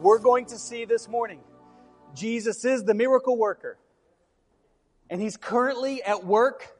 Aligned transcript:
we're 0.00 0.18
going 0.18 0.46
to 0.46 0.58
see 0.58 0.84
this 0.84 1.08
morning 1.08 1.40
Jesus 2.14 2.64
is 2.64 2.84
the 2.84 2.94
miracle 2.94 3.36
worker. 3.36 3.78
And 5.08 5.20
he's 5.20 5.36
currently 5.36 6.02
at 6.02 6.24
work 6.24 6.76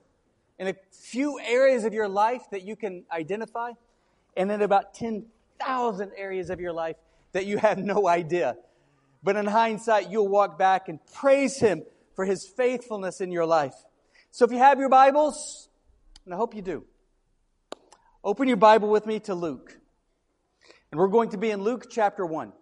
in 0.58 0.68
a 0.68 0.74
few 0.92 1.38
areas 1.40 1.84
of 1.84 1.92
your 1.92 2.08
life 2.08 2.42
that 2.50 2.62
you 2.62 2.76
can 2.76 3.04
identify, 3.10 3.72
and 4.36 4.50
in 4.52 4.62
about 4.62 4.94
10,000 4.94 6.12
areas 6.16 6.50
of 6.50 6.60
your 6.60 6.72
life 6.72 6.96
that 7.32 7.46
you 7.46 7.58
have 7.58 7.78
no 7.78 8.06
idea. 8.06 8.56
But 9.22 9.36
in 9.36 9.46
hindsight, 9.46 10.10
you'll 10.10 10.28
walk 10.28 10.58
back 10.58 10.88
and 10.88 10.98
praise 11.14 11.58
him 11.58 11.82
for 12.14 12.24
his 12.24 12.46
faithfulness 12.46 13.20
in 13.20 13.32
your 13.32 13.46
life. 13.46 13.74
So 14.30 14.44
if 14.44 14.52
you 14.52 14.58
have 14.58 14.78
your 14.78 14.88
Bibles, 14.88 15.68
and 16.24 16.34
I 16.34 16.36
hope 16.36 16.54
you 16.54 16.62
do, 16.62 16.84
open 18.22 18.46
your 18.46 18.56
Bible 18.56 18.90
with 18.90 19.06
me 19.06 19.20
to 19.20 19.34
Luke. 19.34 19.78
And 20.90 21.00
we're 21.00 21.08
going 21.08 21.30
to 21.30 21.38
be 21.38 21.50
in 21.50 21.62
Luke 21.62 21.86
chapter 21.90 22.24
1. 22.24 22.52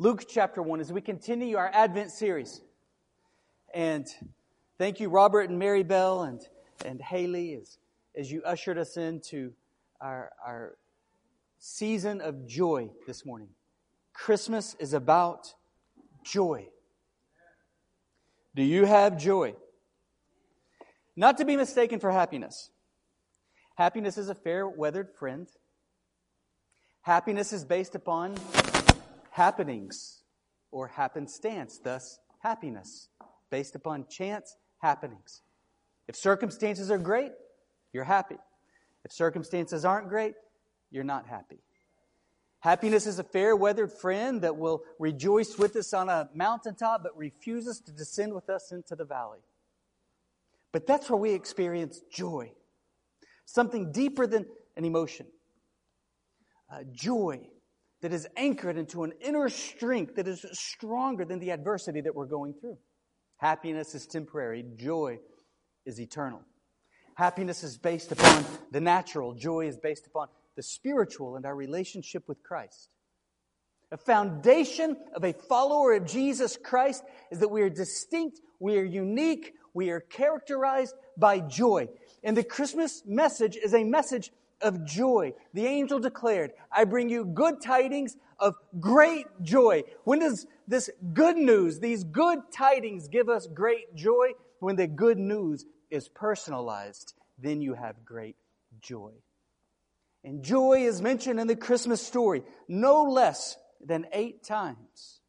Luke 0.00 0.24
chapter 0.28 0.60
1 0.60 0.80
as 0.80 0.92
we 0.92 1.00
continue 1.00 1.56
our 1.56 1.70
Advent 1.72 2.10
series. 2.10 2.60
And 3.72 4.04
thank 4.76 4.98
you, 4.98 5.08
Robert 5.08 5.48
and 5.48 5.56
Mary 5.56 5.84
Bell 5.84 6.22
and, 6.22 6.40
and 6.84 7.00
Haley, 7.00 7.54
as, 7.54 7.78
as 8.16 8.32
you 8.32 8.42
ushered 8.42 8.76
us 8.76 8.96
into 8.96 9.52
our, 10.00 10.32
our 10.44 10.76
season 11.60 12.20
of 12.20 12.44
joy 12.44 12.90
this 13.06 13.24
morning. 13.24 13.50
Christmas 14.12 14.74
is 14.80 14.94
about 14.94 15.54
joy. 16.24 16.66
Do 18.56 18.64
you 18.64 18.86
have 18.86 19.16
joy? 19.16 19.54
Not 21.14 21.38
to 21.38 21.44
be 21.44 21.56
mistaken 21.56 22.00
for 22.00 22.10
happiness. 22.10 22.68
Happiness 23.76 24.18
is 24.18 24.28
a 24.28 24.34
fair 24.34 24.68
weathered 24.68 25.12
friend. 25.16 25.46
Happiness 27.02 27.52
is 27.52 27.64
based 27.64 27.94
upon 27.94 28.34
happenings 29.34 30.22
or 30.70 30.86
happenstance, 30.86 31.80
thus, 31.82 32.20
happiness, 32.38 33.08
based 33.50 33.74
upon 33.74 34.06
chance 34.08 34.56
happenings. 34.78 35.42
If 36.06 36.14
circumstances 36.14 36.88
are 36.88 36.98
great, 36.98 37.32
you're 37.92 38.04
happy. 38.04 38.36
If 39.04 39.10
circumstances 39.10 39.84
aren't 39.84 40.08
great, 40.08 40.34
you're 40.92 41.02
not 41.02 41.26
happy. 41.26 41.58
Happiness 42.60 43.08
is 43.08 43.18
a 43.18 43.24
fair 43.24 43.56
weathered 43.56 43.90
friend 43.90 44.42
that 44.42 44.56
will 44.56 44.84
rejoice 45.00 45.58
with 45.58 45.74
us 45.74 45.92
on 45.92 46.08
a 46.08 46.30
mountaintop 46.32 47.02
but 47.02 47.16
refuses 47.18 47.80
to 47.80 47.90
descend 47.90 48.34
with 48.34 48.48
us 48.48 48.70
into 48.70 48.94
the 48.94 49.04
valley. 49.04 49.40
But 50.70 50.86
that's 50.86 51.10
where 51.10 51.18
we 51.18 51.32
experience 51.32 52.00
joy, 52.08 52.52
something 53.46 53.90
deeper 53.90 54.28
than 54.28 54.46
an 54.76 54.84
emotion. 54.84 55.26
Uh, 56.72 56.84
joy 56.92 57.48
that 58.02 58.12
is 58.12 58.26
anchored 58.36 58.76
into 58.76 59.04
an 59.04 59.12
inner 59.20 59.48
strength 59.48 60.16
that 60.16 60.28
is 60.28 60.44
stronger 60.52 61.24
than 61.24 61.38
the 61.38 61.50
adversity 61.50 62.00
that 62.02 62.14
we're 62.14 62.26
going 62.26 62.54
through. 62.54 62.76
Happiness 63.38 63.94
is 63.94 64.06
temporary, 64.06 64.64
joy 64.76 65.18
is 65.86 66.00
eternal. 66.00 66.42
Happiness 67.14 67.62
is 67.62 67.78
based 67.78 68.12
upon 68.12 68.44
the 68.72 68.80
natural, 68.80 69.34
joy 69.34 69.66
is 69.66 69.76
based 69.76 70.06
upon 70.06 70.28
the 70.56 70.62
spiritual 70.62 71.36
and 71.36 71.46
our 71.46 71.54
relationship 71.54 72.24
with 72.28 72.42
Christ. 72.42 72.90
A 73.92 73.96
foundation 73.96 74.96
of 75.14 75.24
a 75.24 75.32
follower 75.32 75.94
of 75.94 76.06
Jesus 76.06 76.56
Christ 76.56 77.04
is 77.30 77.38
that 77.40 77.50
we 77.50 77.62
are 77.62 77.70
distinct, 77.70 78.40
we 78.58 78.76
are 78.78 78.84
unique, 78.84 79.54
we 79.72 79.90
are 79.90 80.00
characterized 80.00 80.94
by 81.16 81.40
joy. 81.40 81.88
And 82.22 82.36
the 82.36 82.44
Christmas 82.44 83.02
message 83.06 83.56
is 83.56 83.74
a 83.74 83.84
message 83.84 84.30
of 84.60 84.84
joy. 84.84 85.34
The 85.52 85.66
angel 85.66 85.98
declared, 85.98 86.52
I 86.70 86.84
bring 86.84 87.08
you 87.08 87.24
good 87.24 87.60
tidings 87.60 88.16
of 88.38 88.54
great 88.80 89.26
joy. 89.42 89.82
When 90.04 90.20
does 90.20 90.46
this 90.66 90.90
good 91.12 91.36
news, 91.36 91.80
these 91.80 92.04
good 92.04 92.38
tidings 92.52 93.08
give 93.08 93.28
us 93.28 93.46
great 93.46 93.94
joy? 93.94 94.32
When 94.60 94.76
the 94.76 94.86
good 94.86 95.18
news 95.18 95.66
is 95.90 96.08
personalized, 96.08 97.14
then 97.38 97.60
you 97.60 97.74
have 97.74 98.04
great 98.04 98.36
joy. 98.80 99.12
And 100.24 100.42
joy 100.42 100.86
is 100.86 101.02
mentioned 101.02 101.38
in 101.38 101.46
the 101.46 101.56
Christmas 101.56 102.00
story 102.00 102.42
no 102.66 103.04
less 103.04 103.58
than 103.84 104.06
eight 104.12 104.42
times. 104.42 105.20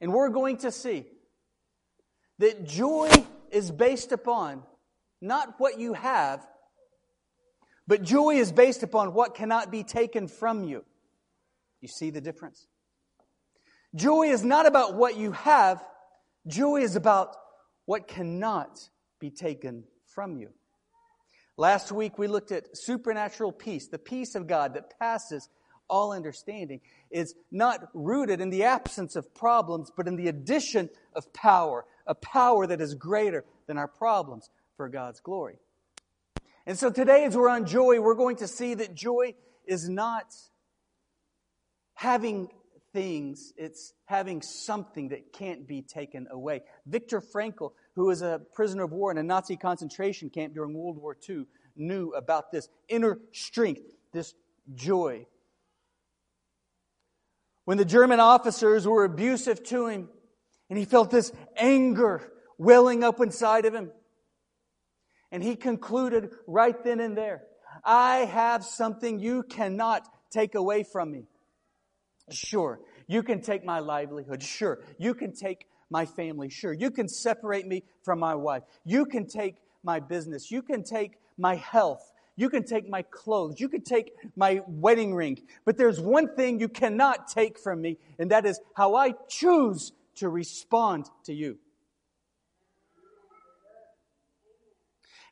And 0.00 0.12
we're 0.12 0.30
going 0.30 0.56
to 0.58 0.72
see 0.72 1.04
that 2.38 2.64
joy 2.64 3.10
is 3.50 3.70
based 3.70 4.10
upon 4.10 4.62
not 5.20 5.54
what 5.58 5.78
you 5.78 5.92
have, 5.92 6.44
but 7.86 8.02
joy 8.02 8.36
is 8.36 8.52
based 8.52 8.82
upon 8.82 9.14
what 9.14 9.34
cannot 9.34 9.70
be 9.70 9.82
taken 9.82 10.28
from 10.28 10.64
you. 10.64 10.84
You 11.80 11.88
see 11.88 12.10
the 12.10 12.20
difference? 12.20 12.66
Joy 13.94 14.28
is 14.28 14.44
not 14.44 14.66
about 14.66 14.94
what 14.94 15.16
you 15.16 15.32
have, 15.32 15.84
joy 16.46 16.82
is 16.82 16.96
about 16.96 17.36
what 17.84 18.08
cannot 18.08 18.88
be 19.18 19.30
taken 19.30 19.84
from 20.06 20.36
you. 20.36 20.50
Last 21.56 21.92
week 21.92 22.18
we 22.18 22.28
looked 22.28 22.52
at 22.52 22.76
supernatural 22.76 23.52
peace, 23.52 23.88
the 23.88 23.98
peace 23.98 24.34
of 24.34 24.46
God 24.46 24.74
that 24.74 24.98
passes 24.98 25.48
all 25.88 26.12
understanding 26.12 26.80
is 27.10 27.34
not 27.50 27.88
rooted 27.92 28.40
in 28.40 28.48
the 28.48 28.64
absence 28.64 29.14
of 29.14 29.34
problems, 29.34 29.90
but 29.94 30.08
in 30.08 30.16
the 30.16 30.28
addition 30.28 30.88
of 31.14 31.30
power, 31.34 31.84
a 32.06 32.14
power 32.14 32.66
that 32.66 32.80
is 32.80 32.94
greater 32.94 33.44
than 33.66 33.76
our 33.76 33.88
problems 33.88 34.48
for 34.76 34.88
God's 34.88 35.20
glory. 35.20 35.58
And 36.66 36.78
so 36.78 36.90
today, 36.90 37.24
as 37.24 37.36
we're 37.36 37.48
on 37.48 37.66
joy, 37.66 38.00
we're 38.00 38.14
going 38.14 38.36
to 38.36 38.46
see 38.46 38.74
that 38.74 38.94
joy 38.94 39.34
is 39.66 39.88
not 39.88 40.32
having 41.94 42.48
things, 42.92 43.52
it's 43.56 43.94
having 44.04 44.42
something 44.42 45.08
that 45.08 45.32
can't 45.32 45.66
be 45.66 45.82
taken 45.82 46.28
away. 46.30 46.62
Viktor 46.86 47.20
Frankl, 47.20 47.72
who 47.94 48.06
was 48.06 48.22
a 48.22 48.40
prisoner 48.54 48.84
of 48.84 48.92
war 48.92 49.10
in 49.10 49.18
a 49.18 49.22
Nazi 49.22 49.56
concentration 49.56 50.30
camp 50.30 50.54
during 50.54 50.74
World 50.74 50.98
War 50.98 51.16
II, 51.28 51.46
knew 51.74 52.10
about 52.10 52.52
this 52.52 52.68
inner 52.88 53.18
strength, 53.32 53.82
this 54.12 54.34
joy. 54.74 55.26
When 57.64 57.78
the 57.78 57.84
German 57.84 58.20
officers 58.20 58.86
were 58.86 59.04
abusive 59.04 59.64
to 59.64 59.86
him, 59.86 60.08
and 60.68 60.78
he 60.78 60.84
felt 60.84 61.10
this 61.10 61.32
anger 61.56 62.32
welling 62.58 63.02
up 63.02 63.20
inside 63.20 63.64
of 63.64 63.74
him, 63.74 63.90
and 65.32 65.42
he 65.42 65.56
concluded 65.56 66.30
right 66.46 66.84
then 66.84 67.00
and 67.00 67.16
there, 67.16 67.42
I 67.84 68.18
have 68.18 68.64
something 68.64 69.18
you 69.18 69.42
cannot 69.42 70.06
take 70.30 70.54
away 70.54 70.84
from 70.84 71.10
me. 71.10 71.24
Sure, 72.30 72.78
you 73.08 73.22
can 73.22 73.40
take 73.40 73.64
my 73.64 73.80
livelihood. 73.80 74.42
Sure, 74.42 74.80
you 74.98 75.14
can 75.14 75.32
take 75.32 75.66
my 75.90 76.06
family. 76.06 76.50
Sure, 76.50 76.72
you 76.72 76.90
can 76.90 77.08
separate 77.08 77.66
me 77.66 77.82
from 78.04 78.20
my 78.20 78.34
wife. 78.34 78.62
You 78.84 79.06
can 79.06 79.26
take 79.26 79.56
my 79.82 79.98
business. 79.98 80.50
You 80.50 80.62
can 80.62 80.84
take 80.84 81.12
my 81.36 81.56
health. 81.56 82.12
You 82.36 82.48
can 82.48 82.64
take 82.64 82.88
my 82.88 83.02
clothes. 83.02 83.60
You 83.60 83.68
can 83.68 83.82
take 83.82 84.12
my 84.36 84.62
wedding 84.66 85.14
ring. 85.14 85.42
But 85.64 85.76
there's 85.76 86.00
one 86.00 86.34
thing 86.34 86.60
you 86.60 86.68
cannot 86.68 87.28
take 87.28 87.58
from 87.58 87.80
me, 87.80 87.98
and 88.18 88.30
that 88.30 88.46
is 88.46 88.60
how 88.74 88.94
I 88.94 89.14
choose 89.28 89.92
to 90.16 90.28
respond 90.28 91.10
to 91.24 91.34
you. 91.34 91.58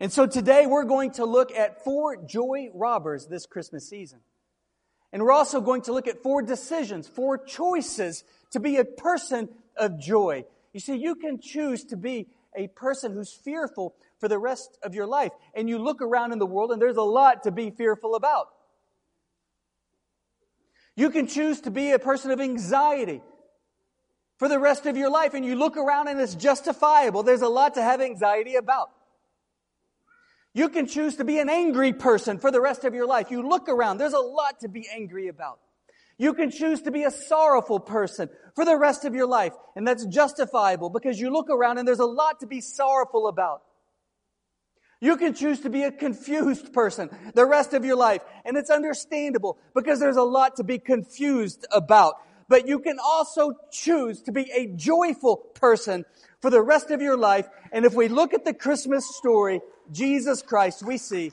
And 0.00 0.11
so 0.11 0.27
today 0.27 0.66
we're 0.66 0.84
going 0.84 1.12
to 1.12 1.27
look 1.27 1.53
at 1.53 1.84
four 1.84 2.16
joy 2.16 2.71
robbers 2.72 3.27
this 3.27 3.44
Christmas 3.44 3.88
season. 3.88 4.21
And 5.12 5.22
we're 5.22 5.33
also 5.33 5.61
going 5.61 5.83
to 5.83 5.93
look 5.93 6.09
at 6.09 6.22
four 6.22 6.41
decisions, 6.41 7.06
four 7.06 7.37
choices 7.37 8.25
to 8.53 8.61
be 8.61 8.78
a 8.78 8.84
person 8.84 9.50
of 9.77 10.00
joy. 10.00 10.44
You 10.72 10.81
see, 10.81 10.97
you 10.97 11.16
can 11.16 11.38
choose 11.41 11.84
to 11.84 11.97
be 11.97 12.28
a 12.56 12.69
person 12.69 13.12
who's 13.12 13.33
fearful 13.33 13.94
for 14.19 14.28
the 14.28 14.38
rest 14.38 14.78
of 14.83 14.94
your 14.94 15.06
life. 15.06 15.33
And 15.55 15.69
you 15.69 15.78
look 15.78 16.00
around 16.00 16.32
in 16.32 16.38
the 16.38 16.47
world 16.47 16.72
and 16.72 16.81
there's 16.81 16.97
a 16.97 17.03
lot 17.03 17.43
to 17.43 17.50
be 17.50 17.71
fearful 17.71 18.15
about. 18.15 18.47
You 20.96 21.11
can 21.11 21.26
choose 21.26 21.61
to 21.62 21.70
be 21.70 21.91
a 21.91 21.99
person 21.99 22.31
of 22.31 22.41
anxiety 22.41 23.20
for 24.38 24.49
the 24.49 24.58
rest 24.58 24.87
of 24.87 24.96
your 24.96 25.11
life 25.11 25.35
and 25.35 25.44
you 25.44 25.56
look 25.56 25.76
around 25.76 26.08
and 26.08 26.19
it's 26.19 26.35
justifiable. 26.35 27.23
There's 27.23 27.43
a 27.43 27.49
lot 27.49 27.75
to 27.75 27.82
have 27.82 28.00
anxiety 28.00 28.55
about. 28.55 28.91
You 30.52 30.69
can 30.69 30.87
choose 30.87 31.17
to 31.17 31.25
be 31.25 31.38
an 31.38 31.49
angry 31.49 31.93
person 31.93 32.38
for 32.38 32.50
the 32.50 32.61
rest 32.61 32.85
of 32.85 32.94
your 32.94 33.06
life. 33.06 33.31
You 33.31 33.49
look 33.49 33.69
around, 33.69 33.99
there's 33.99 34.12
a 34.12 34.19
lot 34.19 34.61
to 34.61 34.69
be 34.69 34.88
angry 34.93 35.29
about. 35.29 35.61
You 36.19 36.35
can 36.35 36.50
choose 36.50 36.82
to 36.82 36.91
be 36.91 37.05
a 37.05 37.11
sorrowful 37.11 37.81
person 37.81 38.29
for 38.55 38.64
the 38.64 38.76
rest 38.76 39.05
of 39.05 39.14
your 39.14 39.26
life, 39.26 39.55
and 39.75 39.87
that's 39.87 40.05
justifiable 40.05 40.91
because 40.91 41.19
you 41.19 41.31
look 41.31 41.49
around 41.49 41.79
and 41.79 41.88
there's 41.88 42.00
a 42.00 42.05
lot 42.05 42.41
to 42.41 42.47
be 42.47 42.61
sorrowful 42.61 43.26
about. 43.26 43.62
You 45.00 45.17
can 45.17 45.32
choose 45.32 45.61
to 45.61 45.70
be 45.70 45.85
a 45.85 45.91
confused 45.91 46.75
person 46.75 47.08
the 47.35 47.46
rest 47.46 47.73
of 47.73 47.87
your 47.87 47.96
life, 47.96 48.20
and 48.44 48.56
it's 48.58 48.69
understandable 48.69 49.56
because 49.75 49.99
there's 49.99 50.19
a 50.19 50.23
lot 50.23 50.56
to 50.56 50.64
be 50.64 50.79
confused 50.79 51.67
about. 51.73 52.17
But 52.49 52.67
you 52.69 52.81
can 52.81 52.99
also 53.03 53.53
choose 53.73 54.20
to 54.23 54.32
be 54.32 54.50
a 54.50 54.67
joyful 54.67 55.37
person 55.37 56.05
for 56.41 56.50
the 56.50 56.61
rest 56.61 56.91
of 56.91 57.00
your 57.00 57.17
life. 57.17 57.49
And 57.73 57.85
if 57.85 57.94
we 57.94 58.08
look 58.08 58.35
at 58.35 58.44
the 58.44 58.53
Christmas 58.53 59.06
story, 59.17 59.61
Jesus 59.90 60.42
Christ, 60.42 60.82
we 60.82 60.98
see 60.98 61.32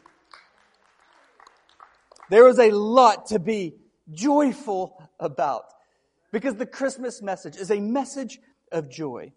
There 2.30 2.48
is 2.48 2.60
a 2.60 2.72
lot 2.72 3.28
to 3.28 3.40
be 3.40 3.76
joyful 4.12 5.02
about 5.20 5.66
because 6.32 6.56
the 6.56 6.66
Christmas 6.66 7.22
message 7.22 7.56
is 7.56 7.72
a 7.72 7.80
message 7.80 8.40
of 8.72 8.90
joy. 8.90 9.32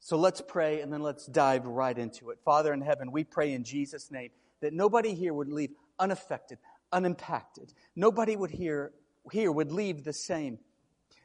So 0.00 0.16
let's 0.16 0.40
pray 0.40 0.80
and 0.80 0.92
then 0.92 1.00
let's 1.00 1.26
dive 1.26 1.64
right 1.66 1.96
into 1.96 2.30
it. 2.30 2.38
Father 2.44 2.72
in 2.72 2.80
heaven, 2.80 3.12
we 3.12 3.24
pray 3.24 3.52
in 3.52 3.64
Jesus' 3.64 4.10
name 4.10 4.30
that 4.60 4.72
nobody 4.72 5.14
here 5.14 5.32
would 5.32 5.48
leave 5.48 5.70
unaffected, 5.98 6.58
unimpacted. 6.92 7.72
Nobody 7.94 8.36
would 8.36 8.50
hear, 8.50 8.92
here 9.30 9.52
would 9.52 9.72
leave 9.72 10.04
the 10.04 10.12
same. 10.12 10.58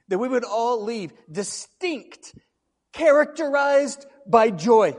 That 0.07 0.19
we 0.19 0.29
would 0.29 0.45
all 0.45 0.83
leave 0.83 1.11
distinct, 1.31 2.35
characterized 2.93 4.05
by 4.25 4.51
joy. 4.51 4.95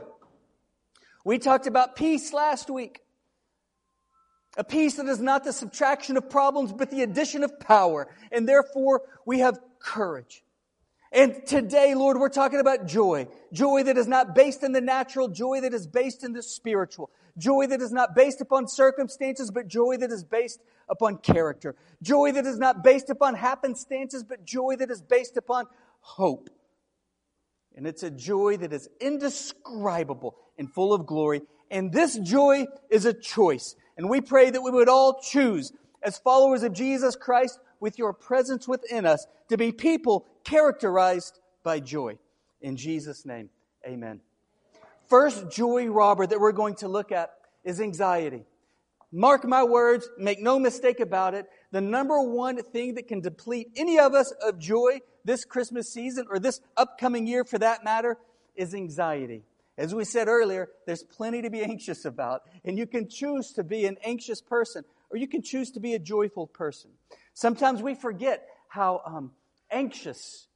We 1.23 1.37
talked 1.37 1.67
about 1.67 1.95
peace 1.95 2.33
last 2.33 2.69
week. 2.69 3.01
A 4.57 4.63
peace 4.63 4.95
that 4.95 5.05
is 5.05 5.19
not 5.19 5.43
the 5.43 5.53
subtraction 5.53 6.17
of 6.17 6.29
problems, 6.29 6.73
but 6.73 6.91
the 6.91 7.03
addition 7.03 7.43
of 7.43 7.59
power. 7.59 8.13
And 8.31 8.47
therefore, 8.47 9.03
we 9.25 9.39
have 9.39 9.59
courage. 9.79 10.43
And 11.11 11.45
today, 11.45 11.93
Lord, 11.93 12.17
we're 12.17 12.29
talking 12.29 12.59
about 12.59 12.87
joy. 12.87 13.27
Joy 13.51 13.83
that 13.83 13.97
is 13.97 14.07
not 14.07 14.33
based 14.33 14.63
in 14.63 14.71
the 14.71 14.81
natural, 14.81 15.27
joy 15.27 15.61
that 15.61 15.73
is 15.73 15.85
based 15.85 16.23
in 16.23 16.33
the 16.33 16.41
spiritual. 16.41 17.11
Joy 17.37 17.67
that 17.67 17.81
is 17.81 17.91
not 17.91 18.15
based 18.15 18.41
upon 18.41 18.67
circumstances, 18.67 19.51
but 19.51 19.67
joy 19.67 19.97
that 19.97 20.11
is 20.11 20.23
based 20.23 20.61
upon 20.89 21.17
character. 21.17 21.75
Joy 22.01 22.31
that 22.33 22.45
is 22.45 22.57
not 22.57 22.83
based 22.83 23.09
upon 23.09 23.35
happenstances, 23.35 24.23
but 24.23 24.45
joy 24.45 24.75
that 24.77 24.89
is 24.89 25.01
based 25.01 25.37
upon 25.37 25.67
hope. 25.99 26.49
And 27.75 27.87
it's 27.87 28.03
a 28.03 28.11
joy 28.11 28.57
that 28.57 28.73
is 28.73 28.89
indescribable 28.99 30.35
and 30.57 30.71
full 30.71 30.93
of 30.93 31.05
glory. 31.05 31.41
And 31.69 31.91
this 31.91 32.17
joy 32.17 32.67
is 32.89 33.05
a 33.05 33.13
choice. 33.13 33.75
And 33.97 34.09
we 34.09 34.21
pray 34.21 34.49
that 34.49 34.61
we 34.61 34.71
would 34.71 34.89
all 34.89 35.21
choose, 35.21 35.71
as 36.03 36.17
followers 36.17 36.63
of 36.63 36.73
Jesus 36.73 37.15
Christ, 37.15 37.59
with 37.79 37.97
your 37.97 38.13
presence 38.13 38.67
within 38.67 39.05
us, 39.05 39.25
to 39.49 39.57
be 39.57 39.71
people 39.71 40.27
characterized 40.43 41.39
by 41.63 41.79
joy. 41.79 42.17
In 42.61 42.75
Jesus' 42.75 43.25
name, 43.25 43.49
amen. 43.85 44.21
First 45.07 45.49
joy 45.51 45.87
robber 45.87 46.25
that 46.25 46.39
we're 46.39 46.51
going 46.51 46.75
to 46.75 46.87
look 46.87 47.11
at 47.11 47.33
is 47.63 47.81
anxiety. 47.81 48.45
Mark 49.11 49.45
my 49.45 49.63
words, 49.63 50.09
make 50.17 50.39
no 50.39 50.57
mistake 50.57 50.99
about 50.99 51.33
it. 51.33 51.45
The 51.71 51.81
number 51.81 52.21
one 52.21 52.61
thing 52.63 52.95
that 52.95 53.07
can 53.07 53.21
deplete 53.21 53.67
any 53.75 53.99
of 53.99 54.13
us 54.13 54.31
of 54.41 54.57
joy 54.57 55.01
this 55.25 55.43
Christmas 55.45 55.91
season 55.91 56.27
or 56.29 56.39
this 56.39 56.61
upcoming 56.77 57.27
year 57.27 57.43
for 57.43 57.59
that 57.59 57.83
matter 57.83 58.17
is 58.55 58.73
anxiety. 58.73 59.43
As 59.77 59.93
we 59.93 60.05
said 60.05 60.27
earlier, 60.27 60.69
there's 60.85 61.03
plenty 61.03 61.41
to 61.41 61.49
be 61.49 61.61
anxious 61.61 62.05
about, 62.05 62.41
and 62.63 62.77
you 62.77 62.85
can 62.85 63.09
choose 63.09 63.51
to 63.53 63.63
be 63.63 63.85
an 63.85 63.97
anxious 64.03 64.41
person 64.41 64.83
or 65.11 65.17
you 65.17 65.27
can 65.27 65.41
choose 65.41 65.71
to 65.71 65.79
be 65.79 65.93
a 65.93 65.99
joyful 65.99 66.47
person. 66.47 66.91
Sometimes 67.33 67.81
we 67.81 67.95
forget 67.95 68.47
how 68.69 69.01
um, 69.05 69.31
anxious 69.69 70.47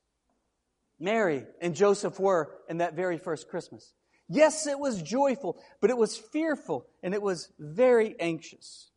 Mary 0.99 1.45
and 1.61 1.75
Joseph 1.75 2.19
were 2.19 2.51
in 2.69 2.77
that 2.77 2.95
very 2.95 3.17
first 3.17 3.49
Christmas. 3.49 3.93
Yes, 4.27 4.65
it 4.65 4.79
was 4.79 5.01
joyful, 5.01 5.57
but 5.81 5.89
it 5.89 5.97
was 5.97 6.17
fearful 6.17 6.85
and 7.03 7.13
it 7.13 7.21
was 7.21 7.49
very 7.59 8.15
anxious. 8.19 8.89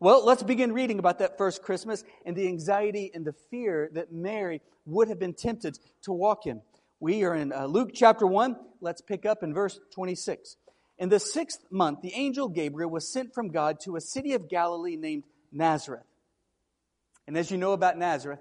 Well, 0.00 0.26
let's 0.26 0.42
begin 0.42 0.72
reading 0.72 0.98
about 0.98 1.20
that 1.20 1.38
first 1.38 1.62
Christmas 1.62 2.04
and 2.24 2.36
the 2.36 2.48
anxiety 2.48 3.10
and 3.14 3.24
the 3.24 3.34
fear 3.50 3.88
that 3.94 4.12
Mary 4.12 4.60
would 4.84 5.08
have 5.08 5.18
been 5.18 5.34
tempted 5.34 5.78
to 6.02 6.12
walk 6.12 6.46
in. 6.46 6.60
We 7.00 7.24
are 7.24 7.34
in 7.34 7.52
uh, 7.52 7.66
Luke 7.66 7.90
chapter 7.94 8.26
1. 8.26 8.56
Let's 8.80 9.00
pick 9.00 9.24
up 9.24 9.42
in 9.42 9.54
verse 9.54 9.78
26. 9.92 10.56
In 10.98 11.08
the 11.08 11.20
sixth 11.20 11.60
month, 11.70 12.00
the 12.02 12.14
angel 12.14 12.48
Gabriel 12.48 12.90
was 12.90 13.06
sent 13.06 13.34
from 13.34 13.48
God 13.48 13.80
to 13.80 13.96
a 13.96 14.00
city 14.00 14.32
of 14.32 14.48
Galilee 14.48 14.96
named 14.96 15.24
Nazareth. 15.52 16.06
And 17.26 17.36
as 17.36 17.50
you 17.50 17.58
know 17.58 17.72
about 17.72 17.98
Nazareth, 17.98 18.40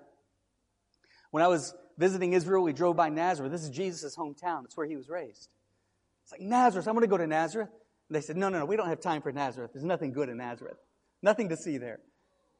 when 1.32 1.44
I 1.44 1.48
was 1.48 1.74
visiting 1.98 2.34
Israel, 2.34 2.64
we 2.64 2.74
drove 2.74 2.96
by 2.96 3.10
Nazareth. 3.10 3.52
This 3.52 3.64
is 3.64 3.70
Jesus' 3.70 4.16
hometown. 4.16 4.66
It's 4.66 4.78
where 4.78 4.88
he 4.88 4.96
was 4.96 5.10
raised. 5.10 5.50
It's 6.26 6.32
like, 6.32 6.42
Nazareth, 6.42 6.88
I'm 6.88 6.96
going 6.96 7.04
to 7.04 7.08
go 7.08 7.18
to 7.18 7.28
Nazareth. 7.28 7.70
And 8.10 8.16
they 8.16 8.22
said, 8.22 8.36
no, 8.36 8.50
no, 8.50 8.58
no, 8.58 8.66
we 8.66 8.76
don't 8.76 8.88
have 8.88 9.00
time 9.00 9.22
for 9.22 9.32
Nazareth. 9.32 9.72
There's 9.74 9.86
nothing 9.86 10.12
good 10.12 10.28
in 10.28 10.38
Nazareth. 10.38 10.78
Nothing 11.22 11.50
to 11.50 11.58
see 11.58 11.78
there. 11.78 12.00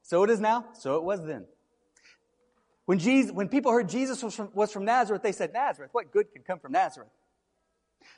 So 0.02 0.22
it 0.22 0.30
is 0.30 0.38
now, 0.38 0.66
so 0.74 0.96
it 0.96 1.02
was 1.02 1.24
then. 1.26 1.46
When, 2.84 3.00
Jesus, 3.00 3.32
when 3.32 3.48
people 3.48 3.72
heard 3.72 3.88
Jesus 3.88 4.22
was 4.22 4.36
from, 4.36 4.50
was 4.54 4.70
from 4.70 4.84
Nazareth, 4.84 5.22
they 5.22 5.32
said, 5.32 5.52
Nazareth, 5.52 5.90
what 5.92 6.12
good 6.12 6.30
could 6.32 6.44
come 6.44 6.60
from 6.60 6.70
Nazareth? 6.70 7.08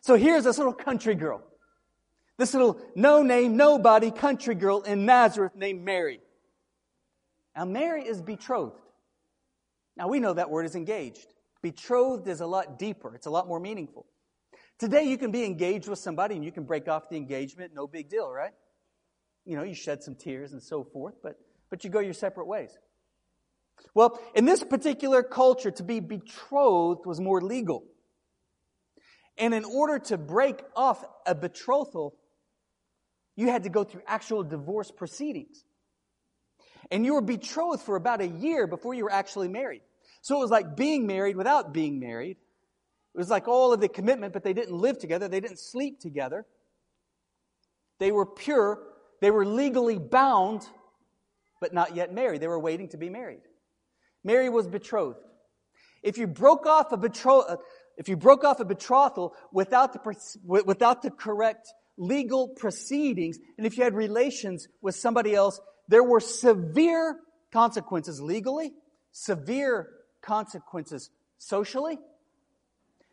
So 0.03 0.17
here's 0.17 0.45
this 0.45 0.59
little 0.59 0.75
country 0.75 1.15
girl. 1.15 1.43
This 2.37 2.53
little 2.53 2.79
no 2.95 3.23
name, 3.23 3.57
nobody 3.57 4.11
country 4.11 4.55
girl 4.55 4.83
in 4.83 5.07
Nazareth 5.07 5.57
named 5.57 5.83
Mary. 5.83 6.21
Now, 7.57 7.65
Mary 7.65 8.03
is 8.03 8.21
betrothed. 8.21 8.77
Now, 9.97 10.09
we 10.09 10.21
know 10.21 10.35
that 10.35 10.51
word 10.51 10.67
is 10.67 10.75
engaged. 10.75 11.27
Betrothed 11.63 12.29
is 12.29 12.43
a 12.43 12.47
lot 12.47 12.79
deeper, 12.79 13.15
it's 13.15 13.27
a 13.27 13.31
lot 13.31 13.49
more 13.49 13.59
meaningful. 13.59 14.05
Today, 14.79 15.05
you 15.05 15.19
can 15.19 15.31
be 15.33 15.45
engaged 15.45 15.89
with 15.89 15.99
somebody 15.99 16.37
and 16.37 16.45
you 16.45 16.53
can 16.53 16.65
break 16.65 16.89
off 16.89 17.09
the 17.09 17.17
engagement, 17.17 17.73
no 17.75 17.87
big 17.87 18.09
deal, 18.09 18.31
right? 18.31 18.53
You 19.45 19.57
know, 19.57 19.65
you 19.65 19.75
shed 19.75 20.03
some 20.03 20.15
tears 20.15 20.53
and 20.53 20.63
so 20.63 20.85
forth, 20.85 21.15
but, 21.23 21.39
but 21.69 21.83
you 21.83 21.91
go 21.91 21.99
your 21.99 22.13
separate 22.13 22.47
ways. 22.47 22.77
Well, 23.95 24.21
in 24.35 24.45
this 24.45 24.63
particular 24.63 25.23
culture, 25.23 25.71
to 25.73 25.83
be 25.83 26.01
betrothed 26.01 27.07
was 27.07 27.21
more 27.21 27.41
legal. 27.41 27.85
And 29.37 29.55
in 29.55 29.65
order 29.65 29.99
to 30.01 30.19
break 30.19 30.61
off 30.77 31.05
a 31.27 31.35
betrothal, 31.35 32.17
you 33.37 33.49
had 33.49 33.65
to 33.65 33.69
go 33.69 33.85
through 33.85 34.03
actual 34.07 34.43
divorce 34.43 34.91
proceedings. 34.91 35.65
And 36.91 37.05
you 37.05 37.15
were 37.15 37.21
betrothed 37.21 37.83
for 37.83 37.97
about 37.97 38.21
a 38.21 38.27
year 38.27 38.67
before 38.67 38.95
you 38.95 39.05
were 39.05 39.13
actually 39.13 39.49
married. 39.49 39.83
So 40.23 40.37
it 40.37 40.41
was 40.41 40.51
like 40.51 40.77
being 40.77 41.07
married 41.07 41.37
without 41.37 41.73
being 41.73 42.01
married. 42.01 42.37
It 43.19 43.23
was 43.23 43.31
like 43.31 43.49
all 43.49 43.73
of 43.73 43.81
the 43.81 43.89
commitment, 43.89 44.33
but 44.33 44.45
they 44.45 44.53
didn't 44.53 44.77
live 44.77 44.97
together, 44.97 45.27
they 45.27 45.41
didn't 45.41 45.59
sleep 45.59 45.99
together. 45.99 46.47
They 47.99 48.13
were 48.13 48.25
pure, 48.25 48.81
they 49.21 49.33
were 49.33 49.45
legally 49.45 49.99
bound, 49.99 50.65
but 51.61 51.75
not 51.75 51.97
yet 51.97 52.15
married. 52.15 52.41
They 52.41 52.47
were 52.47 52.61
waiting 52.61 52.91
to 52.91 52.97
be 52.97 53.11
married. 53.11 53.41
Mary 54.23 54.49
was 54.49 54.69
betrothed. 54.69 55.19
If 56.05 56.17
you 56.17 56.29
broke 56.29 56.65
off 56.65 56.93
a 56.93 56.97
betrothal, 56.97 57.55
uh, 57.55 57.57
if 57.97 58.09
you 58.09 58.17
broke 58.17 58.45
off 58.45 58.61
a 58.61 58.65
betrothal 58.65 59.35
without 59.53 59.93
the, 59.95 60.63
without 60.65 61.03
the 61.03 61.11
correct 61.11 61.67
legal 61.97 62.47
proceedings, 62.47 63.41
and 63.57 63.67
if 63.67 63.77
you 63.77 63.83
had 63.83 63.95
relations 63.95 64.69
with 64.81 64.95
somebody 64.95 65.35
else, 65.35 65.61
there 65.89 66.05
were 66.05 66.21
severe 66.21 67.19
consequences 67.53 68.21
legally, 68.21 68.75
severe 69.11 69.89
consequences 70.23 71.11
socially. 71.39 71.99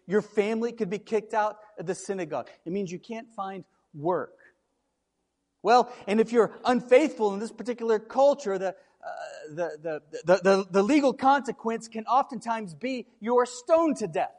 Your 0.08 0.22
family 0.22 0.72
could 0.72 0.90
be 0.90 1.00
kicked 1.00 1.34
out 1.34 1.58
of 1.80 1.86
the 1.86 1.96
synagogue. 1.96 2.50
It 2.66 2.72
means 2.72 2.92
you 2.92 3.00
can't 3.00 3.32
find 3.36 3.64
work. 3.94 4.38
Well, 5.64 5.92
and 6.08 6.20
if 6.20 6.32
you're 6.32 6.52
unfaithful 6.64 7.34
in 7.34 7.40
this 7.40 7.52
particular 7.52 7.98
culture, 7.98 8.60
the, 8.60 8.70
uh, 8.70 8.76
the, 9.50 9.78
the, 9.82 10.02
the, 10.24 10.42
the, 10.44 10.68
the 10.70 10.84
legal 10.84 11.12
consequence 11.12 11.88
can 11.88 12.06
oftentimes 12.06 12.76
be 12.76 13.08
you're 13.20 13.48
stoned 13.48 13.98
to 13.98 14.08
death. 14.08 14.36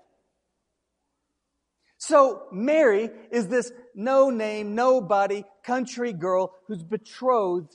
So 1.99 2.43
Mary 2.53 3.11
is 3.33 3.49
this 3.49 3.73
no 3.95 4.31
name, 4.31 4.75
nobody 4.75 5.45
country 5.65 6.13
girl 6.13 6.55
who's 6.67 6.83
betrothed 6.83 7.75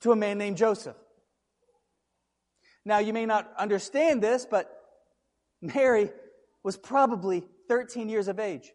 to 0.00 0.12
a 0.12 0.16
man 0.16 0.38
named 0.38 0.56
Joseph. 0.56 0.96
Now 2.84 2.98
you 2.98 3.12
may 3.12 3.26
not 3.26 3.52
understand 3.58 4.22
this, 4.22 4.46
but 4.50 4.77
Mary 5.60 6.10
was 6.62 6.76
probably 6.76 7.44
13 7.68 8.08
years 8.08 8.28
of 8.28 8.38
age, 8.38 8.72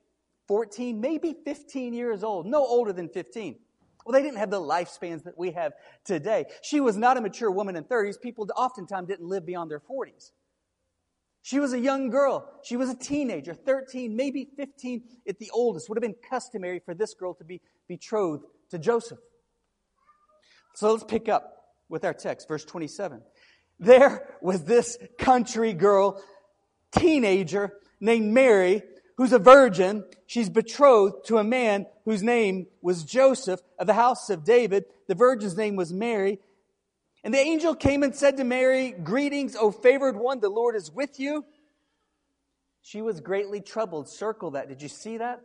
14, 0.48 1.00
maybe 1.00 1.36
15 1.46 1.94
years 1.94 2.24
old, 2.24 2.46
no 2.46 2.66
older 2.66 2.94
than 2.94 3.10
15. 3.10 3.58
Well, 4.06 4.14
they 4.14 4.22
didn't 4.22 4.40
have 4.40 4.52
the 4.52 4.60
lifespans 4.60 5.24
that 5.24 5.38
we 5.38 5.52
have 5.52 5.74
today. 6.04 6.46
She 6.62 6.82
was 6.82 6.98
not 6.98 7.18
a 7.18 7.22
mature 7.22 7.50
woman 7.50 7.76
in 7.76 7.86
30s. 7.86 8.20
People 8.22 8.48
oftentimes 8.56 9.08
didn't 9.08 9.28
live 9.28 9.46
beyond 9.46 9.72
their 9.72 9.80
40s. 9.80 10.32
She 11.42 11.60
was 11.60 11.74
a 11.74 11.80
young 11.80 12.10
girl. 12.10 12.50
She 12.64 12.78
was 12.78 12.90
a 12.90 12.96
teenager, 12.96 13.54
13, 13.54 14.16
maybe 14.16 14.50
15 14.58 15.04
at 15.28 15.40
the 15.40 15.50
oldest. 15.54 15.90
Would 15.90 15.98
have 15.98 16.02
been 16.02 16.16
customary 16.30 16.82
for 16.84 16.94
this 16.94 17.14
girl 17.14 17.34
to 17.36 17.44
be 17.44 17.62
betrothed 17.88 18.46
to 18.72 18.80
Joseph. 18.80 19.20
So 20.76 20.92
let's 20.92 21.04
pick 21.04 21.30
up 21.30 21.54
with 21.90 22.06
our 22.06 22.14
text, 22.14 22.48
verse 22.48 22.66
27. 22.66 23.22
There 23.80 24.38
was 24.42 24.64
this 24.64 24.98
country 25.18 25.74
girl, 25.74 26.22
teenager 26.98 27.74
named 28.00 28.34
Mary, 28.34 28.84
who's 29.18 29.34
a 29.34 29.40
virgin. 29.40 30.04
She's 30.28 30.50
betrothed 30.50 31.26
to 31.28 31.38
a 31.38 31.44
man 31.44 31.86
whose 32.06 32.24
name 32.24 32.68
was 32.82 33.04
Joseph 33.04 33.62
of 33.80 33.88
the 33.88 33.94
house 33.94 34.30
of 34.30 34.44
David. 34.44 34.86
The 35.08 35.16
virgin's 35.16 35.58
name 35.58 35.76
was 35.76 35.94
Mary. 35.94 36.40
And 37.24 37.34
the 37.34 37.40
angel 37.40 37.76
came 37.76 38.04
and 38.04 38.16
said 38.16 38.38
to 38.38 38.44
Mary, 38.44 38.92
Greetings, 38.92 39.56
O 39.56 39.72
favored 39.72 40.18
one, 40.18 40.40
the 40.40 40.50
Lord 40.50 40.76
is 40.76 40.92
with 40.92 41.20
you. 41.20 41.46
She 42.82 43.02
was 43.02 43.22
greatly 43.22 43.62
troubled. 43.62 44.10
Circle 44.10 44.52
that. 44.52 44.68
Did 44.68 44.82
you 44.82 44.90
see 44.90 45.18
that? 45.18 45.40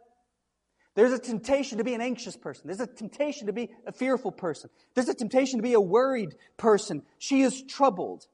There's 0.97 1.13
a 1.13 1.19
temptation 1.21 1.79
to 1.79 1.85
be 1.85 1.95
an 1.95 2.01
anxious 2.01 2.37
person. 2.37 2.65
There's 2.67 2.81
a 2.81 2.87
temptation 2.89 3.47
to 3.47 3.53
be 3.53 3.71
a 3.87 3.93
fearful 3.93 4.33
person. 4.33 4.69
There's 4.95 5.09
a 5.09 5.15
temptation 5.15 5.61
to 5.61 5.63
be 5.63 5.75
a 5.75 5.81
worried 5.81 6.35
person. 6.57 7.03
She 7.19 7.43
is 7.43 7.63
troubled. 7.63 8.27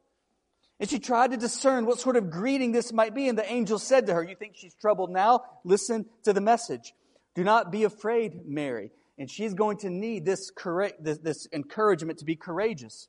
And 0.81 0.91
she 0.91 0.99
tried 0.99 1.31
to 1.31 1.37
discern 1.37 1.87
what 1.87 2.01
sort 2.01 2.17
of 2.17 2.31
greeting 2.31 2.73
this 2.73 2.93
might 2.93 3.15
be. 3.15 3.29
And 3.29 3.39
the 3.39 3.51
angel 3.51 3.79
said 3.79 4.07
to 4.07 4.15
her, 4.15 4.23
You 4.23 4.35
think 4.35 4.57
she's 4.57 4.75
troubled 4.75 5.11
now? 5.11 5.45
Listen 5.65 6.07
to 6.25 6.33
the 6.33 6.41
message. 6.41 6.95
Do 7.35 7.45
not 7.45 7.71
be 7.71 7.85
afraid, 7.85 8.47
Mary. 8.47 8.91
And 9.19 9.31
she's 9.31 9.55
going 9.55 9.79
to 9.79 9.91
need 9.91 10.25
this, 10.25 10.51
this, 11.01 11.19
this 11.19 11.49
encouragement 11.53 12.19
to 12.19 12.25
be 12.25 12.35
courageous. 12.37 13.09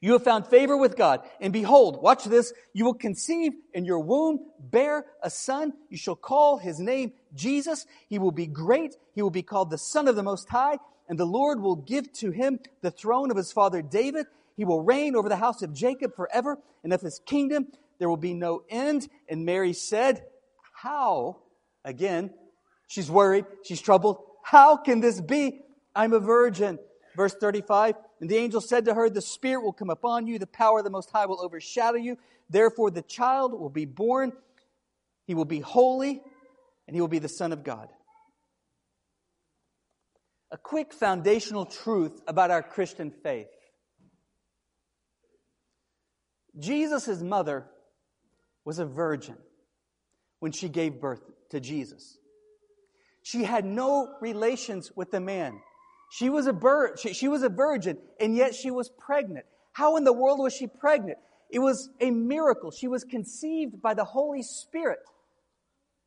You 0.00 0.12
have 0.12 0.24
found 0.24 0.46
favor 0.46 0.76
with 0.76 0.96
God. 0.96 1.20
And 1.40 1.52
behold, 1.52 2.02
watch 2.02 2.24
this, 2.24 2.52
you 2.72 2.84
will 2.84 2.94
conceive 2.94 3.52
in 3.72 3.84
your 3.84 4.00
womb, 4.00 4.40
bear 4.58 5.04
a 5.22 5.30
son. 5.30 5.72
You 5.88 5.96
shall 5.96 6.16
call 6.16 6.58
his 6.58 6.80
name 6.80 7.12
Jesus. 7.34 7.86
He 8.08 8.18
will 8.18 8.32
be 8.32 8.46
great. 8.46 8.96
He 9.14 9.22
will 9.22 9.30
be 9.30 9.42
called 9.42 9.70
the 9.70 9.78
Son 9.78 10.08
of 10.08 10.16
the 10.16 10.22
Most 10.22 10.48
High. 10.48 10.78
And 11.08 11.18
the 11.18 11.26
Lord 11.26 11.60
will 11.60 11.76
give 11.76 12.12
to 12.14 12.30
him 12.30 12.60
the 12.80 12.90
throne 12.90 13.30
of 13.30 13.36
his 13.36 13.52
father 13.52 13.82
David. 13.82 14.26
He 14.56 14.64
will 14.64 14.82
reign 14.82 15.16
over 15.16 15.28
the 15.28 15.36
house 15.36 15.62
of 15.62 15.72
Jacob 15.72 16.14
forever. 16.14 16.58
And 16.82 16.92
of 16.92 17.00
his 17.00 17.20
kingdom 17.26 17.68
there 17.98 18.08
will 18.08 18.16
be 18.16 18.34
no 18.34 18.62
end. 18.68 19.08
And 19.28 19.44
Mary 19.44 19.72
said, 19.72 20.24
How? 20.72 21.38
Again, 21.84 22.30
she's 22.86 23.10
worried. 23.10 23.46
She's 23.64 23.80
troubled. 23.80 24.18
How 24.42 24.76
can 24.76 25.00
this 25.00 25.20
be? 25.20 25.60
I'm 25.94 26.12
a 26.12 26.20
virgin. 26.20 26.78
Verse 27.16 27.34
35 27.34 27.94
And 28.20 28.28
the 28.28 28.36
angel 28.36 28.60
said 28.60 28.84
to 28.86 28.94
her, 28.94 29.08
The 29.08 29.22
Spirit 29.22 29.62
will 29.62 29.72
come 29.72 29.90
upon 29.90 30.26
you, 30.26 30.38
the 30.38 30.46
power 30.46 30.78
of 30.78 30.84
the 30.84 30.90
Most 30.90 31.10
High 31.10 31.26
will 31.26 31.40
overshadow 31.40 31.96
you. 31.96 32.18
Therefore, 32.50 32.90
the 32.90 33.02
child 33.02 33.52
will 33.52 33.70
be 33.70 33.86
born, 33.86 34.32
he 35.26 35.34
will 35.34 35.44
be 35.44 35.60
holy, 35.60 36.22
and 36.86 36.94
he 36.94 37.00
will 37.00 37.08
be 37.08 37.18
the 37.18 37.28
Son 37.28 37.52
of 37.52 37.64
God. 37.64 37.88
A 40.50 40.58
quick 40.58 40.92
foundational 40.92 41.66
truth 41.66 42.20
about 42.28 42.50
our 42.50 42.62
Christian 42.62 43.10
faith 43.10 43.48
Jesus' 46.58 47.20
mother 47.20 47.66
was 48.64 48.78
a 48.78 48.86
virgin 48.86 49.36
when 50.38 50.52
she 50.52 50.68
gave 50.68 51.00
birth 51.00 51.22
to 51.50 51.60
Jesus. 51.60 52.18
She 53.22 53.44
had 53.44 53.64
no 53.64 54.14
relations 54.20 54.92
with 54.94 55.10
the 55.10 55.20
man. 55.20 55.60
She 56.10 56.30
was 56.30 56.46
a 56.46 56.54
she, 56.96 57.12
she 57.14 57.28
was 57.28 57.42
a 57.42 57.48
virgin, 57.48 57.98
and 58.20 58.36
yet 58.36 58.54
she 58.54 58.70
was 58.70 58.88
pregnant. 58.88 59.46
How 59.72 59.96
in 59.96 60.04
the 60.04 60.12
world 60.12 60.38
was 60.38 60.52
she 60.52 60.66
pregnant? 60.66 61.18
It 61.50 61.58
was 61.58 61.90
a 62.00 62.10
miracle. 62.10 62.70
She 62.70 62.88
was 62.88 63.04
conceived 63.04 63.80
by 63.80 63.94
the 63.94 64.04
Holy 64.04 64.42
Spirit. 64.42 65.00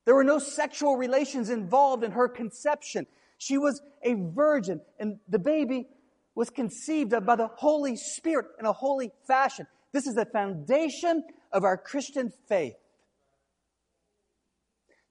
There 0.06 0.16
were 0.16 0.24
no 0.24 0.39
sexual 0.39 0.96
relations 0.96 1.50
involved 1.50 2.04
in 2.04 2.12
her 2.12 2.30
conception. 2.30 3.08
She 3.38 3.58
was 3.58 3.82
a 4.04 4.13
virgin, 4.13 4.80
and 5.00 5.20
the 5.27 5.39
baby 5.39 5.88
was 6.34 6.50
conceived 6.50 7.13
by 7.25 7.36
the 7.36 7.48
Holy 7.48 7.96
Spirit 7.96 8.46
in 8.60 8.66
a 8.66 8.72
holy 8.72 9.12
fashion. 9.25 9.68
This 9.98 10.06
is 10.06 10.13
the 10.13 10.25
foundation 10.25 11.24
of 11.51 11.63
our 11.63 11.75
Christian 11.75 12.32
faith. 12.48 12.75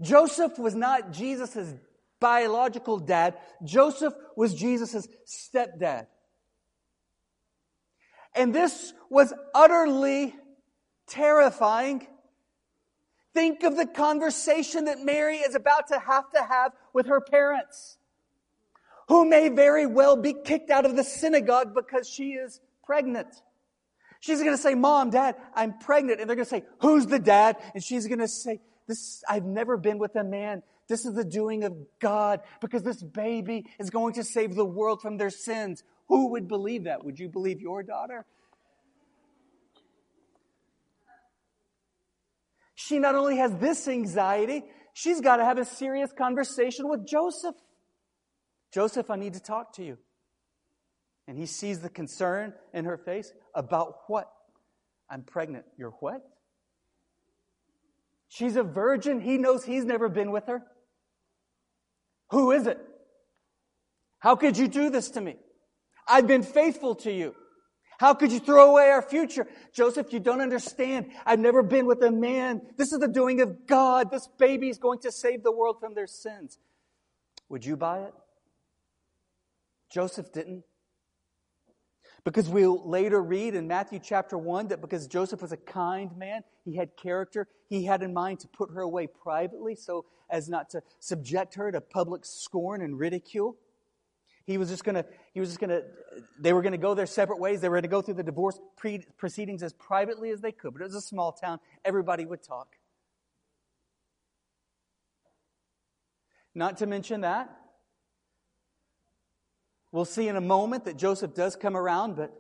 Joseph 0.01 0.61
was 0.61 0.77
not 0.77 1.11
Jesus' 1.11 1.75
biological 2.21 3.01
dad. 3.01 3.35
Joseph 3.65 4.15
was 4.37 4.55
Jesus' 4.55 5.09
stepdad. 5.27 6.07
And 8.33 8.55
this 8.55 8.93
was 9.11 9.35
utterly 9.53 10.37
terrifying. 11.09 12.07
Think 13.35 13.65
of 13.65 13.77
the 13.77 13.87
conversation 13.87 14.85
that 14.85 15.01
Mary 15.01 15.39
is 15.39 15.57
about 15.57 15.89
to 15.89 15.99
have 15.99 16.31
to 16.31 16.45
have 16.45 16.71
with 16.93 17.07
her 17.07 17.21
parents, 17.21 17.99
who 19.09 19.25
may 19.29 19.49
very 19.49 19.87
well 19.87 20.15
be 20.15 20.33
kicked 20.33 20.71
out 20.71 20.87
of 20.87 20.95
the 20.95 21.03
synagogue 21.03 21.75
because 21.75 22.09
she 22.09 22.35
is 22.35 22.61
pregnant. 22.85 23.43
She's 24.21 24.39
going 24.41 24.57
to 24.57 24.63
say, 24.63 24.75
Mom, 24.75 25.11
Dad, 25.11 25.37
I'm 25.55 25.79
pregnant. 25.79 26.21
And 26.21 26.29
they're 26.29 26.37
going 26.37 26.47
to 26.47 26.51
say, 26.51 26.65
Who's 26.81 27.07
the 27.07 27.19
dad? 27.19 27.57
And 27.75 27.83
she's 27.83 28.07
going 28.07 28.21
to 28.21 28.29
say, 28.29 28.61
this, 28.87 29.23
I've 29.29 29.45
never 29.45 29.77
been 29.77 29.99
with 29.99 30.15
a 30.17 30.25
man. 30.25 30.63
This 30.89 31.05
is 31.05 31.15
the 31.15 31.25
doing 31.25 31.65
of 31.65 31.75
God 31.99 32.41
because 32.61 32.83
this 32.83 33.03
baby 33.03 33.67
is 33.79 33.91
going 33.91 34.15
to 34.15 34.25
save 34.25 34.55
the 34.55 34.65
world 34.65 35.03
from 35.03 35.17
their 35.17 35.31
sins. 35.31 35.83
Who 36.09 36.31
would 36.31 36.47
believe 36.47 36.85
that? 36.85 37.05
Would 37.05 37.19
you 37.19 37.29
believe 37.29 37.61
your 37.61 37.83
daughter? 37.83 38.25
She 42.77 42.99
not 43.01 43.17
only 43.17 43.39
has 43.39 43.57
this 43.57 43.89
anxiety, 43.89 44.63
she's 44.93 45.21
got 45.21 45.39
to 45.39 45.45
have 45.45 45.59
a 45.59 45.65
serious 45.65 46.13
conversation 46.13 46.89
with 46.89 47.07
Joseph. 47.07 47.57
Joseph, 48.71 49.11
I 49.11 49.17
need 49.17 49.35
to 49.35 49.41
talk 49.41 49.73
to 49.75 49.85
you. 49.85 49.99
And 51.29 51.37
he 51.37 51.47
sees 51.47 51.81
the 51.81 51.89
concern 51.89 52.55
in 52.73 52.85
her 52.85 52.97
face 52.97 53.33
about 53.55 54.01
what? 54.07 54.31
I'm 55.11 55.23
pregnant. 55.23 55.65
You're 55.77 55.95
what? 56.01 56.23
She's 58.29 58.57
a 58.57 58.63
virgin. 58.63 59.21
He 59.21 59.39
knows 59.39 59.65
he's 59.65 59.85
never 59.85 60.09
been 60.09 60.31
with 60.31 60.47
her. 60.47 60.63
Who 62.31 62.53
is 62.53 62.67
it? 62.67 62.79
How 64.19 64.37
could 64.37 64.57
you 64.57 64.69
do 64.69 64.91
this 64.91 65.11
to 65.11 65.21
me? 65.21 65.37
I've 66.09 66.27
been 66.27 66.43
faithful 66.43 66.95
to 66.97 67.13
you. 67.13 67.35
How 67.99 68.13
could 68.13 68.31
you 68.31 68.41
throw 68.41 68.71
away 68.71 68.91
our 68.91 69.01
future? 69.01 69.47
Joseph, 69.73 70.13
you 70.13 70.21
don't 70.21 70.41
understand. 70.41 71.11
I've 71.25 71.39
never 71.39 71.63
been 71.63 71.87
with 71.87 72.03
a 72.03 72.11
man. 72.11 72.61
This 72.77 72.93
is 72.93 72.99
the 72.99 73.09
doing 73.09 73.41
of 73.41 73.67
God. 73.67 74.11
This 74.11 74.29
baby 74.39 74.69
is 74.69 74.79
going 74.79 74.99
to 75.01 75.13
save 75.13 75.43
the 75.43 75.53
world 75.53 75.79
from 75.81 75.95
their 75.95 76.07
sins. 76.07 76.59
Would 77.49 77.65
you 77.65 77.77
buy 77.77 78.01
it? 78.01 78.15
Joseph 79.91 80.33
didn't. 80.33 80.65
Because 82.27 82.49
we'll 82.49 82.83
later 82.85 83.23
read 83.23 83.55
in 83.55 83.69
Matthew 83.69 84.01
chapter 84.01 84.37
1 84.37 84.67
that 84.69 84.81
because 84.81 85.07
Joseph 85.07 85.41
was 85.41 85.53
a 85.53 85.57
kind 85.57 86.11
man, 86.19 86.43
he 86.65 86.75
had 86.75 86.97
character, 86.97 87.47
he 87.69 87.85
had 87.85 88.03
in 88.03 88.13
mind 88.13 88.41
to 88.41 88.49
put 88.49 88.69
her 88.73 88.81
away 88.81 89.07
privately 89.07 89.77
so 89.77 90.05
as 90.29 90.49
not 90.49 90.69
to 90.71 90.83
subject 90.99 91.55
her 91.55 91.71
to 91.71 91.81
public 91.81 92.25
scorn 92.25 92.83
and 92.83 92.99
ridicule. 92.99 93.57
He 94.45 94.59
was 94.59 94.71
just 94.71 94.83
going 94.83 94.97
to, 94.97 95.07
he 95.35 95.39
was 95.39 95.51
just 95.51 95.61
going 95.61 95.71
to, 95.71 95.85
they 96.37 96.53
were 96.53 96.63
going 96.63 96.73
to 96.73 96.79
go 96.79 96.95
their 96.95 97.07
separate 97.07 97.39
ways. 97.39 97.61
They 97.61 97.69
were 97.69 97.77
going 97.77 97.83
to 97.83 97.89
go 97.89 98.03
through 98.03 98.15
the 98.15 98.25
divorce 98.25 98.59
pre- 98.77 99.07
proceedings 99.17 99.63
as 99.63 99.73
privately 99.73 100.31
as 100.31 100.41
they 100.41 100.51
could. 100.51 100.73
But 100.73 100.83
it 100.83 100.87
was 100.87 100.97
a 100.97 101.01
small 101.01 101.31
town. 101.31 101.61
Everybody 101.85 102.27
would 102.27 102.43
talk. 102.43 102.75
Not 106.57 106.77
to 106.79 106.89
mention 106.89 107.21
that, 107.21 107.57
We'll 109.97 110.05
see 110.05 110.29
in 110.29 110.37
a 110.37 110.43
moment 110.43 110.85
that 110.85 110.99
Joseph 110.99 111.35
does 111.35 111.57
come 111.57 111.75
around, 111.75 112.17
but 112.17 112.31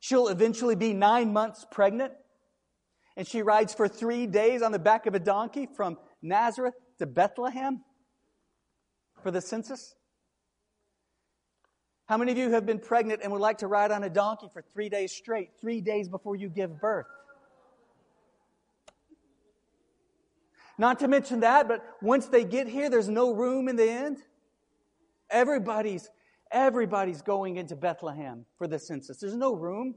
she'll 0.00 0.28
eventually 0.28 0.74
be 0.74 0.94
nine 0.94 1.34
months 1.34 1.66
pregnant. 1.70 2.14
And 3.18 3.26
she 3.26 3.42
rides 3.42 3.74
for 3.74 3.86
three 3.86 4.26
days 4.26 4.62
on 4.62 4.72
the 4.72 4.78
back 4.78 5.04
of 5.04 5.14
a 5.14 5.18
donkey 5.18 5.68
from 5.76 5.98
Nazareth 6.22 6.72
to 7.00 7.06
Bethlehem 7.06 7.84
for 9.22 9.30
the 9.30 9.42
census. 9.42 9.94
How 12.06 12.16
many 12.16 12.32
of 12.32 12.38
you 12.38 12.50
have 12.52 12.64
been 12.64 12.78
pregnant 12.78 13.20
and 13.22 13.30
would 13.30 13.42
like 13.42 13.58
to 13.58 13.66
ride 13.66 13.90
on 13.90 14.02
a 14.02 14.08
donkey 14.08 14.48
for 14.54 14.62
three 14.62 14.88
days 14.88 15.12
straight, 15.12 15.50
three 15.60 15.82
days 15.82 16.08
before 16.08 16.34
you 16.34 16.48
give 16.48 16.80
birth? 16.80 17.04
Not 20.78 20.98
to 21.00 21.08
mention 21.08 21.40
that, 21.40 21.68
but 21.68 21.84
once 22.00 22.24
they 22.24 22.44
get 22.44 22.68
here, 22.68 22.88
there's 22.88 23.10
no 23.10 23.34
room 23.34 23.68
in 23.68 23.76
the 23.76 23.90
end. 23.90 24.22
Everybody's, 25.30 26.08
everybody's 26.50 27.22
going 27.22 27.56
into 27.56 27.76
Bethlehem 27.76 28.46
for 28.58 28.66
the 28.66 28.78
census. 28.78 29.18
There's 29.18 29.34
no 29.34 29.54
room. 29.54 29.94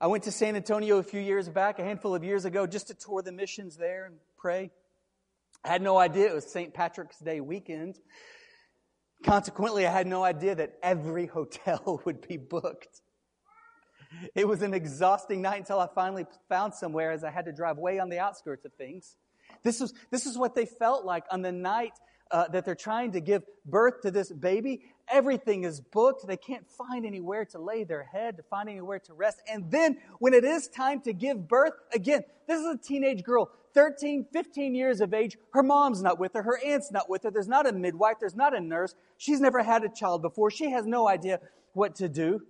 I 0.00 0.06
went 0.06 0.24
to 0.24 0.32
San 0.32 0.56
Antonio 0.56 0.96
a 0.96 1.02
few 1.02 1.20
years 1.20 1.48
back, 1.48 1.78
a 1.78 1.84
handful 1.84 2.14
of 2.14 2.24
years 2.24 2.46
ago, 2.46 2.66
just 2.66 2.88
to 2.88 2.94
tour 2.94 3.20
the 3.20 3.32
missions 3.32 3.76
there 3.76 4.06
and 4.06 4.16
pray. 4.38 4.70
I 5.62 5.68
had 5.68 5.82
no 5.82 5.98
idea 5.98 6.30
it 6.30 6.34
was 6.34 6.50
St. 6.50 6.72
Patrick's 6.72 7.18
Day 7.18 7.40
weekend. 7.40 7.98
Consequently, 9.24 9.86
I 9.86 9.92
had 9.92 10.06
no 10.06 10.24
idea 10.24 10.54
that 10.54 10.78
every 10.82 11.26
hotel 11.34 12.00
would 12.06 12.26
be 12.26 12.38
booked. 12.38 13.02
It 14.34 14.48
was 14.48 14.62
an 14.62 14.74
exhausting 14.74 15.42
night 15.42 15.58
until 15.58 15.78
I 15.78 15.88
finally 15.94 16.26
found 16.48 16.74
somewhere 16.74 17.12
as 17.12 17.22
I 17.22 17.30
had 17.30 17.44
to 17.44 17.52
drive 17.52 17.78
way 17.78 17.98
on 17.98 18.08
the 18.08 18.18
outskirts 18.18 18.64
of 18.64 18.72
things. 18.74 19.16
This 19.62 19.80
is, 19.80 19.92
this 20.10 20.26
is 20.26 20.38
what 20.38 20.54
they 20.54 20.66
felt 20.66 21.04
like 21.04 21.24
on 21.30 21.42
the 21.42 21.52
night 21.52 21.92
uh, 22.30 22.48
that 22.48 22.64
they're 22.64 22.74
trying 22.74 23.12
to 23.12 23.20
give 23.20 23.42
birth 23.66 24.02
to 24.02 24.10
this 24.10 24.30
baby. 24.30 24.82
Everything 25.10 25.64
is 25.64 25.80
booked. 25.80 26.26
They 26.26 26.36
can't 26.36 26.68
find 26.70 27.04
anywhere 27.04 27.44
to 27.46 27.58
lay 27.58 27.84
their 27.84 28.04
head, 28.04 28.36
to 28.36 28.42
find 28.44 28.68
anywhere 28.68 29.00
to 29.00 29.14
rest. 29.14 29.42
And 29.50 29.70
then 29.70 29.98
when 30.18 30.34
it 30.34 30.44
is 30.44 30.68
time 30.68 31.00
to 31.02 31.12
give 31.12 31.48
birth, 31.48 31.72
again, 31.92 32.22
this 32.46 32.60
is 32.60 32.66
a 32.66 32.78
teenage 32.78 33.24
girl, 33.24 33.50
13, 33.74 34.26
15 34.32 34.74
years 34.74 35.00
of 35.00 35.12
age. 35.12 35.36
Her 35.52 35.62
mom's 35.62 36.02
not 36.02 36.18
with 36.18 36.34
her. 36.34 36.42
Her 36.42 36.58
aunt's 36.64 36.92
not 36.92 37.10
with 37.10 37.24
her. 37.24 37.30
There's 37.30 37.48
not 37.48 37.66
a 37.66 37.72
midwife. 37.72 38.16
There's 38.20 38.36
not 38.36 38.56
a 38.56 38.60
nurse. 38.60 38.94
She's 39.16 39.40
never 39.40 39.62
had 39.62 39.84
a 39.84 39.88
child 39.88 40.22
before. 40.22 40.50
She 40.50 40.70
has 40.70 40.86
no 40.86 41.08
idea 41.08 41.40
what 41.72 41.96
to 41.96 42.08
do. 42.08 42.42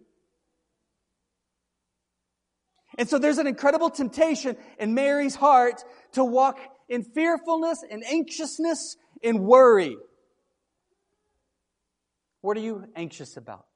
And 2.98 3.08
so 3.08 3.18
there's 3.18 3.38
an 3.38 3.46
incredible 3.46 3.88
temptation 3.88 4.56
in 4.78 4.94
Mary's 4.94 5.34
heart 5.34 5.84
to 6.12 6.24
walk 6.24 6.58
in 6.90 7.04
fearfulness, 7.04 7.82
in 7.88 8.02
anxiousness, 8.02 8.96
in 9.22 9.44
worry. 9.44 9.96
What 12.42 12.56
are 12.56 12.60
you 12.60 12.84
anxious 12.96 13.36
about? 13.36 13.66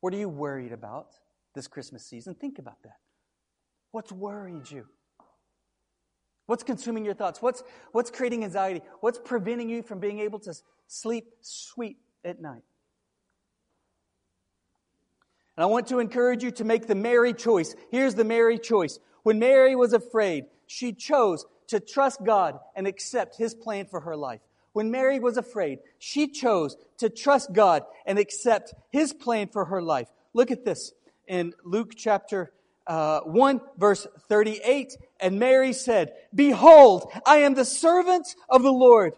What 0.00 0.12
are 0.12 0.18
you 0.18 0.28
worried 0.28 0.72
about 0.72 1.06
this 1.54 1.68
Christmas 1.68 2.04
season? 2.04 2.34
Think 2.34 2.58
about 2.58 2.82
that. 2.82 2.96
What's 3.92 4.12
worried 4.12 4.70
you? 4.70 4.86
What's 6.46 6.62
consuming 6.62 7.04
your 7.04 7.14
thoughts? 7.14 7.40
What's, 7.40 7.62
what's 7.92 8.10
creating 8.10 8.42
anxiety? 8.42 8.80
What's 9.00 9.18
preventing 9.24 9.68
you 9.68 9.82
from 9.82 10.00
being 10.00 10.18
able 10.18 10.40
to 10.40 10.54
sleep 10.86 11.26
sweet 11.40 11.98
at 12.24 12.40
night? 12.40 12.62
And 15.56 15.62
I 15.62 15.66
want 15.66 15.86
to 15.88 15.98
encourage 15.98 16.42
you 16.42 16.50
to 16.52 16.64
make 16.64 16.86
the 16.86 16.94
Mary 16.94 17.34
choice. 17.34 17.74
Here's 17.90 18.14
the 18.14 18.24
Mary 18.24 18.58
choice. 18.58 18.98
When 19.24 19.38
Mary 19.38 19.76
was 19.76 19.92
afraid, 19.92 20.44
she 20.66 20.92
chose 20.92 21.44
to 21.68 21.80
trust 21.80 22.24
God 22.24 22.58
and 22.74 22.86
accept 22.86 23.36
His 23.36 23.54
plan 23.54 23.86
for 23.86 24.00
her 24.00 24.16
life. 24.16 24.40
When 24.72 24.90
Mary 24.90 25.18
was 25.18 25.36
afraid, 25.36 25.80
she 25.98 26.28
chose 26.28 26.76
to 26.98 27.08
trust 27.08 27.52
God 27.52 27.84
and 28.06 28.18
accept 28.18 28.74
His 28.90 29.12
plan 29.12 29.48
for 29.48 29.64
her 29.66 29.82
life. 29.82 30.08
Look 30.34 30.50
at 30.50 30.64
this 30.64 30.92
in 31.26 31.52
Luke 31.64 31.92
chapter 31.96 32.52
uh, 32.86 33.20
1 33.20 33.60
verse 33.76 34.06
38. 34.28 34.96
And 35.20 35.38
Mary 35.38 35.72
said, 35.72 36.12
Behold, 36.34 37.10
I 37.26 37.38
am 37.38 37.54
the 37.54 37.64
servant 37.64 38.34
of 38.48 38.62
the 38.62 38.72
Lord. 38.72 39.14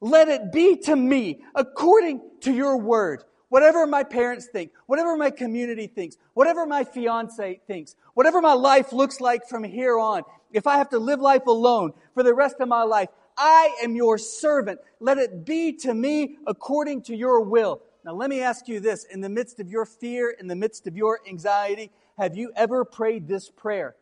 Let 0.00 0.28
it 0.28 0.52
be 0.52 0.76
to 0.84 0.96
me 0.96 1.42
according 1.54 2.20
to 2.40 2.52
your 2.52 2.78
word 2.78 3.22
whatever 3.52 3.86
my 3.86 4.02
parents 4.02 4.46
think, 4.50 4.70
whatever 4.86 5.14
my 5.14 5.30
community 5.30 5.86
thinks, 5.86 6.16
whatever 6.32 6.64
my 6.64 6.84
fiance 6.84 7.60
thinks, 7.66 7.94
whatever 8.14 8.40
my 8.40 8.54
life 8.54 8.94
looks 8.94 9.20
like 9.20 9.46
from 9.46 9.62
here 9.62 9.98
on, 9.98 10.22
if 10.52 10.66
I 10.66 10.76
have 10.76 10.90
to 10.90 10.98
live 10.98 11.20
life 11.20 11.46
alone 11.46 11.92
for 12.14 12.22
the 12.22 12.34
rest 12.34 12.56
of 12.60 12.68
my 12.68 12.82
life, 12.82 13.08
I 13.36 13.74
am 13.82 13.96
your 13.96 14.18
servant. 14.18 14.80
Let 15.00 15.18
it 15.18 15.44
be 15.44 15.72
to 15.78 15.94
me 15.94 16.36
according 16.46 17.02
to 17.04 17.16
your 17.16 17.40
will. 17.40 17.82
Now, 18.04 18.14
let 18.14 18.30
me 18.30 18.40
ask 18.40 18.68
you 18.68 18.80
this 18.80 19.04
in 19.04 19.20
the 19.20 19.28
midst 19.28 19.60
of 19.60 19.68
your 19.68 19.86
fear, 19.86 20.30
in 20.30 20.48
the 20.48 20.56
midst 20.56 20.86
of 20.86 20.96
your 20.96 21.20
anxiety, 21.28 21.92
have 22.18 22.36
you 22.36 22.52
ever 22.56 22.84
prayed 22.84 23.28
this 23.28 23.48
prayer? 23.50 23.96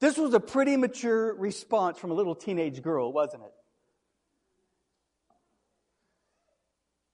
This 0.00 0.18
was 0.18 0.34
a 0.34 0.40
pretty 0.40 0.76
mature 0.76 1.34
response 1.34 1.98
from 1.98 2.10
a 2.10 2.14
little 2.14 2.34
teenage 2.34 2.82
girl, 2.82 3.12
wasn't 3.12 3.44
it? 3.44 3.52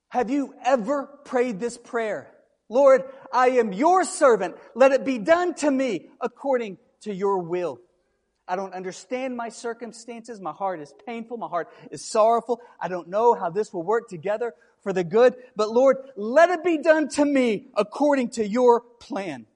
Have 0.09 0.29
you 0.29 0.55
ever 0.65 1.07
prayed 1.25 1.61
this 1.61 1.79
prayer? 1.79 2.29
Lord, 2.71 3.03
I 3.33 3.51
am 3.51 3.75
your 3.75 4.05
servant. 4.05 4.57
Let 4.75 4.93
it 4.93 5.05
be 5.05 5.19
done 5.19 5.55
to 5.57 5.71
me 5.71 6.09
according 6.21 6.79
to 7.03 7.13
your 7.13 7.41
will. 7.41 7.81
I 8.49 8.57
don't 8.57 8.73
understand 8.75 9.37
my 9.37 9.49
circumstances. 9.49 10.41
My 10.41 10.53
heart 10.53 10.81
is 10.81 10.95
painful. 11.07 11.37
My 11.37 11.49
heart 11.49 11.69
is 11.91 12.05
sorrowful. 12.05 12.61
I 12.81 12.89
don't 12.89 13.09
know 13.09 13.35
how 13.35 13.51
this 13.51 13.73
will 13.73 13.83
work 13.83 14.09
together 14.09 14.55
for 14.83 14.93
the 14.93 15.05
good. 15.05 15.35
But 15.57 15.71
Lord, 15.71 15.99
let 16.17 16.51
it 16.51 16.65
be 16.65 16.79
done 16.79 17.09
to 17.11 17.25
me 17.25 17.67
according 17.77 18.31
to 18.31 18.47
your 18.47 18.81
plan. 18.81 19.47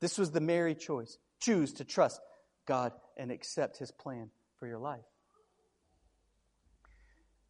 This 0.00 0.18
was 0.18 0.30
the 0.30 0.40
Mary 0.40 0.74
choice. 0.74 1.18
Choose 1.40 1.72
to 1.74 1.84
trust 1.84 2.20
God 2.66 2.92
and 3.16 3.30
accept 3.30 3.78
his 3.78 3.90
plan 3.90 4.30
for 4.58 4.66
your 4.66 4.78
life. 4.78 5.04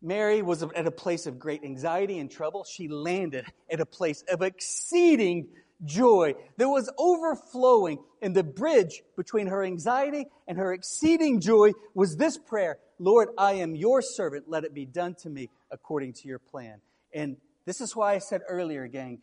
Mary 0.01 0.43
was 0.43 0.63
at 0.63 0.87
a 0.87 0.91
place 0.91 1.27
of 1.27 1.39
great 1.39 1.65
anxiety 1.65 2.19
and 2.19 2.31
trouble. 2.31 2.65
She 2.65 2.89
landed 2.89 3.45
at 3.71 3.81
a 3.81 3.87
place 3.87 4.23
of 4.31 4.43
exceeding 4.43 5.49
joy 5.85 6.35
that 6.57 6.69
was 6.69 6.91
overflowing. 6.99 7.99
And 8.23 8.35
the 8.35 8.45
bridge 8.45 9.03
between 9.17 9.49
her 9.49 9.65
anxiety 9.65 10.27
and 10.47 10.59
her 10.59 10.73
exceeding 10.73 11.41
joy 11.41 11.73
was 11.95 12.17
this 12.17 12.39
prayer 12.39 12.79
Lord, 13.01 13.29
I 13.39 13.55
am 13.55 13.77
your 13.77 14.03
servant. 14.03 14.47
Let 14.49 14.65
it 14.65 14.75
be 14.75 14.85
done 14.85 15.15
to 15.23 15.31
me 15.31 15.51
according 15.71 16.15
to 16.15 16.29
your 16.29 16.41
plan. 16.41 16.81
And 17.13 17.37
this 17.65 17.81
is 17.81 17.95
why 17.95 18.15
I 18.15 18.19
said 18.19 18.41
earlier, 18.49 18.89
gang, 18.89 19.21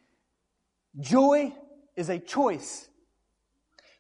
joy 1.00 1.54
is 1.96 2.10
a 2.10 2.20
choice. 2.20 2.88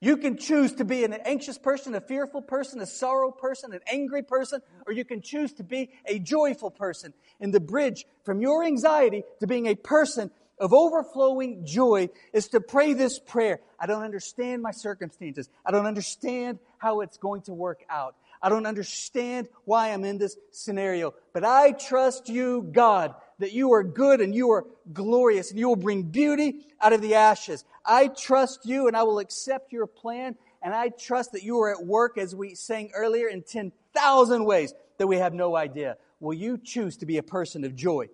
You 0.01 0.17
can 0.17 0.37
choose 0.37 0.73
to 0.73 0.85
be 0.85 1.03
an 1.03 1.13
anxious 1.13 1.57
person, 1.57 1.95
a 1.95 2.01
fearful 2.01 2.41
person, 2.41 2.81
a 2.81 2.85
sorrow 2.85 3.31
person, 3.31 3.73
an 3.73 3.79
angry 3.87 4.23
person, 4.23 4.61
or 4.85 4.93
you 4.93 5.05
can 5.05 5.21
choose 5.21 5.53
to 5.53 5.63
be 5.63 5.89
a 6.05 6.19
joyful 6.19 6.69
person. 6.69 7.13
And 7.39 7.53
the 7.53 7.59
bridge 7.59 8.05
from 8.23 8.41
your 8.41 8.63
anxiety 8.63 9.23
to 9.39 9.47
being 9.47 9.67
a 9.67 9.75
person 9.75 10.31
of 10.59 10.73
overflowing 10.73 11.65
joy 11.65 12.09
is 12.33 12.47
to 12.49 12.61
pray 12.61 12.93
this 12.93 13.19
prayer. 13.19 13.59
I 13.79 13.87
don't 13.87 14.03
understand 14.03 14.61
my 14.61 14.71
circumstances. 14.71 15.49
I 15.65 15.71
don't 15.71 15.85
understand 15.85 16.59
how 16.77 17.01
it's 17.01 17.17
going 17.17 17.41
to 17.43 17.53
work 17.53 17.83
out. 17.89 18.15
I 18.41 18.49
don't 18.49 18.65
understand 18.65 19.47
why 19.63 19.89
I'm 19.89 20.03
in 20.03 20.17
this 20.17 20.37
scenario, 20.51 21.13
but 21.33 21.43
I 21.43 21.71
trust 21.71 22.29
you, 22.29 22.61
God, 22.71 23.15
that 23.39 23.51
you 23.51 23.73
are 23.73 23.83
good 23.83 24.21
and 24.21 24.33
you 24.33 24.51
are 24.51 24.65
glorious 24.93 25.51
and 25.51 25.59
you 25.59 25.67
will 25.67 25.75
bring 25.75 26.03
beauty 26.03 26.65
out 26.81 26.93
of 26.93 27.01
the 27.01 27.15
ashes. 27.15 27.65
I 27.85 28.07
trust 28.07 28.65
you 28.65 28.87
and 28.87 28.95
I 28.95 29.03
will 29.03 29.19
accept 29.19 29.71
your 29.71 29.87
plan. 29.87 30.35
And 30.61 30.73
I 30.73 30.89
trust 30.89 31.33
that 31.33 31.43
you 31.43 31.59
are 31.61 31.69
at 31.69 31.85
work, 31.85 32.17
as 32.17 32.33
we 32.33 32.55
sang 32.55 32.89
earlier, 32.95 33.27
in 33.27 33.43
10,000 33.43 34.45
ways 34.45 34.73
that 34.97 35.05
we 35.05 35.17
have 35.17 35.31
no 35.31 35.55
idea. 35.55 35.97
Will 36.19 36.33
you 36.33 36.57
choose 36.57 36.97
to 36.97 37.05
be 37.05 37.17
a 37.17 37.23
person 37.23 37.63
of 37.65 37.75
joy? 37.75 38.09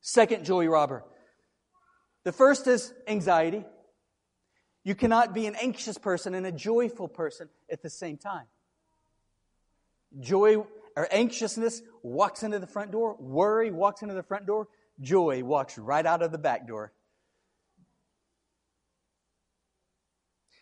Second 0.00 0.44
joy 0.44 0.66
robber. 0.68 1.02
The 2.22 2.30
first 2.30 2.68
is 2.68 2.94
anxiety. 3.08 3.64
You 4.84 4.94
cannot 4.94 5.34
be 5.34 5.46
an 5.46 5.56
anxious 5.60 5.98
person 5.98 6.34
and 6.34 6.46
a 6.46 6.52
joyful 6.52 7.08
person 7.08 7.48
at 7.68 7.82
the 7.82 7.90
same 7.90 8.16
time. 8.16 8.46
Joy 10.20 10.64
or 10.98 11.06
anxiousness 11.12 11.80
walks 12.02 12.42
into 12.42 12.58
the 12.58 12.66
front 12.66 12.90
door, 12.90 13.14
worry 13.20 13.70
walks 13.70 14.02
into 14.02 14.14
the 14.14 14.22
front 14.24 14.46
door, 14.46 14.66
joy 15.00 15.44
walks 15.44 15.78
right 15.78 16.04
out 16.04 16.22
of 16.22 16.32
the 16.32 16.38
back 16.38 16.66
door. 16.66 16.92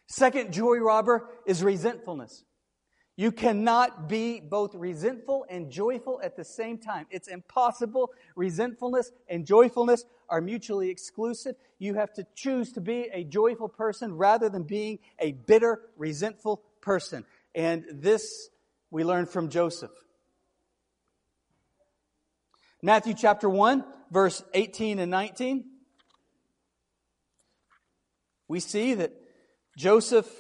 Second 0.07 0.53
joy 0.53 0.77
robber 0.77 1.27
is 1.47 1.65
resentfulness. 1.65 2.45
You 3.17 3.33
cannot 3.33 4.11
be 4.11 4.41
both 4.41 4.75
resentful 4.75 5.47
and 5.49 5.71
joyful 5.71 6.21
at 6.23 6.37
the 6.37 6.45
same 6.45 6.77
time. 6.77 7.07
It's 7.11 7.29
impossible. 7.29 8.11
Resentfulness 8.35 9.13
and 9.31 9.47
joyfulness 9.47 10.05
are 10.29 10.43
mutually 10.43 10.91
exclusive. 10.91 11.57
You 11.79 11.95
have 11.95 12.13
to 12.13 12.27
choose 12.35 12.75
to 12.75 12.83
be 12.83 13.09
a 13.11 13.25
joyful 13.25 13.71
person 13.71 14.19
rather 14.19 14.51
than 14.51 14.65
being 14.65 14.99
a 15.19 15.33
bitter, 15.33 15.81
resentful 15.97 16.61
person. 16.83 17.25
And 17.55 17.87
this 17.91 18.51
we 18.91 19.03
learn 19.03 19.25
from 19.25 19.49
Joseph. 19.49 19.93
Matthew 22.87 23.15
chapter 23.15 23.51
1, 23.51 23.85
verse 24.13 24.45
18 24.55 25.01
and 25.01 25.11
19. 25.11 25.65
We 28.47 28.61
see 28.61 28.95
that 28.95 29.13
Joseph 29.77 30.31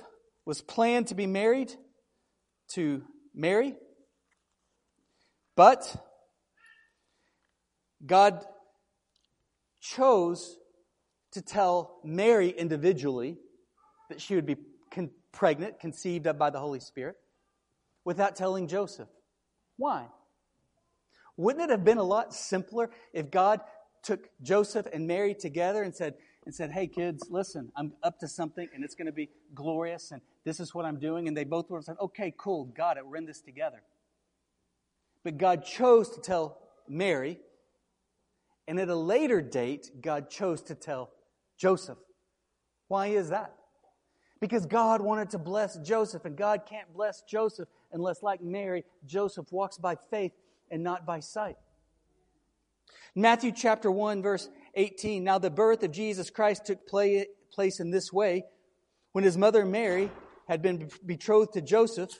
was 0.44 0.62
planned 0.62 1.08
to 1.08 1.16
be 1.16 1.26
married 1.26 1.74
to 2.74 3.02
Mary, 3.34 3.74
but 5.56 5.92
God 8.06 8.44
chose 9.80 10.56
to 11.32 11.42
tell 11.42 11.98
Mary 12.04 12.50
individually 12.50 13.38
that 14.08 14.20
she 14.20 14.36
would 14.36 14.46
be 14.46 14.54
con- 14.92 15.10
pregnant, 15.32 15.80
conceived 15.80 16.28
by 16.38 16.50
the 16.50 16.60
Holy 16.60 16.78
Spirit, 16.78 17.16
without 18.04 18.36
telling 18.36 18.68
Joseph. 18.68 19.08
Why? 19.78 20.06
Wouldn't 21.36 21.64
it 21.64 21.70
have 21.70 21.84
been 21.84 21.98
a 21.98 22.04
lot 22.04 22.34
simpler 22.34 22.90
if 23.12 23.30
God 23.30 23.60
took 24.02 24.28
Joseph 24.42 24.86
and 24.92 25.06
Mary 25.06 25.34
together 25.34 25.82
and 25.82 25.94
said, 25.94 26.14
and 26.44 26.54
said, 26.54 26.70
Hey, 26.70 26.86
kids, 26.86 27.26
listen, 27.28 27.72
I'm 27.76 27.92
up 28.02 28.18
to 28.20 28.28
something 28.28 28.68
and 28.72 28.84
it's 28.84 28.94
going 28.94 29.06
to 29.06 29.12
be 29.12 29.28
glorious 29.54 30.12
and 30.12 30.22
this 30.44 30.60
is 30.60 30.74
what 30.74 30.84
I'm 30.84 30.98
doing. 30.98 31.28
And 31.28 31.36
they 31.36 31.44
both 31.44 31.68
would 31.70 31.78
have 31.78 31.84
said, 31.84 31.96
Okay, 32.00 32.32
cool, 32.38 32.64
got 32.66 32.96
it, 32.96 33.06
we're 33.06 33.16
in 33.16 33.26
this 33.26 33.40
together. 33.40 33.82
But 35.24 35.38
God 35.38 35.64
chose 35.64 36.10
to 36.10 36.20
tell 36.20 36.58
Mary, 36.88 37.40
and 38.68 38.78
at 38.78 38.88
a 38.88 38.94
later 38.94 39.40
date, 39.42 39.90
God 40.00 40.30
chose 40.30 40.62
to 40.62 40.76
tell 40.76 41.10
Joseph. 41.58 41.98
Why 42.86 43.08
is 43.08 43.30
that? 43.30 43.52
Because 44.40 44.66
God 44.66 45.00
wanted 45.00 45.30
to 45.30 45.38
bless 45.38 45.78
Joseph, 45.78 46.24
and 46.24 46.36
God 46.36 46.62
can't 46.64 46.92
bless 46.94 47.22
Joseph 47.22 47.68
unless, 47.92 48.22
like 48.22 48.40
Mary, 48.40 48.84
Joseph 49.04 49.50
walks 49.50 49.78
by 49.78 49.96
faith 50.10 50.32
and 50.70 50.82
not 50.82 51.06
by 51.06 51.20
sight. 51.20 51.56
Matthew 53.14 53.52
chapter 53.52 53.90
1, 53.90 54.22
verse 54.22 54.48
18. 54.74 55.24
Now, 55.24 55.38
the 55.38 55.50
birth 55.50 55.82
of 55.82 55.90
Jesus 55.90 56.28
Christ 56.28 56.66
took 56.66 56.86
place 56.86 57.80
in 57.80 57.90
this 57.90 58.12
way. 58.12 58.44
When 59.12 59.24
his 59.24 59.38
mother 59.38 59.64
Mary 59.64 60.10
had 60.48 60.60
been 60.60 60.90
betrothed 61.04 61.54
to 61.54 61.62
Joseph, 61.62 62.10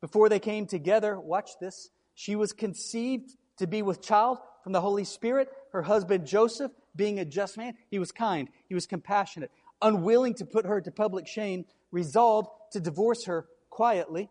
before 0.00 0.28
they 0.28 0.38
came 0.38 0.66
together, 0.66 1.18
watch 1.18 1.52
this, 1.60 1.88
she 2.14 2.36
was 2.36 2.52
conceived 2.52 3.36
to 3.56 3.66
be 3.66 3.80
with 3.80 4.02
child 4.02 4.38
from 4.62 4.72
the 4.72 4.80
Holy 4.82 5.04
Spirit. 5.04 5.48
Her 5.72 5.82
husband 5.82 6.26
Joseph, 6.26 6.72
being 6.94 7.18
a 7.18 7.24
just 7.24 7.56
man, 7.56 7.74
he 7.90 7.98
was 7.98 8.12
kind, 8.12 8.48
he 8.68 8.74
was 8.74 8.86
compassionate, 8.86 9.50
unwilling 9.80 10.34
to 10.34 10.44
put 10.44 10.66
her 10.66 10.80
to 10.80 10.90
public 10.90 11.26
shame, 11.26 11.64
resolved 11.90 12.50
to 12.72 12.80
divorce 12.80 13.24
her 13.24 13.46
quietly. 13.70 14.28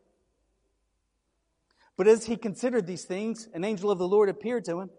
But 1.95 2.07
as 2.07 2.25
he 2.25 2.37
considered 2.37 2.87
these 2.87 3.05
things, 3.05 3.47
an 3.53 3.63
angel 3.63 3.91
of 3.91 3.99
the 3.99 4.07
Lord 4.07 4.29
appeared 4.29 4.65
to 4.65 4.79
him. 4.79 4.89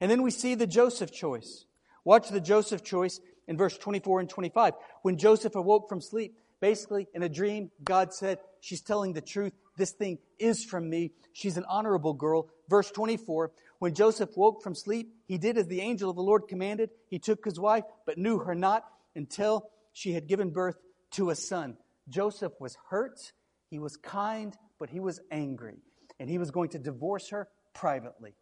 And 0.00 0.10
then 0.10 0.22
we 0.22 0.30
see 0.30 0.54
the 0.54 0.66
Joseph 0.66 1.12
choice. 1.12 1.64
Watch 2.04 2.28
the 2.28 2.40
Joseph 2.40 2.84
choice 2.84 3.20
in 3.48 3.56
verse 3.56 3.76
24 3.76 4.20
and 4.20 4.30
25. 4.30 4.74
When 5.02 5.18
Joseph 5.18 5.56
awoke 5.56 5.88
from 5.88 6.00
sleep, 6.00 6.36
basically 6.60 7.08
in 7.14 7.22
a 7.22 7.28
dream, 7.28 7.70
God 7.82 8.12
said, 8.12 8.38
She's 8.60 8.80
telling 8.80 9.12
the 9.12 9.20
truth. 9.20 9.52
This 9.76 9.92
thing 9.92 10.18
is 10.38 10.64
from 10.64 10.88
me. 10.88 11.12
She's 11.32 11.56
an 11.56 11.64
honorable 11.68 12.14
girl. 12.14 12.48
Verse 12.68 12.90
24. 12.90 13.52
When 13.78 13.94
Joseph 13.94 14.36
woke 14.36 14.62
from 14.62 14.74
sleep, 14.74 15.14
he 15.26 15.38
did 15.38 15.58
as 15.58 15.66
the 15.66 15.80
angel 15.80 16.08
of 16.08 16.16
the 16.16 16.22
Lord 16.22 16.48
commanded. 16.48 16.90
He 17.08 17.18
took 17.18 17.44
his 17.44 17.60
wife, 17.60 17.84
but 18.06 18.18
knew 18.18 18.38
her 18.38 18.54
not 18.54 18.84
until 19.14 19.68
she 19.92 20.12
had 20.12 20.26
given 20.26 20.50
birth 20.50 20.76
to 21.12 21.30
a 21.30 21.34
son. 21.34 21.76
Joseph 22.08 22.52
was 22.58 22.76
hurt. 22.88 23.32
He 23.70 23.78
was 23.78 23.96
kind, 23.96 24.56
but 24.78 24.90
he 24.90 25.00
was 25.00 25.20
angry. 25.30 25.76
And 26.18 26.30
he 26.30 26.38
was 26.38 26.50
going 26.50 26.70
to 26.70 26.78
divorce 26.78 27.30
her 27.30 27.48
privately. 27.74 28.34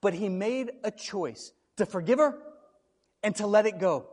But 0.00 0.14
he 0.14 0.28
made 0.28 0.70
a 0.84 0.90
choice 0.90 1.52
to 1.76 1.86
forgive 1.86 2.18
her 2.18 2.38
and 3.22 3.34
to 3.36 3.46
let 3.46 3.66
it 3.66 3.78
go 3.78 4.08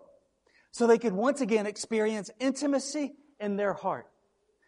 so 0.71 0.87
they 0.87 0.97
could 0.97 1.13
once 1.13 1.41
again 1.41 1.65
experience 1.65 2.29
intimacy 2.39 3.13
in 3.39 3.55
their 3.55 3.73
heart. 3.73 4.07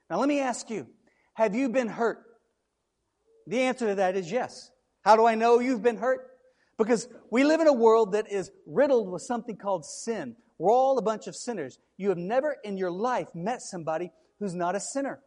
Now, 0.10 0.19
let 0.19 0.30
me 0.30 0.39
ask 0.39 0.69
you 0.69 0.88
have 1.34 1.56
you 1.56 1.69
been 1.69 1.89
hurt? 1.89 2.23
The 3.47 3.62
answer 3.62 3.88
to 3.88 3.95
that 3.95 4.15
is 4.15 4.32
yes. 4.32 4.71
How 5.03 5.15
do 5.15 5.25
I 5.25 5.36
know 5.36 5.60
you've 5.60 5.84
been 5.84 5.97
hurt? 5.97 6.27
Because 6.77 7.08
we 7.32 7.43
live 7.43 7.60
in 7.62 7.67
a 7.67 7.73
world 7.73 8.13
that 8.13 8.32
is 8.32 8.51
riddled 8.65 9.10
with 9.10 9.21
something 9.21 9.58
called 9.58 9.86
sin. 9.86 10.36
We're 10.58 10.71
all 10.71 10.97
a 10.97 11.01
bunch 11.01 11.27
of 11.27 11.36
sinners. 11.36 11.77
You 11.97 12.10
have 12.10 12.17
never 12.17 12.58
in 12.63 12.77
your 12.77 12.91
life 12.91 13.27
met 13.34 13.62
somebody 13.62 14.12
who's 14.39 14.56
not 14.56 14.75
a 14.75 14.80
sinner. 14.80 15.19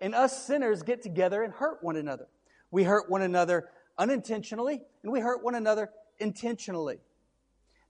And 0.00 0.14
us 0.14 0.46
sinners 0.46 0.82
get 0.82 1.02
together 1.02 1.42
and 1.42 1.52
hurt 1.52 1.82
one 1.82 1.96
another. 1.96 2.28
We 2.70 2.84
hurt 2.84 3.08
one 3.08 3.22
another 3.22 3.68
unintentionally, 3.98 4.82
and 5.02 5.12
we 5.12 5.20
hurt 5.20 5.42
one 5.42 5.54
another 5.54 5.90
intentionally. 6.18 6.98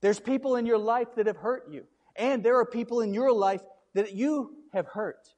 There's 0.00 0.20
people 0.20 0.56
in 0.56 0.66
your 0.66 0.78
life 0.78 1.08
that 1.16 1.26
have 1.26 1.38
hurt 1.38 1.70
you, 1.70 1.84
and 2.14 2.44
there 2.44 2.56
are 2.58 2.66
people 2.66 3.00
in 3.00 3.14
your 3.14 3.32
life 3.32 3.62
that 3.94 4.12
you 4.14 4.54
have 4.72 4.86
hurt. 4.86 5.32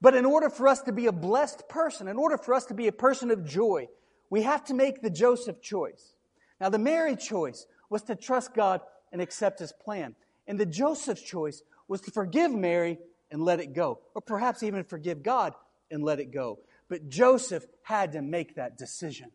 But 0.00 0.14
in 0.14 0.24
order 0.24 0.50
for 0.50 0.66
us 0.66 0.82
to 0.82 0.92
be 0.92 1.06
a 1.06 1.12
blessed 1.12 1.68
person, 1.68 2.08
in 2.08 2.16
order 2.16 2.36
for 2.36 2.54
us 2.54 2.66
to 2.66 2.74
be 2.74 2.88
a 2.88 2.92
person 2.92 3.30
of 3.30 3.44
joy, 3.44 3.88
we 4.28 4.42
have 4.42 4.64
to 4.64 4.74
make 4.74 5.02
the 5.02 5.10
Joseph 5.10 5.60
choice. 5.60 6.14
Now, 6.60 6.68
the 6.68 6.78
Mary 6.78 7.16
choice 7.16 7.66
was 7.88 8.02
to 8.02 8.14
trust 8.14 8.54
God 8.54 8.80
and 9.12 9.20
accept 9.20 9.60
his 9.60 9.72
plan. 9.72 10.14
And 10.46 10.58
the 10.58 10.66
Joseph 10.66 11.24
choice 11.24 11.62
was 11.88 12.00
to 12.02 12.10
forgive 12.10 12.52
Mary 12.52 12.98
and 13.30 13.42
let 13.44 13.60
it 13.60 13.74
go, 13.74 14.00
or 14.14 14.20
perhaps 14.20 14.62
even 14.62 14.84
forgive 14.84 15.22
God 15.22 15.54
and 15.90 16.02
let 16.02 16.20
it 16.20 16.32
go. 16.32 16.58
But 16.88 17.08
Joseph 17.08 17.64
had 17.82 18.12
to 18.12 18.22
make 18.22 18.56
that 18.56 18.76
decision. 18.76 19.30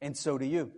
And 0.00 0.16
so 0.16 0.38
do 0.38 0.44
you. 0.44 0.72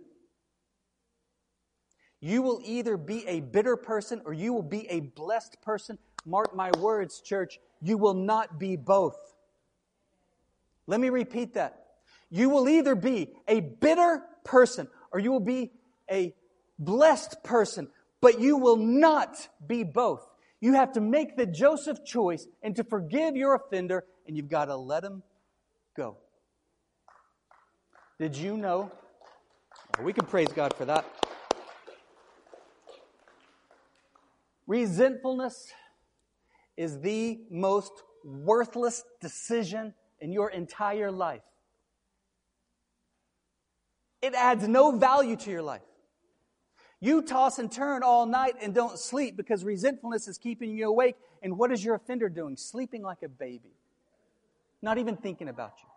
You 2.19 2.41
will 2.41 2.61
either 2.63 2.95
be 2.95 3.27
a 3.27 3.41
bitter 3.41 3.75
person 3.75 4.21
or 4.25 4.33
you 4.33 4.53
will 4.53 4.61
be 4.61 4.89
a 4.89 5.01
blessed 5.01 5.61
person. 5.61 5.97
Mark 6.25 6.55
my 6.55 6.71
words, 6.79 7.21
church, 7.21 7.59
you 7.81 7.97
will 7.97 8.13
not 8.13 8.59
be 8.59 8.75
both. 8.75 9.17
Let 10.87 10.99
me 10.99 11.09
repeat 11.09 11.55
that. 11.55 11.85
You 12.29 12.49
will 12.49 12.67
either 12.67 12.95
be 12.95 13.29
a 13.47 13.59
bitter 13.59 14.23
person 14.43 14.87
or 15.11 15.19
you 15.19 15.31
will 15.31 15.39
be 15.39 15.71
a 16.09 16.33
blessed 16.79 17.43
person, 17.43 17.89
but 18.21 18.39
you 18.39 18.57
will 18.57 18.77
not 18.77 19.47
be 19.65 19.83
both. 19.83 20.25
You 20.63 20.75
have 20.75 20.93
to 20.93 21.01
make 21.01 21.35
the 21.35 21.45
Joseph 21.45 22.05
choice 22.05 22.47
and 22.61 22.73
to 22.77 22.85
forgive 22.85 23.35
your 23.35 23.53
offender, 23.53 24.05
and 24.25 24.37
you've 24.37 24.47
got 24.47 24.67
to 24.67 24.77
let 24.77 25.03
him 25.03 25.21
go. 25.93 26.15
Did 28.17 28.37
you 28.37 28.55
know? 28.55 28.89
We 30.01 30.13
can 30.13 30.25
praise 30.25 30.47
God 30.53 30.73
for 30.73 30.85
that. 30.85 31.05
Resentfulness 34.65 35.73
is 36.77 37.01
the 37.01 37.41
most 37.51 37.91
worthless 38.23 39.03
decision 39.19 39.93
in 40.21 40.31
your 40.31 40.49
entire 40.49 41.11
life. 41.11 41.43
It 44.21 44.33
adds 44.33 44.65
no 44.65 44.97
value 44.97 45.35
to 45.35 45.51
your 45.51 45.61
life. 45.61 45.81
You 47.03 47.21
toss 47.21 47.59
and 47.59 47.69
turn 47.69 48.01
all 48.01 48.25
night 48.25 48.53
and 48.61 48.73
don't 48.73 48.97
sleep 48.97 49.35
because 49.35 49.65
resentfulness 49.65 50.29
is 50.29 50.37
keeping 50.37 50.71
you 50.71 50.87
awake. 50.87 51.17
And 51.41 51.57
what 51.57 51.69
is 51.69 51.83
your 51.83 51.95
offender 51.95 52.29
doing? 52.29 52.55
Sleeping 52.55 53.01
like 53.01 53.23
a 53.23 53.27
baby, 53.27 53.75
not 54.81 54.97
even 54.97 55.17
thinking 55.17 55.49
about 55.49 55.73
you. 55.79 55.89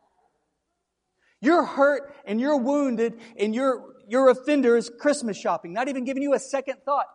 You're 1.48 1.62
hurt 1.62 2.12
and 2.24 2.40
you're 2.40 2.56
wounded, 2.56 3.20
and 3.38 3.54
your, 3.54 3.94
your 4.08 4.30
offender 4.30 4.76
is 4.76 4.90
Christmas 4.98 5.36
shopping, 5.38 5.72
not 5.72 5.86
even 5.86 6.04
giving 6.04 6.24
you 6.24 6.34
a 6.34 6.40
second 6.40 6.78
thought. 6.84 7.06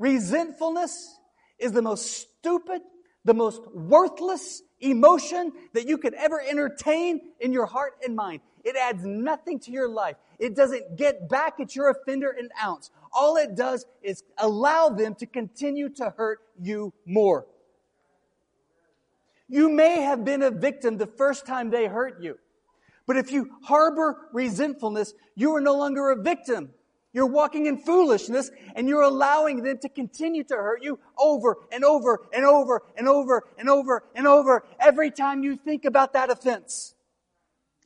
Resentfulness 0.00 1.20
is 1.56 1.70
the 1.70 1.82
most 1.82 2.04
stupid, 2.10 2.82
the 3.24 3.34
most 3.34 3.62
worthless 3.72 4.60
emotion 4.80 5.52
that 5.72 5.86
you 5.86 5.98
could 5.98 6.14
ever 6.14 6.40
entertain 6.40 7.20
in 7.38 7.52
your 7.52 7.66
heart 7.66 7.92
and 8.04 8.16
mind. 8.16 8.40
It 8.64 8.74
adds 8.74 9.04
nothing 9.04 9.60
to 9.60 9.70
your 9.70 9.88
life. 9.88 10.16
It 10.38 10.54
doesn't 10.54 10.96
get 10.96 11.28
back 11.28 11.60
at 11.60 11.74
your 11.74 11.90
offender 11.90 12.30
an 12.30 12.48
ounce. 12.62 12.90
All 13.12 13.36
it 13.36 13.56
does 13.56 13.86
is 14.02 14.22
allow 14.36 14.88
them 14.90 15.14
to 15.16 15.26
continue 15.26 15.88
to 15.90 16.14
hurt 16.16 16.40
you 16.60 16.92
more. 17.04 17.46
You 19.48 19.70
may 19.70 20.02
have 20.02 20.24
been 20.24 20.42
a 20.42 20.50
victim 20.50 20.98
the 20.98 21.06
first 21.06 21.46
time 21.46 21.70
they 21.70 21.86
hurt 21.86 22.22
you. 22.22 22.38
But 23.06 23.16
if 23.16 23.32
you 23.32 23.50
harbor 23.62 24.28
resentfulness, 24.32 25.14
you 25.34 25.54
are 25.56 25.60
no 25.60 25.76
longer 25.76 26.10
a 26.10 26.22
victim. 26.22 26.70
You're 27.14 27.26
walking 27.26 27.64
in 27.64 27.78
foolishness 27.78 28.50
and 28.76 28.86
you're 28.86 29.02
allowing 29.02 29.62
them 29.62 29.78
to 29.78 29.88
continue 29.88 30.44
to 30.44 30.54
hurt 30.54 30.82
you 30.82 30.98
over 31.18 31.56
and 31.72 31.82
over 31.82 32.20
and 32.34 32.44
over 32.44 32.82
and 32.96 33.08
over 33.08 33.44
and 33.56 33.68
over 33.70 34.04
and 34.14 34.26
over 34.26 34.64
every 34.78 35.10
time 35.10 35.42
you 35.42 35.56
think 35.56 35.86
about 35.86 36.12
that 36.12 36.30
offense. 36.30 36.94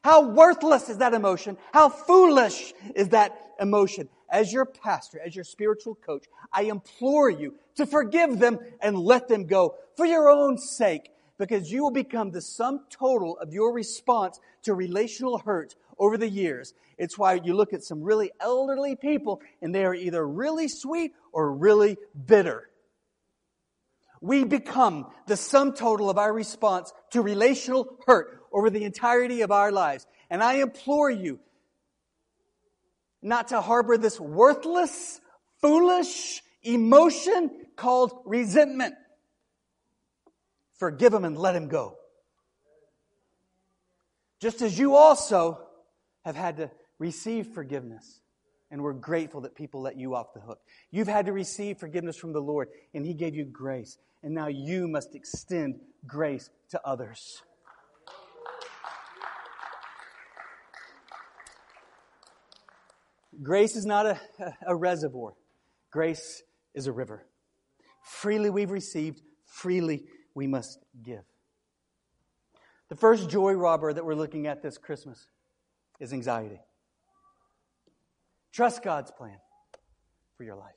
How 0.03 0.23
worthless 0.23 0.89
is 0.89 0.99
that 0.99 1.15
emotion? 1.15 1.57
How 1.73 1.89
foolish 1.89 2.75
is 2.95 3.11
that 3.11 3.39
emotion? 3.61 4.09
As 4.29 4.53
your 4.53 4.65
pastor, 4.65 5.21
as 5.25 5.35
your 5.35 5.45
spiritual 5.45 5.95
coach, 5.95 6.27
I 6.53 6.63
implore 6.63 7.31
you 7.31 7.55
to 7.77 7.87
forgive 7.87 8.39
them 8.39 8.59
and 8.81 8.99
let 8.99 9.29
them 9.29 9.47
go 9.47 9.77
for 9.97 10.07
your 10.07 10.29
own 10.29 10.59
sake 10.59 11.11
because 11.39 11.71
you 11.71 11.83
will 11.83 11.93
become 11.93 12.31
the 12.31 12.41
sum 12.41 12.81
total 12.91 13.39
of 13.39 13.53
your 13.53 13.73
response 13.73 14.41
to 14.63 14.75
relational 14.75 15.39
hurt 15.39 15.77
over 15.99 16.17
the 16.17 16.29
years. 16.29 16.75
It's 16.99 17.17
why 17.17 17.35
you 17.35 17.55
look 17.55 17.73
at 17.73 17.85
some 17.85 18.03
really 18.03 18.33
elderly 18.41 18.97
people 18.97 19.41
and 19.61 19.75
they 19.75 19.85
are 19.85 19.95
either 19.95 20.27
really 20.27 20.69
sweet 20.69 21.13
or 21.33 21.53
really 21.53 21.97
bitter. 22.27 22.69
We 24.21 24.45
become 24.45 25.07
the 25.27 25.37
sum 25.37 25.75
total 25.75 26.09
of 26.09 26.19
our 26.19 26.33
response 26.33 26.93
to 27.11 27.23
relational 27.23 27.99
hurt 28.07 28.42
over 28.53 28.71
the 28.71 28.85
entirety 28.85 29.43
of 29.43 29.51
our 29.51 29.73
lives. 29.73 30.07
And 30.31 30.43
I 30.43 30.55
implore 30.55 31.11
you 31.11 31.41
not 33.23 33.49
to 33.49 33.61
harbor 33.61 33.97
this 33.97 34.19
worthless, 34.19 35.21
foolish 35.61 36.43
emotion 36.63 37.51
called 37.77 38.13
resentment. 38.25 38.95
Forgive 40.79 41.15
him 41.15 41.25
and 41.25 41.39
let 41.39 41.55
him 41.55 41.69
go. 41.69 41.97
Just 44.41 44.61
as 44.61 44.77
you 44.77 44.97
also 44.97 45.61
have 46.25 46.35
had 46.35 46.57
to 46.57 46.71
receive 46.99 47.49
forgiveness. 47.49 48.21
And 48.73 48.83
we're 48.83 48.95
grateful 48.95 49.43
that 49.43 49.55
people 49.55 49.83
let 49.83 49.97
you 49.97 50.15
off 50.15 50.33
the 50.35 50.41
hook. 50.41 50.59
You've 50.91 51.07
had 51.07 51.27
to 51.27 51.33
receive 51.33 51.79
forgiveness 51.79 52.17
from 52.17 52.33
the 52.33 52.41
Lord, 52.41 52.69
and 52.95 53.05
He 53.05 53.13
gave 53.13 53.35
you 53.35 53.45
grace. 53.45 53.99
And 54.23 54.35
now 54.35 54.47
you 54.47 54.89
must 54.89 55.15
extend 55.15 55.79
grace 56.07 56.49
to 56.71 56.81
others. 56.85 57.43
Grace 63.43 63.77
is 63.77 63.85
not 63.85 64.07
a, 64.07 64.21
a 64.67 64.75
reservoir, 64.75 65.35
grace 65.91 66.43
is 66.75 66.87
a 66.87 66.93
river. 66.93 67.27
Freely 68.03 68.51
we've 68.51 68.71
received, 68.71 69.23
freely 69.45 70.05
we 70.35 70.47
must 70.47 70.79
give. 71.03 71.23
The 72.89 72.97
first 72.97 73.31
joy 73.31 73.55
robber 73.55 73.93
that 73.93 74.05
we're 74.05 74.15
looking 74.15 74.47
at 74.47 74.63
this 74.63 74.77
Christmas 74.77 75.27
is 75.99 76.13
anxiety. 76.13 76.61
Trust 78.53 78.83
God's 78.83 79.11
plan 79.11 79.39
for 80.37 80.45
your 80.45 80.57
life. 80.57 80.75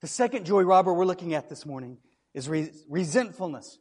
The 0.00 0.06
second 0.06 0.46
joy 0.46 0.62
robber 0.62 0.94
we're 0.94 1.04
looking 1.04 1.34
at 1.34 1.48
this 1.48 1.66
morning 1.66 1.98
is 2.32 2.48
re- 2.48 2.70
resentfulness. 2.88 3.78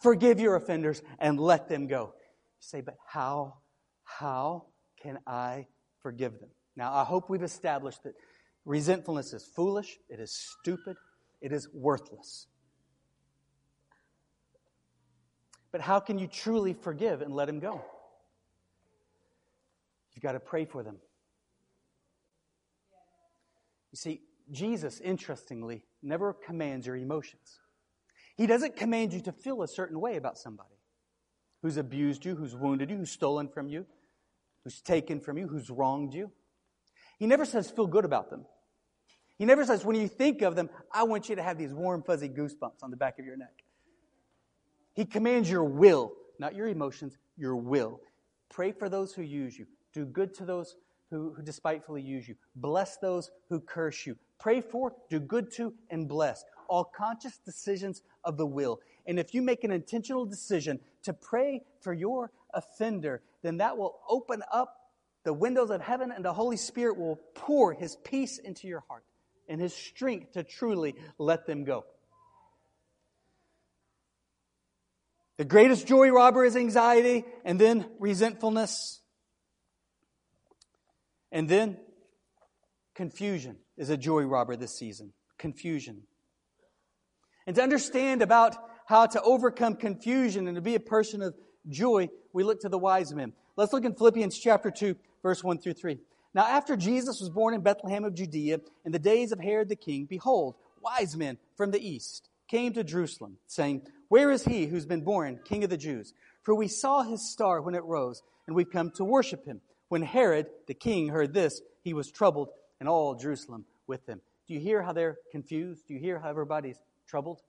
Forgive 0.00 0.38
your 0.38 0.54
offenders 0.54 1.02
and 1.18 1.40
let 1.40 1.68
them 1.68 1.86
go. 1.86 2.14
You 2.14 2.60
say, 2.60 2.80
but 2.82 2.96
how, 3.06 3.54
how 4.04 4.66
can 5.06 5.20
I 5.24 5.66
forgive 6.02 6.40
them? 6.40 6.48
Now, 6.74 6.92
I 6.92 7.04
hope 7.04 7.30
we've 7.30 7.44
established 7.44 8.02
that 8.02 8.14
resentfulness 8.64 9.32
is 9.32 9.44
foolish, 9.44 9.98
it 10.08 10.18
is 10.18 10.32
stupid, 10.32 10.96
It 11.40 11.52
is 11.52 11.68
worthless. 11.72 12.48
But 15.70 15.80
how 15.80 16.00
can 16.00 16.18
you 16.18 16.26
truly 16.26 16.72
forgive 16.72 17.20
and 17.20 17.32
let 17.32 17.48
him 17.48 17.60
go? 17.60 17.82
You've 20.14 20.22
got 20.22 20.32
to 20.32 20.40
pray 20.40 20.64
for 20.64 20.82
them. 20.82 20.96
You 23.92 23.96
see, 23.96 24.22
Jesus, 24.50 24.98
interestingly, 25.00 25.84
never 26.02 26.32
commands 26.32 26.86
your 26.86 26.96
emotions. 26.96 27.60
He 28.36 28.46
doesn't 28.46 28.76
command 28.76 29.12
you 29.12 29.20
to 29.20 29.32
feel 29.32 29.62
a 29.62 29.68
certain 29.68 30.00
way 30.00 30.16
about 30.16 30.36
somebody 30.36 30.76
who's 31.62 31.76
abused 31.76 32.24
you, 32.24 32.34
who's 32.34 32.56
wounded 32.56 32.90
you, 32.90 32.96
who's 32.96 33.10
stolen 33.10 33.48
from 33.48 33.68
you, 33.68 33.86
who's 34.66 34.80
taken 34.80 35.20
from 35.20 35.38
you, 35.38 35.46
who's 35.46 35.70
wronged 35.70 36.12
you. 36.12 36.28
He 37.20 37.28
never 37.28 37.44
says 37.44 37.70
feel 37.70 37.86
good 37.86 38.04
about 38.04 38.30
them. 38.30 38.46
He 39.38 39.44
never 39.44 39.64
says 39.64 39.84
when 39.84 39.94
you 39.94 40.08
think 40.08 40.42
of 40.42 40.56
them, 40.56 40.70
I 40.92 41.04
want 41.04 41.28
you 41.28 41.36
to 41.36 41.42
have 41.44 41.56
these 41.56 41.72
warm, 41.72 42.02
fuzzy 42.02 42.28
goosebumps 42.28 42.82
on 42.82 42.90
the 42.90 42.96
back 42.96 43.20
of 43.20 43.24
your 43.24 43.36
neck. 43.36 43.62
He 44.92 45.04
commands 45.04 45.48
your 45.48 45.62
will, 45.62 46.14
not 46.40 46.56
your 46.56 46.66
emotions, 46.66 47.16
your 47.36 47.54
will. 47.54 48.00
Pray 48.48 48.72
for 48.72 48.88
those 48.88 49.14
who 49.14 49.22
use 49.22 49.56
you. 49.56 49.68
Do 49.92 50.04
good 50.04 50.34
to 50.34 50.44
those 50.44 50.74
who, 51.12 51.32
who 51.36 51.42
despitefully 51.42 52.02
use 52.02 52.26
you. 52.26 52.34
Bless 52.56 52.96
those 52.96 53.30
who 53.48 53.60
curse 53.60 54.04
you. 54.04 54.16
Pray 54.40 54.60
for, 54.60 54.92
do 55.08 55.20
good 55.20 55.52
to, 55.52 55.74
and 55.90 56.08
bless. 56.08 56.44
All 56.66 56.82
conscious 56.82 57.38
decisions 57.38 58.02
of 58.24 58.36
the 58.36 58.46
will. 58.46 58.80
And 59.06 59.20
if 59.20 59.32
you 59.32 59.42
make 59.42 59.62
an 59.62 59.70
intentional 59.70 60.26
decision 60.26 60.80
to 61.04 61.12
pray 61.12 61.62
for 61.80 61.92
your 61.92 62.32
offender, 62.52 63.22
then 63.46 63.58
that 63.58 63.78
will 63.78 63.98
open 64.08 64.42
up 64.52 64.74
the 65.24 65.32
windows 65.32 65.70
of 65.70 65.80
heaven 65.80 66.12
and 66.12 66.24
the 66.24 66.32
Holy 66.32 66.56
Spirit 66.56 66.98
will 66.98 67.20
pour 67.34 67.72
His 67.72 67.96
peace 68.04 68.38
into 68.38 68.66
your 68.68 68.84
heart 68.88 69.04
and 69.48 69.60
His 69.60 69.74
strength 69.74 70.32
to 70.32 70.42
truly 70.42 70.94
let 71.18 71.46
them 71.46 71.64
go. 71.64 71.84
The 75.36 75.44
greatest 75.44 75.86
joy 75.86 76.10
robber 76.10 76.44
is 76.44 76.56
anxiety, 76.56 77.24
and 77.44 77.60
then 77.60 77.84
resentfulness, 77.98 79.02
and 81.30 81.46
then 81.46 81.76
confusion 82.94 83.58
is 83.76 83.90
a 83.90 83.98
joy 83.98 84.22
robber 84.22 84.56
this 84.56 84.78
season. 84.78 85.12
Confusion. 85.36 86.04
And 87.46 87.54
to 87.56 87.62
understand 87.62 88.22
about 88.22 88.56
how 88.86 89.06
to 89.06 89.20
overcome 89.20 89.76
confusion 89.76 90.46
and 90.48 90.54
to 90.54 90.62
be 90.62 90.74
a 90.74 90.80
person 90.80 91.20
of 91.20 91.34
joy, 91.68 92.08
we 92.32 92.44
look 92.44 92.60
to 92.60 92.68
the 92.68 92.78
wise 92.78 93.14
men. 93.14 93.32
Let's 93.56 93.72
look 93.72 93.84
in 93.84 93.94
Philippians 93.94 94.38
chapter 94.38 94.70
2, 94.70 94.96
verse 95.22 95.42
1 95.42 95.58
through 95.58 95.74
3. 95.74 95.98
Now, 96.34 96.46
after 96.46 96.76
Jesus 96.76 97.20
was 97.20 97.30
born 97.30 97.54
in 97.54 97.62
Bethlehem 97.62 98.04
of 98.04 98.14
Judea 98.14 98.60
in 98.84 98.92
the 98.92 98.98
days 98.98 99.32
of 99.32 99.40
Herod 99.40 99.68
the 99.68 99.76
king, 99.76 100.04
behold, 100.04 100.54
wise 100.82 101.16
men 101.16 101.38
from 101.56 101.70
the 101.70 101.86
east 101.86 102.28
came 102.48 102.72
to 102.74 102.84
Jerusalem, 102.84 103.38
saying, 103.46 103.82
Where 104.08 104.30
is 104.30 104.44
he 104.44 104.66
who's 104.66 104.86
been 104.86 105.02
born 105.02 105.40
king 105.44 105.64
of 105.64 105.70
the 105.70 105.76
Jews? 105.76 106.12
For 106.42 106.54
we 106.54 106.68
saw 106.68 107.02
his 107.02 107.30
star 107.30 107.60
when 107.60 107.74
it 107.74 107.84
rose, 107.84 108.22
and 108.46 108.54
we've 108.54 108.70
come 108.70 108.90
to 108.92 109.04
worship 109.04 109.46
him. 109.46 109.60
When 109.88 110.02
Herod 110.02 110.46
the 110.66 110.74
king 110.74 111.08
heard 111.08 111.32
this, 111.32 111.62
he 111.82 111.94
was 111.94 112.10
troubled, 112.10 112.50
and 112.80 112.88
all 112.88 113.14
Jerusalem 113.14 113.64
with 113.86 114.06
him. 114.06 114.20
Do 114.46 114.54
you 114.54 114.60
hear 114.60 114.82
how 114.82 114.92
they're 114.92 115.16
confused? 115.32 115.86
Do 115.88 115.94
you 115.94 116.00
hear 116.00 116.18
how 116.18 116.30
everybody's 116.30 116.78
troubled? 117.08 117.40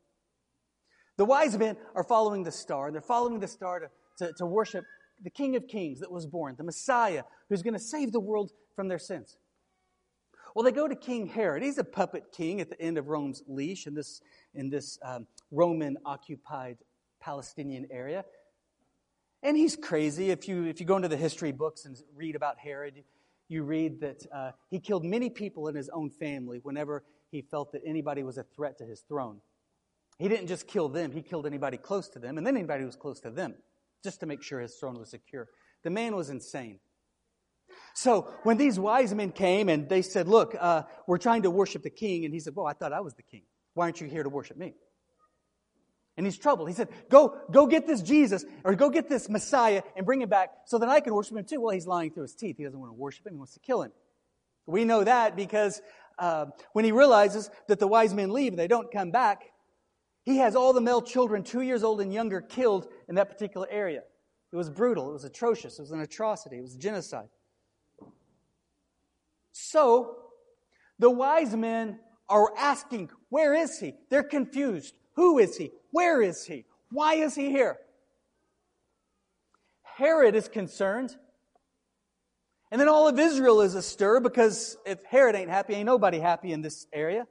The 1.17 1.25
wise 1.25 1.57
men 1.57 1.77
are 1.95 2.03
following 2.03 2.43
the 2.43 2.51
star. 2.51 2.91
They're 2.91 3.01
following 3.01 3.39
the 3.39 3.47
star 3.47 3.79
to, 3.79 3.89
to, 4.17 4.33
to 4.33 4.45
worship 4.45 4.85
the 5.23 5.29
King 5.29 5.55
of 5.55 5.67
Kings 5.67 5.99
that 5.99 6.11
was 6.11 6.25
born, 6.25 6.55
the 6.57 6.63
Messiah 6.63 7.23
who's 7.49 7.63
going 7.63 7.73
to 7.73 7.79
save 7.79 8.11
the 8.11 8.19
world 8.19 8.51
from 8.75 8.87
their 8.87 8.99
sins. 8.99 9.37
Well, 10.55 10.63
they 10.63 10.71
go 10.71 10.87
to 10.87 10.95
King 10.95 11.27
Herod. 11.27 11.61
He's 11.61 11.77
a 11.77 11.83
puppet 11.83 12.31
king 12.31 12.61
at 12.61 12.69
the 12.69 12.81
end 12.81 12.97
of 12.97 13.07
Rome's 13.07 13.43
leash 13.47 13.85
in 13.85 13.93
this, 13.93 14.21
in 14.53 14.69
this 14.69 14.97
um, 15.03 15.27
Roman 15.51 15.97
occupied 16.05 16.77
Palestinian 17.19 17.87
area. 17.91 18.25
And 19.43 19.55
he's 19.55 19.75
crazy. 19.75 20.31
If 20.31 20.47
you, 20.47 20.65
if 20.65 20.79
you 20.79 20.85
go 20.85 20.95
into 20.95 21.09
the 21.09 21.17
history 21.17 21.51
books 21.51 21.85
and 21.85 21.95
read 22.15 22.35
about 22.35 22.57
Herod, 22.57 23.03
you 23.49 23.63
read 23.63 24.01
that 24.01 24.25
uh, 24.33 24.51
he 24.69 24.79
killed 24.79 25.05
many 25.05 25.29
people 25.29 25.67
in 25.67 25.75
his 25.75 25.89
own 25.89 26.09
family 26.09 26.59
whenever 26.63 27.03
he 27.29 27.41
felt 27.41 27.71
that 27.73 27.81
anybody 27.85 28.23
was 28.23 28.37
a 28.37 28.43
threat 28.43 28.77
to 28.79 28.85
his 28.85 29.01
throne. 29.01 29.41
He 30.17 30.27
didn't 30.27 30.47
just 30.47 30.67
kill 30.67 30.89
them, 30.89 31.11
he 31.11 31.21
killed 31.21 31.45
anybody 31.45 31.77
close 31.77 32.07
to 32.09 32.19
them, 32.19 32.37
and 32.37 32.47
then 32.47 32.57
anybody 32.57 32.81
who 32.81 32.87
was 32.87 32.95
close 32.95 33.19
to 33.21 33.29
them, 33.29 33.53
just 34.03 34.19
to 34.21 34.25
make 34.25 34.43
sure 34.43 34.59
his 34.59 34.75
throne 34.75 34.97
was 34.97 35.09
secure. 35.09 35.47
The 35.83 35.89
man 35.89 36.15
was 36.15 36.29
insane. 36.29 36.79
So 37.93 38.31
when 38.43 38.57
these 38.57 38.79
wise 38.79 39.13
men 39.13 39.31
came 39.31 39.69
and 39.69 39.89
they 39.89 40.01
said, 40.01 40.27
Look, 40.27 40.55
uh, 40.59 40.83
we're 41.07 41.17
trying 41.17 41.43
to 41.43 41.51
worship 41.51 41.83
the 41.83 41.89
king, 41.89 42.25
and 42.25 42.33
he 42.33 42.39
said, 42.39 42.55
Well, 42.55 42.67
I 42.67 42.73
thought 42.73 42.93
I 42.93 43.01
was 43.01 43.15
the 43.15 43.23
king. 43.23 43.43
Why 43.73 43.85
aren't 43.85 44.01
you 44.01 44.07
here 44.07 44.23
to 44.23 44.29
worship 44.29 44.57
me? 44.57 44.73
And 46.15 46.25
he's 46.25 46.37
troubled. 46.37 46.67
He 46.67 46.73
said, 46.73 46.89
Go, 47.09 47.37
go 47.51 47.67
get 47.67 47.85
this 47.85 48.01
Jesus, 48.01 48.45
or 48.63 48.75
go 48.75 48.89
get 48.89 49.09
this 49.09 49.29
Messiah 49.29 49.83
and 49.95 50.05
bring 50.05 50.21
him 50.21 50.29
back 50.29 50.49
so 50.65 50.79
that 50.79 50.89
I 50.89 50.99
can 50.99 51.13
worship 51.13 51.37
him 51.37 51.45
too. 51.45 51.61
Well, 51.61 51.73
he's 51.73 51.87
lying 51.87 52.11
through 52.11 52.23
his 52.23 52.35
teeth. 52.35 52.57
He 52.57 52.63
doesn't 52.63 52.79
want 52.79 52.91
to 52.91 52.95
worship 52.95 53.25
him, 53.25 53.33
he 53.33 53.37
wants 53.37 53.53
to 53.53 53.59
kill 53.59 53.83
him. 53.83 53.91
We 54.65 54.83
know 54.83 55.03
that 55.03 55.35
because 55.35 55.81
uh, 56.19 56.47
when 56.73 56.85
he 56.85 56.91
realizes 56.91 57.49
that 57.67 57.79
the 57.79 57.87
wise 57.87 58.13
men 58.13 58.31
leave 58.31 58.51
and 58.51 58.59
they 58.59 58.67
don't 58.67 58.91
come 58.91 59.11
back, 59.11 59.43
he 60.27 60.39
has 60.39 60.57
all 60.57 60.73
the 60.73 60.81
male 60.81 61.01
children, 61.01 61.41
two 61.41 61.61
years 61.61 61.85
old 61.85 62.01
and 62.01 62.13
younger, 62.13 62.41
killed 62.41 62.89
in 63.07 63.15
that 63.15 63.29
particular 63.29 63.65
area. 63.71 64.03
It 64.51 64.57
was 64.57 64.69
brutal. 64.69 65.09
It 65.09 65.13
was 65.13 65.23
atrocious. 65.23 65.79
It 65.79 65.83
was 65.83 65.91
an 65.91 66.01
atrocity. 66.01 66.57
It 66.57 66.63
was 66.63 66.75
genocide. 66.75 67.29
So, 69.53 70.17
the 70.99 71.09
wise 71.09 71.55
men 71.55 72.01
are 72.27 72.51
asking, 72.57 73.09
Where 73.29 73.53
is 73.53 73.79
he? 73.79 73.93
They're 74.09 74.21
confused. 74.21 74.95
Who 75.13 75.39
is 75.39 75.55
he? 75.55 75.71
Where 75.91 76.21
is 76.21 76.43
he? 76.43 76.65
Why 76.91 77.13
is 77.13 77.33
he 77.33 77.49
here? 77.49 77.77
Herod 79.83 80.35
is 80.35 80.49
concerned. 80.49 81.15
And 82.69 82.81
then 82.81 82.89
all 82.89 83.07
of 83.07 83.17
Israel 83.17 83.61
is 83.61 83.75
astir 83.75 84.19
because 84.19 84.75
if 84.85 85.05
Herod 85.05 85.35
ain't 85.35 85.49
happy, 85.49 85.75
ain't 85.75 85.85
nobody 85.85 86.19
happy 86.19 86.51
in 86.51 86.61
this 86.61 86.85
area. 86.91 87.27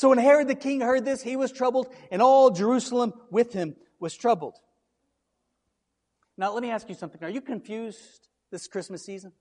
So 0.00 0.08
when 0.08 0.16
Herod 0.16 0.48
the 0.48 0.54
king 0.54 0.80
heard 0.80 1.04
this, 1.04 1.20
he 1.20 1.36
was 1.36 1.52
troubled, 1.52 1.86
and 2.10 2.22
all 2.22 2.48
Jerusalem 2.48 3.12
with 3.30 3.52
him 3.52 3.76
was 3.98 4.16
troubled. 4.16 4.56
Now, 6.38 6.54
let 6.54 6.62
me 6.62 6.70
ask 6.70 6.88
you 6.88 6.94
something. 6.94 7.22
Are 7.22 7.28
you 7.28 7.42
confused 7.42 8.28
this 8.50 8.66
Christmas 8.66 9.04
season? 9.04 9.32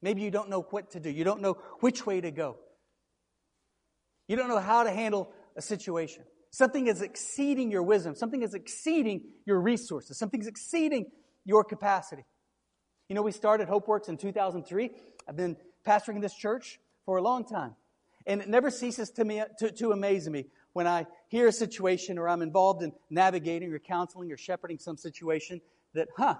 Maybe 0.00 0.22
you 0.22 0.30
don't 0.30 0.48
know 0.48 0.62
what 0.62 0.92
to 0.92 1.00
do. 1.00 1.10
You 1.10 1.22
don't 1.22 1.42
know 1.42 1.58
which 1.80 2.06
way 2.06 2.22
to 2.22 2.30
go. 2.30 2.56
You 4.26 4.36
don't 4.36 4.48
know 4.48 4.58
how 4.58 4.84
to 4.84 4.90
handle 4.90 5.30
a 5.54 5.60
situation. 5.60 6.22
Something 6.50 6.86
is 6.86 7.02
exceeding 7.02 7.70
your 7.70 7.82
wisdom. 7.82 8.14
Something 8.14 8.40
is 8.40 8.54
exceeding 8.54 9.24
your 9.44 9.60
resources. 9.60 10.16
Something 10.16 10.40
is 10.40 10.46
exceeding 10.46 11.10
your 11.44 11.62
capacity. 11.62 12.24
You 13.10 13.16
know, 13.16 13.22
we 13.22 13.32
started 13.32 13.68
HopeWorks 13.68 14.08
in 14.08 14.16
2003. 14.16 14.92
I've 15.28 15.36
been 15.36 15.58
pastoring 15.86 16.22
this 16.22 16.34
church 16.34 16.80
for 17.04 17.18
a 17.18 17.22
long 17.22 17.44
time. 17.44 17.74
And 18.26 18.40
it 18.40 18.48
never 18.48 18.70
ceases 18.70 19.10
to, 19.12 19.24
me, 19.24 19.42
to, 19.58 19.70
to 19.72 19.92
amaze 19.92 20.28
me 20.28 20.46
when 20.72 20.86
I 20.86 21.06
hear 21.28 21.46
a 21.46 21.52
situation 21.52 22.18
or 22.18 22.28
I'm 22.28 22.42
involved 22.42 22.82
in 22.82 22.92
navigating 23.10 23.72
or 23.72 23.78
counseling 23.78 24.32
or 24.32 24.36
shepherding 24.36 24.78
some 24.78 24.96
situation 24.96 25.60
that, 25.94 26.08
huh, 26.16 26.36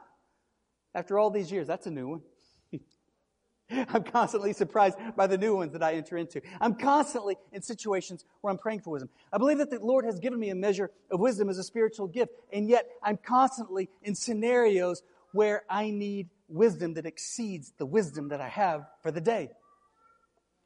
after 0.95 1.19
all 1.19 1.31
these 1.31 1.51
years, 1.53 1.67
that's 1.67 1.87
a 1.87 1.91
new 1.91 2.09
one. 2.09 2.21
I'm 3.71 4.05
constantly 4.05 4.53
surprised 4.53 4.97
by 5.17 5.27
the 5.27 5.39
new 5.39 5.57
ones 5.57 5.73
that 5.73 5.83
I 5.83 5.95
enter 5.95 6.17
into. 6.17 6.41
I'm 6.61 6.75
constantly 6.75 7.37
in 7.53 7.63
situations 7.63 8.25
where 8.41 8.51
I'm 8.51 8.59
praying 8.59 8.81
for 8.81 8.91
wisdom. 8.91 9.11
I 9.33 9.39
believe 9.39 9.59
that 9.59 9.71
the 9.71 9.79
Lord 9.79 10.05
has 10.05 10.19
given 10.19 10.39
me 10.39 10.51
a 10.51 10.55
measure 10.55 10.91
of 11.11 11.21
wisdom 11.21 11.49
as 11.49 11.59
a 11.59 11.65
spiritual 11.65 12.07
gift, 12.07 12.33
and 12.53 12.69
yet 12.69 12.89
I'm 13.03 13.17
constantly 13.17 13.89
in 14.03 14.15
scenarios 14.15 15.03
where 15.33 15.65
I 15.69 15.91
need 15.91 16.29
wisdom 16.49 16.95
that 16.95 17.07
exceeds 17.07 17.73
the 17.79 17.87
wisdom 17.87 18.29
that 18.29 18.41
I 18.41 18.49
have 18.49 18.87
for 19.03 19.11
the 19.11 19.21
day. 19.21 19.51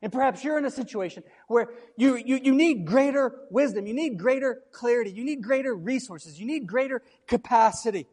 And 0.01 0.13
perhaps 0.13 0.45
you're 0.45 0.59
in 0.59 0.65
a 0.65 0.71
situation 0.71 1.25
where 1.49 1.71
you, 1.97 2.17
you, 2.17 2.37
you 2.37 2.55
need 2.55 2.87
greater 2.87 3.35
wisdom, 3.51 3.87
you 3.87 3.95
need 3.95 4.19
greater 4.19 4.63
clarity, 4.71 5.11
you 5.11 5.25
need 5.25 5.43
greater 5.43 5.75
resources, 5.75 6.39
you 6.39 6.47
need 6.47 6.67
greater 6.67 7.03
capacity. 7.27 8.07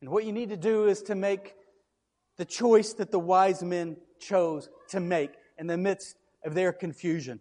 And 0.00 0.10
what 0.10 0.24
you 0.24 0.32
need 0.32 0.48
to 0.48 0.56
do 0.56 0.86
is 0.86 1.02
to 1.02 1.14
make 1.14 1.54
the 2.36 2.44
choice 2.44 2.94
that 2.94 3.10
the 3.10 3.18
wise 3.18 3.62
men 3.62 3.96
chose 4.18 4.68
to 4.88 5.00
make 5.00 5.30
in 5.58 5.66
the 5.66 5.76
midst 5.76 6.16
of 6.44 6.54
their 6.54 6.72
confusion. 6.72 7.40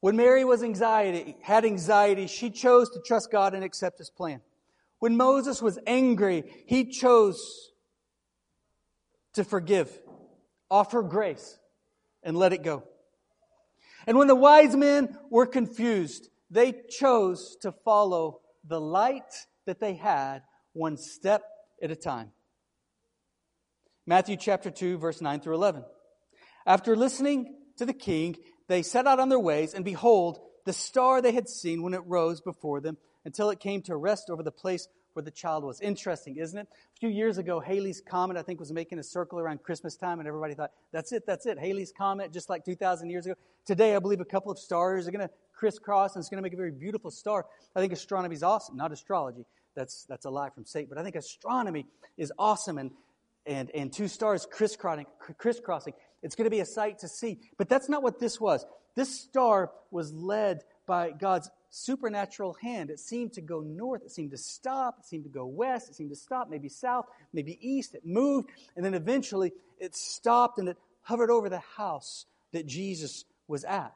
When 0.00 0.16
Mary 0.16 0.44
was 0.44 0.62
anxiety, 0.62 1.36
had 1.42 1.64
anxiety, 1.64 2.26
she 2.26 2.50
chose 2.50 2.90
to 2.90 3.00
trust 3.00 3.30
God 3.30 3.54
and 3.54 3.62
accept 3.62 3.98
his 3.98 4.10
plan. 4.10 4.40
When 4.98 5.16
Moses 5.16 5.62
was 5.62 5.78
angry, 5.86 6.64
he 6.66 6.86
chose 6.86 7.71
to 9.34 9.44
forgive, 9.44 9.90
offer 10.70 11.02
grace, 11.02 11.58
and 12.22 12.36
let 12.36 12.52
it 12.52 12.62
go. 12.62 12.84
And 14.06 14.18
when 14.18 14.28
the 14.28 14.34
wise 14.34 14.74
men 14.74 15.16
were 15.30 15.46
confused, 15.46 16.28
they 16.50 16.74
chose 16.88 17.56
to 17.62 17.72
follow 17.72 18.40
the 18.66 18.80
light 18.80 19.46
that 19.66 19.80
they 19.80 19.94
had 19.94 20.42
one 20.72 20.96
step 20.96 21.42
at 21.82 21.90
a 21.90 21.96
time. 21.96 22.32
Matthew 24.06 24.36
chapter 24.36 24.70
2, 24.70 24.98
verse 24.98 25.20
9 25.20 25.40
through 25.40 25.54
11. 25.54 25.84
After 26.66 26.96
listening 26.96 27.56
to 27.78 27.86
the 27.86 27.92
king, 27.92 28.36
they 28.68 28.82
set 28.82 29.06
out 29.06 29.20
on 29.20 29.28
their 29.28 29.38
ways, 29.38 29.74
and 29.74 29.84
behold, 29.84 30.40
the 30.64 30.72
star 30.72 31.20
they 31.20 31.32
had 31.32 31.48
seen 31.48 31.82
when 31.82 31.94
it 31.94 32.02
rose 32.06 32.40
before 32.40 32.80
them 32.80 32.98
until 33.24 33.50
it 33.50 33.60
came 33.60 33.82
to 33.82 33.96
rest 33.96 34.30
over 34.30 34.42
the 34.42 34.52
place 34.52 34.88
where 35.14 35.22
the 35.22 35.30
child 35.30 35.64
was. 35.64 35.80
Interesting, 35.80 36.36
isn't 36.36 36.58
it? 36.58 36.68
A 36.70 36.98
few 37.00 37.08
years 37.08 37.38
ago, 37.38 37.60
Halley's 37.60 38.00
Comet, 38.00 38.36
I 38.36 38.42
think, 38.42 38.60
was 38.60 38.72
making 38.72 38.98
a 38.98 39.02
circle 39.02 39.38
around 39.38 39.62
Christmas 39.62 39.96
time, 39.96 40.18
and 40.18 40.28
everybody 40.28 40.54
thought, 40.54 40.72
that's 40.92 41.12
it, 41.12 41.24
that's 41.26 41.46
it. 41.46 41.58
Halley's 41.58 41.92
Comet, 41.96 42.32
just 42.32 42.48
like 42.48 42.64
2,000 42.64 43.10
years 43.10 43.26
ago. 43.26 43.34
Today, 43.66 43.94
I 43.94 43.98
believe 43.98 44.20
a 44.20 44.24
couple 44.24 44.50
of 44.50 44.58
stars 44.58 45.06
are 45.06 45.10
going 45.10 45.26
to 45.26 45.34
crisscross, 45.54 46.14
and 46.14 46.22
it's 46.22 46.28
going 46.28 46.38
to 46.38 46.42
make 46.42 46.54
a 46.54 46.56
very 46.56 46.72
beautiful 46.72 47.10
star. 47.10 47.46
I 47.76 47.80
think 47.80 47.92
astronomy 47.92 48.34
is 48.34 48.42
awesome, 48.42 48.76
not 48.76 48.92
astrology. 48.92 49.44
That's, 49.74 50.04
that's 50.08 50.24
a 50.24 50.30
lie 50.30 50.50
from 50.50 50.64
Satan. 50.64 50.88
But 50.88 50.98
I 50.98 51.04
think 51.04 51.16
astronomy 51.16 51.86
is 52.16 52.32
awesome, 52.38 52.78
and, 52.78 52.90
and, 53.46 53.70
and 53.74 53.92
two 53.92 54.08
stars 54.08 54.46
crisscrossing, 54.50 55.06
crisscrossing. 55.38 55.94
It's 56.22 56.34
going 56.34 56.46
to 56.46 56.50
be 56.50 56.60
a 56.60 56.66
sight 56.66 57.00
to 57.00 57.08
see. 57.08 57.38
But 57.58 57.68
that's 57.68 57.88
not 57.88 58.02
what 58.02 58.18
this 58.18 58.40
was. 58.40 58.64
This 58.94 59.20
star 59.20 59.70
was 59.90 60.12
led 60.12 60.62
by 60.86 61.10
God's 61.10 61.50
supernatural 61.70 62.54
hand. 62.60 62.90
It 62.90 63.00
seemed 63.00 63.32
to 63.34 63.40
go 63.40 63.60
north, 63.60 64.02
it 64.02 64.10
seemed 64.10 64.32
to 64.32 64.36
stop, 64.36 64.96
it 65.00 65.06
seemed 65.06 65.24
to 65.24 65.30
go 65.30 65.46
west, 65.46 65.88
it 65.88 65.94
seemed 65.94 66.10
to 66.10 66.16
stop, 66.16 66.50
maybe 66.50 66.68
south, 66.68 67.06
maybe 67.32 67.58
east. 67.60 67.94
It 67.94 68.04
moved, 68.04 68.50
and 68.76 68.84
then 68.84 68.94
eventually 68.94 69.52
it 69.78 69.96
stopped 69.96 70.58
and 70.58 70.68
it 70.68 70.76
hovered 71.02 71.30
over 71.30 71.48
the 71.48 71.62
house 71.76 72.26
that 72.52 72.66
Jesus 72.66 73.24
was 73.48 73.64
at. 73.64 73.94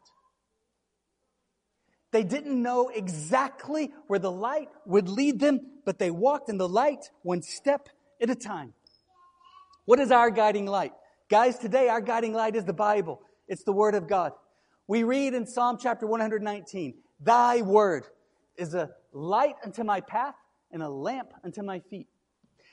They 2.13 2.25
didn't 2.25 2.63
know 2.63 2.89
exactly 2.89 3.93
where 4.07 4.19
the 4.19 4.33
light 4.33 4.69
would 4.87 5.09
lead 5.09 5.39
them, 5.39 5.61
but 5.85 5.99
they 5.99 6.11
walked 6.11 6.49
in 6.49 6.57
the 6.57 6.69
light 6.69 7.11
one 7.23 7.43
step 7.43 7.89
at 8.21 8.31
a 8.31 8.35
time. 8.35 8.73
What 9.85 10.01
is 10.01 10.11
our 10.11 10.31
guiding 10.31 10.67
light? 10.67 10.93
Guys, 11.29 11.59
today 11.59 11.89
our 11.89 12.01
guiding 12.01 12.33
light 12.33 12.57
is 12.57 12.65
the 12.65 12.73
Bible. 12.73 13.21
It's 13.49 13.65
the 13.65 13.73
Word 13.73 13.95
of 13.95 14.09
God. 14.09 14.33
We 14.89 15.03
read 15.03 15.35
in 15.35 15.47
Psalm 15.47 15.79
chapter 15.81 16.07
119, 16.07 16.95
Thy 17.21 17.63
word 17.63 18.07
is 18.57 18.75
a 18.75 18.91
light 19.13 19.57
unto 19.65 19.83
my 19.83 20.01
path 20.01 20.35
and 20.71 20.83
a 20.83 20.89
lamp 20.89 21.33
unto 21.45 21.63
my 21.63 21.81
feet. 21.81 22.09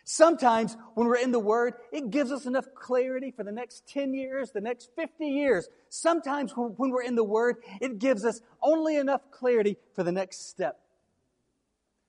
Sometimes 0.05 0.75
when 0.95 1.07
we're 1.07 1.15
in 1.15 1.31
the 1.31 1.39
Word, 1.39 1.75
it 1.93 2.09
gives 2.09 2.31
us 2.31 2.45
enough 2.45 2.65
clarity 2.75 3.31
for 3.31 3.43
the 3.43 3.53
next 3.53 3.87
10 3.87 4.13
years, 4.13 4.51
the 4.51 4.59
next 4.59 4.89
50 4.97 5.25
years. 5.25 5.69
Sometimes 5.87 6.51
when 6.55 6.91
we're 6.91 7.03
in 7.03 7.15
the 7.15 7.23
Word, 7.23 7.57
it 7.79 7.99
gives 7.99 8.25
us 8.25 8.41
only 8.61 8.97
enough 8.97 9.21
clarity 9.31 9.77
for 9.95 10.03
the 10.03 10.11
next 10.11 10.49
step, 10.49 10.81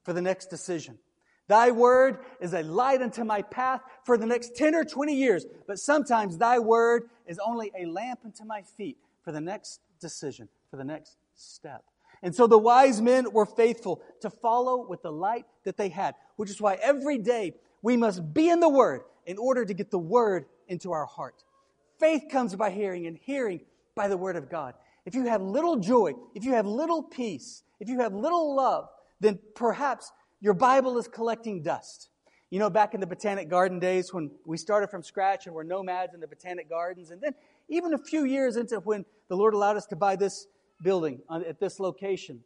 for 0.02 0.12
the 0.12 0.22
next 0.22 0.46
decision. 0.46 0.98
Thy 1.46 1.70
Word 1.70 2.18
is 2.40 2.52
a 2.52 2.62
light 2.62 3.00
unto 3.00 3.22
my 3.22 3.42
path 3.42 3.80
for 4.04 4.18
the 4.18 4.26
next 4.26 4.56
10 4.56 4.74
or 4.74 4.84
20 4.84 5.14
years, 5.14 5.46
but 5.68 5.78
sometimes 5.78 6.36
Thy 6.36 6.58
Word 6.58 7.10
is 7.28 7.38
only 7.38 7.70
a 7.78 7.86
lamp 7.86 8.20
unto 8.24 8.44
my 8.44 8.62
feet 8.76 8.98
for 9.22 9.30
the 9.30 9.40
next 9.40 9.80
decision, 10.04 10.48
for 10.70 10.76
the 10.76 10.84
next 10.84 11.16
step. 11.34 11.82
And 12.22 12.34
so 12.34 12.46
the 12.46 12.58
wise 12.58 13.00
men 13.00 13.32
were 13.32 13.46
faithful 13.46 14.02
to 14.20 14.28
follow 14.30 14.86
with 14.86 15.02
the 15.02 15.10
light 15.10 15.46
that 15.64 15.76
they 15.76 15.88
had, 15.88 16.14
which 16.36 16.50
is 16.50 16.60
why 16.60 16.74
every 16.74 17.18
day 17.18 17.54
we 17.82 17.96
must 17.96 18.34
be 18.34 18.48
in 18.50 18.60
the 18.60 18.68
Word 18.68 19.00
in 19.26 19.38
order 19.38 19.64
to 19.64 19.74
get 19.74 19.90
the 19.90 19.98
Word 19.98 20.44
into 20.68 20.92
our 20.92 21.06
heart. 21.06 21.42
Faith 21.98 22.24
comes 22.30 22.54
by 22.54 22.70
hearing, 22.70 23.06
and 23.06 23.16
hearing 23.16 23.60
by 23.94 24.08
the 24.08 24.16
Word 24.16 24.36
of 24.36 24.50
God. 24.50 24.74
If 25.06 25.14
you 25.14 25.26
have 25.26 25.40
little 25.42 25.76
joy, 25.76 26.12
if 26.34 26.44
you 26.44 26.52
have 26.52 26.66
little 26.66 27.02
peace, 27.02 27.62
if 27.80 27.88
you 27.88 28.00
have 28.00 28.14
little 28.14 28.54
love, 28.54 28.88
then 29.20 29.38
perhaps 29.54 30.12
your 30.40 30.54
Bible 30.54 30.98
is 30.98 31.08
collecting 31.08 31.62
dust. 31.62 32.10
You 32.50 32.58
know, 32.58 32.70
back 32.70 32.94
in 32.94 33.00
the 33.00 33.06
Botanic 33.06 33.48
Garden 33.48 33.80
days 33.80 34.14
when 34.14 34.30
we 34.46 34.56
started 34.56 34.88
from 34.88 35.02
scratch 35.02 35.46
and 35.46 35.54
were 35.54 35.64
nomads 35.64 36.14
in 36.14 36.20
the 36.20 36.28
Botanic 36.28 36.68
Gardens, 36.68 37.10
and 37.10 37.20
then 37.20 37.34
even 37.68 37.94
a 37.94 37.98
few 37.98 38.24
years 38.24 38.56
into 38.56 38.76
when 38.80 39.04
the 39.28 39.36
Lord 39.36 39.54
allowed 39.54 39.76
us 39.76 39.86
to 39.86 39.96
buy 39.96 40.16
this 40.16 40.46
building 40.82 41.20
at 41.30 41.60
this 41.60 41.80
location, 41.80 42.40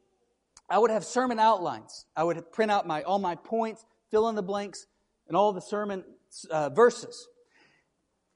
I 0.70 0.78
would 0.78 0.90
have 0.90 1.04
sermon 1.04 1.38
outlines. 1.38 2.06
I 2.16 2.24
would 2.24 2.52
print 2.52 2.70
out 2.70 2.86
my, 2.86 3.02
all 3.02 3.18
my 3.18 3.34
points, 3.34 3.84
fill 4.10 4.28
in 4.28 4.34
the 4.34 4.42
blanks, 4.42 4.86
and 5.26 5.36
all 5.36 5.52
the 5.52 5.60
sermon 5.60 6.04
uh, 6.50 6.70
verses. 6.70 7.26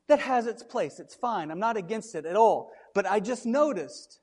That 0.08 0.20
has 0.20 0.46
its 0.46 0.62
place. 0.62 0.98
It's 0.98 1.14
fine. 1.14 1.50
I'm 1.50 1.60
not 1.60 1.76
against 1.76 2.14
it 2.14 2.26
at 2.26 2.36
all. 2.36 2.72
But 2.94 3.06
I 3.06 3.20
just 3.20 3.46
noticed 3.46 4.20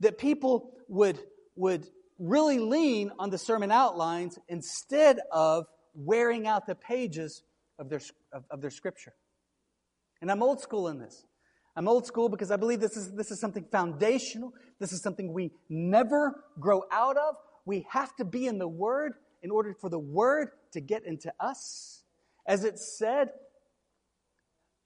that 0.00 0.18
people 0.18 0.72
would, 0.88 1.18
would 1.56 1.86
really 2.18 2.58
lean 2.58 3.10
on 3.18 3.30
the 3.30 3.38
sermon 3.38 3.70
outlines 3.70 4.38
instead 4.48 5.18
of 5.32 5.66
wearing 5.94 6.46
out 6.46 6.66
the 6.66 6.74
pages 6.74 7.42
of 7.78 7.88
their, 7.88 8.00
of, 8.32 8.44
of 8.50 8.60
their 8.60 8.70
scripture. 8.70 9.14
And 10.20 10.30
I'm 10.30 10.42
old 10.42 10.60
school 10.60 10.88
in 10.88 10.98
this. 10.98 11.24
I'm 11.76 11.88
old 11.88 12.06
school 12.06 12.28
because 12.28 12.50
I 12.50 12.56
believe 12.56 12.80
this 12.80 12.96
is, 12.96 13.12
this 13.12 13.30
is 13.30 13.40
something 13.40 13.64
foundational. 13.70 14.52
This 14.78 14.92
is 14.92 15.02
something 15.02 15.32
we 15.32 15.52
never 15.68 16.44
grow 16.58 16.82
out 16.90 17.16
of. 17.16 17.36
We 17.64 17.86
have 17.90 18.14
to 18.16 18.24
be 18.24 18.46
in 18.46 18.58
the 18.58 18.68
Word 18.68 19.14
in 19.42 19.50
order 19.50 19.74
for 19.74 19.88
the 19.88 19.98
Word 19.98 20.48
to 20.72 20.80
get 20.80 21.04
into 21.04 21.32
us. 21.38 22.02
As 22.46 22.64
it 22.64 22.78
said, 22.78 23.30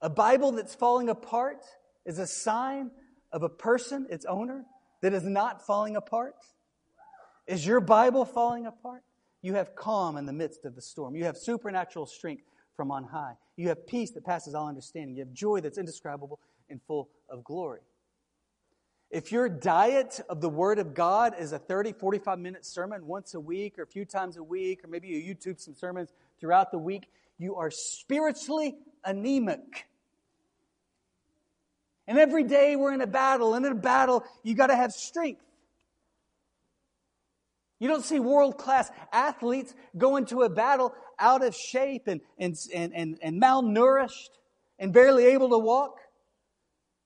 a 0.01 0.09
Bible 0.09 0.51
that's 0.51 0.75
falling 0.75 1.09
apart 1.09 1.65
is 2.05 2.19
a 2.19 2.27
sign 2.27 2.91
of 3.31 3.43
a 3.43 3.49
person, 3.49 4.07
its 4.09 4.25
owner, 4.25 4.65
that 5.01 5.13
is 5.13 5.23
not 5.23 5.65
falling 5.65 5.95
apart. 5.95 6.35
Is 7.47 7.65
your 7.65 7.79
Bible 7.79 8.25
falling 8.25 8.65
apart? 8.65 9.03
You 9.41 9.55
have 9.55 9.75
calm 9.75 10.17
in 10.17 10.25
the 10.25 10.33
midst 10.33 10.65
of 10.65 10.75
the 10.75 10.81
storm. 10.81 11.15
You 11.15 11.25
have 11.25 11.37
supernatural 11.37 12.05
strength 12.05 12.43
from 12.75 12.91
on 12.91 13.03
high. 13.03 13.33
You 13.55 13.69
have 13.69 13.85
peace 13.87 14.11
that 14.11 14.25
passes 14.25 14.55
all 14.55 14.67
understanding. 14.67 15.15
You 15.15 15.23
have 15.23 15.33
joy 15.33 15.61
that's 15.61 15.77
indescribable 15.77 16.39
and 16.69 16.81
full 16.87 17.09
of 17.29 17.43
glory. 17.43 17.81
If 19.11 19.31
your 19.31 19.47
diet 19.47 20.19
of 20.29 20.41
the 20.41 20.49
Word 20.49 20.79
of 20.79 20.93
God 20.93 21.35
is 21.39 21.53
a 21.53 21.59
30, 21.59 21.93
45 21.93 22.39
minute 22.39 22.65
sermon 22.65 23.05
once 23.05 23.33
a 23.33 23.39
week 23.39 23.79
or 23.79 23.83
a 23.83 23.87
few 23.87 24.03
times 24.03 24.37
a 24.37 24.43
week, 24.43 24.83
or 24.83 24.87
maybe 24.87 25.07
you 25.07 25.35
YouTube 25.35 25.59
some 25.59 25.75
sermons 25.75 26.11
throughout 26.39 26.71
the 26.71 26.77
week, 26.77 27.09
you 27.37 27.55
are 27.55 27.71
spiritually 27.71 28.75
anemic. 29.03 29.87
And 32.07 32.17
every 32.17 32.43
day 32.43 32.75
we're 32.75 32.93
in 32.93 33.01
a 33.01 33.07
battle, 33.07 33.53
and 33.53 33.65
in 33.65 33.71
a 33.71 33.75
battle, 33.75 34.23
you 34.43 34.53
got 34.53 34.67
to 34.67 34.75
have 34.75 34.91
strength. 34.91 35.41
You 37.79 37.87
don't 37.87 38.03
see 38.03 38.19
world 38.19 38.57
class 38.57 38.89
athletes 39.11 39.73
go 39.97 40.15
into 40.15 40.43
a 40.43 40.49
battle 40.49 40.93
out 41.19 41.43
of 41.43 41.55
shape 41.55 42.07
and, 42.07 42.21
and, 42.37 42.55
and, 42.73 42.93
and, 42.93 43.17
and 43.21 43.41
malnourished 43.41 44.29
and 44.79 44.93
barely 44.93 45.25
able 45.25 45.49
to 45.49 45.57
walk. 45.57 45.99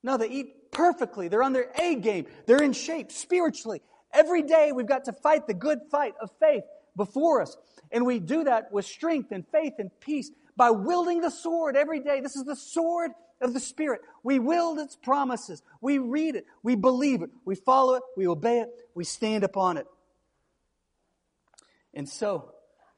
No, 0.03 0.17
they 0.17 0.29
eat 0.29 0.71
perfectly. 0.71 1.27
They're 1.27 1.43
on 1.43 1.53
their 1.53 1.71
A 1.79 1.95
game. 1.95 2.25
They're 2.45 2.63
in 2.63 2.73
shape 2.73 3.11
spiritually. 3.11 3.81
Every 4.13 4.41
day 4.41 4.71
we've 4.71 4.87
got 4.87 5.05
to 5.05 5.13
fight 5.13 5.47
the 5.47 5.53
good 5.53 5.79
fight 5.91 6.13
of 6.21 6.31
faith 6.39 6.63
before 6.95 7.41
us. 7.41 7.57
And 7.91 8.05
we 8.05 8.19
do 8.19 8.43
that 8.45 8.71
with 8.71 8.85
strength 8.85 9.31
and 9.31 9.45
faith 9.47 9.73
and 9.79 9.91
peace 9.99 10.31
by 10.55 10.71
wielding 10.71 11.21
the 11.21 11.31
sword 11.31 11.75
every 11.75 11.99
day. 11.99 12.21
This 12.21 12.35
is 12.35 12.43
the 12.43 12.55
sword 12.55 13.11
of 13.41 13.53
the 13.53 13.59
Spirit. 13.59 14.01
We 14.23 14.39
wield 14.39 14.79
its 14.79 14.95
promises. 14.95 15.61
We 15.81 15.97
read 15.97 16.35
it. 16.35 16.45
We 16.63 16.75
believe 16.75 17.21
it. 17.21 17.29
We 17.45 17.55
follow 17.55 17.95
it. 17.95 18.03
We 18.17 18.27
obey 18.27 18.59
it. 18.59 18.69
We 18.93 19.03
stand 19.03 19.43
upon 19.43 19.77
it. 19.77 19.87
And 21.93 22.07
so, 22.07 22.51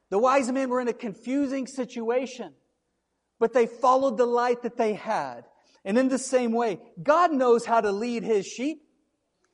the 0.09 0.19
wise 0.19 0.51
men 0.51 0.69
were 0.69 0.81
in 0.81 0.87
a 0.87 0.93
confusing 0.93 1.67
situation, 1.67 2.53
but 3.39 3.53
they 3.53 3.65
followed 3.65 4.17
the 4.17 4.25
light 4.25 4.63
that 4.63 4.77
they 4.77 4.93
had. 4.93 5.45
And 5.83 5.97
in 5.97 6.09
the 6.09 6.17
same 6.17 6.51
way, 6.51 6.79
God 7.01 7.31
knows 7.31 7.65
how 7.65 7.81
to 7.81 7.91
lead 7.91 8.23
His 8.23 8.45
sheep. 8.45 8.83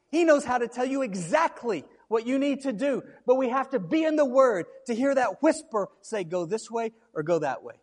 He 0.09 0.23
knows 0.23 0.43
how 0.43 0.57
to 0.57 0.67
tell 0.67 0.85
you 0.85 1.01
exactly 1.01 1.83
what 2.07 2.25
you 2.25 2.39
need 2.39 2.61
to 2.61 2.73
do. 2.73 3.03
But 3.25 3.35
we 3.35 3.49
have 3.49 3.69
to 3.71 3.79
be 3.79 4.03
in 4.03 4.15
the 4.15 4.25
Word 4.25 4.65
to 4.87 4.95
hear 4.95 5.13
that 5.13 5.41
whisper 5.41 5.89
say, 6.01 6.23
go 6.23 6.45
this 6.45 6.69
way 6.71 6.91
or 7.13 7.23
go 7.23 7.39
that 7.39 7.63
way. 7.63 7.75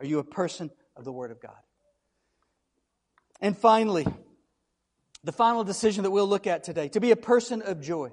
Are 0.00 0.06
you 0.06 0.18
a 0.18 0.24
person 0.24 0.70
of 0.96 1.04
the 1.04 1.12
Word 1.12 1.30
of 1.30 1.40
God? 1.40 1.56
And 3.40 3.56
finally, 3.56 4.06
the 5.24 5.32
final 5.32 5.64
decision 5.64 6.04
that 6.04 6.10
we'll 6.10 6.28
look 6.28 6.46
at 6.46 6.64
today 6.64 6.88
to 6.90 7.00
be 7.00 7.10
a 7.10 7.16
person 7.16 7.62
of 7.62 7.80
joy 7.80 8.10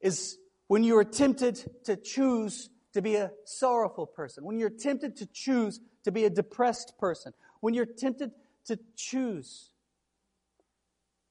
is 0.00 0.36
when 0.66 0.84
you 0.84 0.96
are 0.98 1.04
tempted 1.04 1.62
to 1.84 1.96
choose 1.96 2.68
to 2.92 3.02
be 3.02 3.16
a 3.16 3.30
sorrowful 3.44 4.06
person, 4.06 4.44
when 4.44 4.58
you're 4.58 4.70
tempted 4.70 5.16
to 5.16 5.26
choose 5.26 5.80
to 6.04 6.12
be 6.12 6.24
a 6.24 6.30
depressed 6.30 6.94
person, 6.98 7.32
when 7.64 7.72
you're 7.72 7.86
tempted 7.86 8.30
to 8.66 8.78
choose 8.94 9.70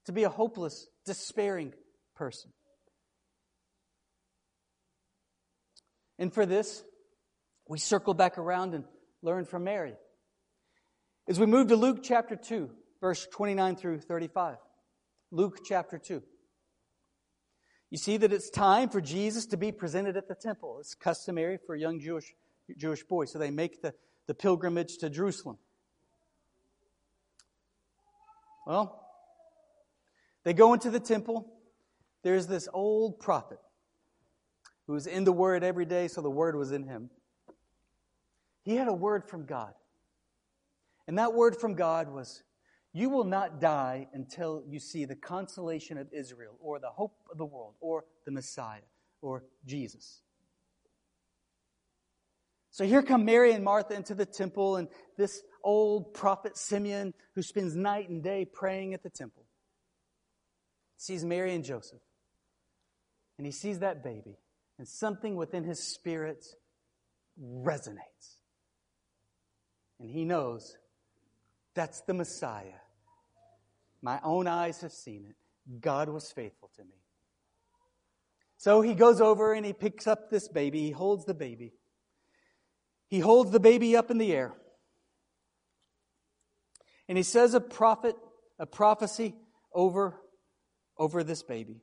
to 0.05 0.11
be 0.11 0.23
a 0.23 0.29
hopeless, 0.29 0.87
despairing 1.05 1.71
person. 2.15 2.51
And 6.17 6.33
for 6.33 6.47
this, 6.47 6.83
we 7.69 7.77
circle 7.77 8.15
back 8.15 8.39
around 8.39 8.73
and 8.73 8.83
learn 9.21 9.45
from 9.45 9.65
Mary. 9.65 9.93
As 11.29 11.39
we 11.39 11.45
move 11.45 11.67
to 11.67 11.75
Luke 11.75 11.99
chapter 12.01 12.35
2, 12.35 12.67
verse 12.99 13.27
29 13.31 13.75
through 13.75 13.99
35. 13.99 14.57
Luke 15.29 15.59
chapter 15.63 15.99
2. 15.99 16.23
You 17.91 17.97
see 17.99 18.17
that 18.17 18.33
it's 18.33 18.49
time 18.49 18.89
for 18.89 19.01
Jesus 19.01 19.45
to 19.45 19.57
be 19.57 19.71
presented 19.71 20.17
at 20.17 20.27
the 20.27 20.33
temple. 20.33 20.77
It's 20.79 20.95
customary 20.95 21.59
for 21.67 21.75
young 21.75 21.99
Jewish, 21.99 22.33
Jewish 22.75 23.03
boys, 23.03 23.31
so 23.31 23.37
they 23.37 23.51
make 23.51 23.83
the, 23.83 23.93
the 24.25 24.33
pilgrimage 24.33 24.97
to 24.97 25.11
Jerusalem. 25.11 25.59
Well, 28.65 28.99
They 30.43 30.53
go 30.53 30.73
into 30.73 30.89
the 30.89 30.99
temple. 30.99 31.51
There's 32.23 32.47
this 32.47 32.67
old 32.73 33.19
prophet 33.19 33.59
who 34.87 34.93
was 34.93 35.07
in 35.07 35.23
the 35.23 35.31
Word 35.31 35.63
every 35.63 35.85
day, 35.85 36.07
so 36.07 36.21
the 36.21 36.29
Word 36.29 36.55
was 36.55 36.71
in 36.71 36.83
him. 36.83 37.09
He 38.63 38.75
had 38.75 38.87
a 38.87 38.93
word 38.93 39.25
from 39.27 39.45
God. 39.45 39.73
And 41.07 41.17
that 41.17 41.33
word 41.33 41.55
from 41.57 41.75
God 41.75 42.09
was, 42.09 42.43
You 42.93 43.09
will 43.09 43.25
not 43.25 43.59
die 43.59 44.07
until 44.13 44.63
you 44.67 44.79
see 44.79 45.05
the 45.05 45.15
consolation 45.15 45.97
of 45.97 46.07
Israel, 46.13 46.55
or 46.61 46.79
the 46.79 46.89
hope 46.89 47.15
of 47.29 47.37
the 47.37 47.45
world, 47.45 47.73
or 47.81 48.05
the 48.25 48.31
Messiah, 48.31 48.79
or 49.21 49.43
Jesus. 49.65 50.21
So 52.71 52.85
here 52.85 53.03
come 53.03 53.25
Mary 53.25 53.51
and 53.51 53.63
Martha 53.63 53.93
into 53.93 54.15
the 54.15 54.25
temple, 54.25 54.77
and 54.77 54.87
this 55.17 55.43
old 55.63 56.13
prophet 56.13 56.57
Simeon, 56.57 57.13
who 57.35 57.41
spends 57.41 57.75
night 57.75 58.09
and 58.09 58.21
day 58.21 58.45
praying 58.45 58.93
at 58.93 59.03
the 59.03 59.09
temple, 59.09 59.43
sees 60.97 61.23
Mary 61.23 61.53
and 61.53 61.63
Joseph. 61.63 62.01
And 63.37 63.45
he 63.45 63.51
sees 63.51 63.79
that 63.79 64.03
baby, 64.03 64.37
and 64.77 64.87
something 64.87 65.35
within 65.35 65.63
his 65.63 65.81
spirit 65.81 66.45
resonates. 67.41 68.37
And 69.99 70.09
he 70.09 70.25
knows 70.25 70.77
that's 71.73 72.01
the 72.01 72.13
Messiah. 72.13 72.79
My 74.01 74.19
own 74.23 74.47
eyes 74.47 74.81
have 74.81 74.91
seen 74.91 75.25
it. 75.27 75.35
God 75.79 76.09
was 76.09 76.31
faithful 76.31 76.69
to 76.75 76.83
me. 76.83 76.97
So 78.57 78.81
he 78.81 78.93
goes 78.93 79.21
over 79.21 79.53
and 79.53 79.65
he 79.65 79.73
picks 79.73 80.07
up 80.07 80.29
this 80.29 80.47
baby. 80.47 80.81
He 80.81 80.91
holds 80.91 81.25
the 81.25 81.33
baby. 81.33 81.73
He 83.07 83.19
holds 83.19 83.51
the 83.51 83.59
baby 83.59 83.95
up 83.95 84.11
in 84.11 84.17
the 84.17 84.33
air. 84.33 84.53
And 87.07 87.17
he 87.17 87.23
says 87.23 87.53
a 87.53 87.61
prophet, 87.61 88.15
a 88.59 88.65
prophecy 88.65 89.35
over, 89.73 90.19
over 90.97 91.23
this 91.23 91.43
baby. 91.43 91.81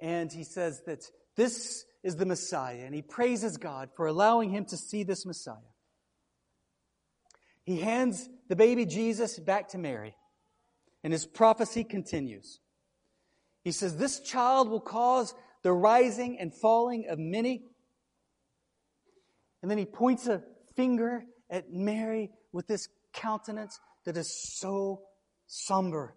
And 0.00 0.32
he 0.32 0.44
says 0.44 0.82
that 0.86 1.04
this 1.36 1.84
is 2.02 2.16
the 2.16 2.26
Messiah, 2.26 2.82
and 2.84 2.94
he 2.94 3.02
praises 3.02 3.56
God 3.56 3.90
for 3.96 4.06
allowing 4.06 4.50
him 4.50 4.64
to 4.66 4.76
see 4.76 5.02
this 5.02 5.26
Messiah. 5.26 5.56
He 7.64 7.80
hands 7.80 8.28
the 8.48 8.56
baby 8.56 8.86
Jesus 8.86 9.38
back 9.38 9.68
to 9.68 9.78
Mary, 9.78 10.14
and 11.04 11.12
his 11.12 11.26
prophecy 11.26 11.84
continues. 11.84 12.60
He 13.62 13.72
says, 13.72 13.96
This 13.96 14.20
child 14.20 14.70
will 14.70 14.80
cause 14.80 15.34
the 15.62 15.72
rising 15.72 16.38
and 16.38 16.54
falling 16.54 17.08
of 17.08 17.18
many. 17.18 17.64
And 19.60 19.70
then 19.70 19.78
he 19.78 19.84
points 19.84 20.26
a 20.28 20.42
finger 20.76 21.24
at 21.50 21.72
Mary 21.72 22.30
with 22.52 22.66
this 22.66 22.88
countenance 23.12 23.78
that 24.04 24.16
is 24.16 24.30
so 24.30 25.02
somber. 25.46 26.14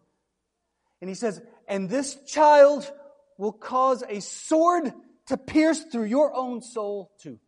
And 1.02 1.10
he 1.10 1.16
says, 1.16 1.42
And 1.68 1.90
this 1.90 2.16
child 2.28 2.90
will 3.38 3.52
cause 3.52 4.04
a 4.08 4.22
sword 4.22 4.94
to 5.28 5.38
pierce 5.38 5.84
through 5.92 6.06
your 6.06 6.36
own 6.36 6.62
soul 6.62 7.12
too. 7.22 7.40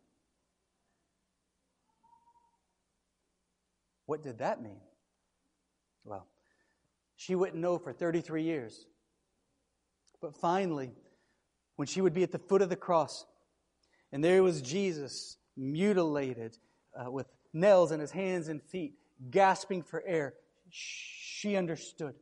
What 4.06 4.22
did 4.22 4.38
that 4.38 4.62
mean? 4.62 4.80
Well, 6.04 6.26
she 7.16 7.34
wouldn't 7.34 7.60
know 7.60 7.78
for 7.78 7.92
33 7.92 8.42
years. 8.42 8.86
But 10.20 10.36
finally, 10.36 10.92
when 11.76 11.86
she 11.86 12.00
would 12.00 12.14
be 12.14 12.22
at 12.22 12.32
the 12.32 12.38
foot 12.38 12.62
of 12.62 12.68
the 12.68 12.76
cross, 12.76 13.24
and 14.12 14.22
there 14.22 14.42
was 14.42 14.62
Jesus 14.62 15.36
mutilated 15.56 16.56
uh, 16.94 17.10
with 17.10 17.26
nails 17.54 17.92
in 17.92 18.00
his 18.00 18.10
hands 18.10 18.48
and 18.48 18.62
feet, 18.62 18.94
gasping 19.30 19.82
for 19.82 20.02
air, 20.06 20.34
she 20.70 21.56
understood. 21.56 22.14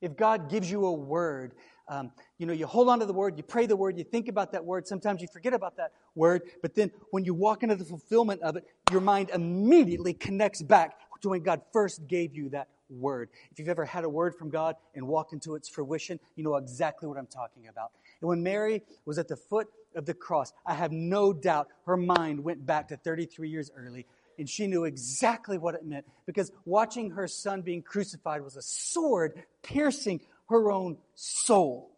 If 0.00 0.16
God 0.16 0.50
gives 0.50 0.70
you 0.70 0.84
a 0.84 0.92
word 0.92 1.54
um, 1.88 2.12
you 2.36 2.46
know, 2.46 2.52
you 2.52 2.66
hold 2.66 2.88
on 2.88 3.00
to 3.00 3.06
the 3.06 3.12
word, 3.12 3.36
you 3.36 3.42
pray 3.42 3.66
the 3.66 3.76
word, 3.76 3.96
you 3.96 4.04
think 4.04 4.28
about 4.28 4.52
that 4.52 4.64
word. 4.64 4.86
Sometimes 4.86 5.22
you 5.22 5.28
forget 5.32 5.54
about 5.54 5.76
that 5.78 5.92
word, 6.14 6.42
but 6.60 6.74
then 6.74 6.90
when 7.10 7.24
you 7.24 7.32
walk 7.32 7.62
into 7.62 7.76
the 7.76 7.84
fulfillment 7.84 8.42
of 8.42 8.56
it, 8.56 8.64
your 8.92 9.00
mind 9.00 9.30
immediately 9.30 10.12
connects 10.12 10.62
back 10.62 10.98
to 11.22 11.30
when 11.30 11.42
God 11.42 11.62
first 11.72 12.06
gave 12.06 12.34
you 12.34 12.50
that 12.50 12.68
word. 12.90 13.30
If 13.50 13.58
you've 13.58 13.68
ever 13.68 13.84
had 13.84 14.04
a 14.04 14.08
word 14.08 14.34
from 14.34 14.50
God 14.50 14.76
and 14.94 15.08
walked 15.08 15.32
into 15.32 15.54
its 15.54 15.68
fruition, 15.68 16.20
you 16.36 16.44
know 16.44 16.56
exactly 16.56 17.08
what 17.08 17.18
I'm 17.18 17.26
talking 17.26 17.68
about. 17.68 17.92
And 18.20 18.28
when 18.28 18.42
Mary 18.42 18.82
was 19.04 19.18
at 19.18 19.28
the 19.28 19.36
foot 19.36 19.68
of 19.94 20.06
the 20.06 20.14
cross, 20.14 20.52
I 20.66 20.74
have 20.74 20.92
no 20.92 21.32
doubt 21.32 21.68
her 21.86 21.96
mind 21.96 22.44
went 22.44 22.64
back 22.64 22.88
to 22.88 22.96
33 22.96 23.48
years 23.48 23.70
early 23.76 24.06
and 24.38 24.48
she 24.48 24.66
knew 24.66 24.84
exactly 24.84 25.58
what 25.58 25.74
it 25.74 25.84
meant 25.84 26.06
because 26.24 26.52
watching 26.64 27.10
her 27.10 27.26
son 27.26 27.62
being 27.62 27.82
crucified 27.82 28.42
was 28.42 28.56
a 28.56 28.62
sword 28.62 29.42
piercing 29.62 30.20
her 30.48 30.70
own 30.70 30.96
soul. 31.14 31.90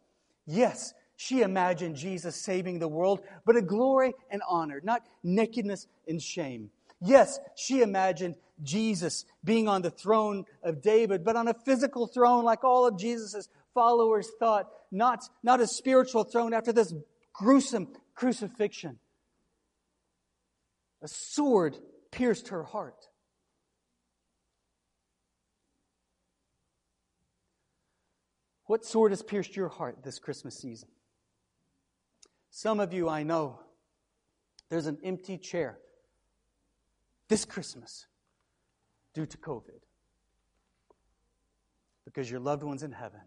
Yes, 0.47 0.95
she 1.17 1.43
imagined 1.43 1.97
Jesus 1.97 2.35
saving 2.35 2.79
the 2.79 2.89
world, 2.89 3.21
but 3.45 3.57
a 3.57 3.63
glory 3.63 4.15
and 4.31 4.43
honor, 4.49 4.81
not 4.83 5.03
nakedness 5.23 5.87
and 6.09 6.21
shame. 6.21 6.71
Yes, 7.03 7.39
she 7.57 7.83
imagined 7.83 8.37
Jesus 8.63 9.25
being 9.45 9.69
on 9.69 9.83
the 9.83 9.91
throne 9.91 10.45
of 10.63 10.83
David, 10.83 11.25
but 11.25 11.37
on 11.37 11.49
a 11.49 11.55
physical 11.55 12.07
throne 12.07 12.45
like 12.45 12.65
all 12.65 12.87
of 12.87 12.99
Jesus' 12.99 13.49
followers 13.75 14.29
thought, 14.39 14.69
not, 14.91 15.25
not 15.43 15.61
a 15.61 15.67
spiritual 15.67 16.25
throne 16.25 16.53
after 16.53 16.73
this 16.73 16.93
gruesome 17.41 17.89
crucifixion. 18.15 18.99
A 21.01 21.09
sword 21.09 21.79
pierced 22.11 22.49
her 22.49 22.63
heart. 22.63 23.09
What 28.67 28.85
sword 28.85 29.13
has 29.13 29.23
pierced 29.23 29.57
your 29.57 29.69
heart 29.69 30.05
this 30.05 30.19
Christmas 30.19 30.59
season? 30.59 30.91
Some 32.51 32.79
of 32.79 32.93
you, 32.93 33.09
I 33.09 33.23
know, 33.23 33.61
there's 34.69 34.87
an 34.87 34.99
empty 35.03 35.39
chair 35.39 35.79
this 37.29 37.47
Christmas 37.47 38.07
due 39.15 39.25
to 39.25 39.39
COVID 39.39 39.81
because 42.05 42.31
your 42.31 42.41
loved 42.41 42.65
one's 42.65 42.83
in 42.83 42.93
heaven. 42.93 43.23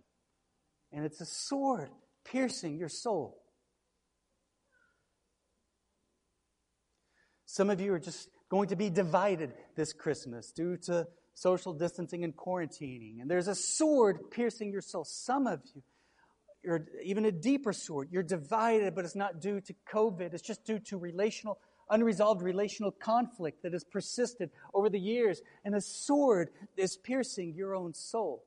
And 0.92 1.04
it's 1.04 1.20
a 1.20 1.26
sword 1.26 1.90
piercing 2.24 2.78
your 2.78 2.90
soul. 2.90 3.43
Some 7.54 7.70
of 7.70 7.80
you 7.80 7.94
are 7.94 8.00
just 8.00 8.30
going 8.50 8.70
to 8.70 8.76
be 8.76 8.90
divided 8.90 9.54
this 9.76 9.94
Christmas 9.94 10.52
due 10.52 10.76
to 10.88 11.08
social 11.36 11.72
distancing 11.72 12.24
and 12.24 12.36
quarantining. 12.36 13.22
And 13.22 13.30
there's 13.30 13.48
a 13.48 13.54
sword 13.54 14.32
piercing 14.32 14.72
your 14.72 14.82
soul. 14.82 15.04
Some 15.04 15.46
of 15.46 15.62
you, 15.76 15.84
you're 16.64 16.88
even 17.04 17.26
a 17.26 17.32
deeper 17.32 17.72
sword. 17.72 18.08
You're 18.12 18.24
divided, 18.24 18.96
but 18.96 19.06
it's 19.06 19.16
not 19.16 19.40
due 19.40 19.62
to 19.62 19.76
COVID. 19.88 20.34
It's 20.34 20.42
just 20.42 20.66
due 20.66 20.80
to 20.80 20.98
relational, 20.98 21.60
unresolved 21.92 22.42
relational 22.42 22.90
conflict 22.90 23.62
that 23.62 23.74
has 23.74 23.84
persisted 23.84 24.50
over 24.74 24.90
the 24.90 25.00
years. 25.00 25.40
And 25.64 25.76
a 25.76 25.82
sword 25.82 26.50
is 26.76 26.98
piercing 26.98 27.54
your 27.54 27.76
own 27.76 27.94
soul. 27.94 28.46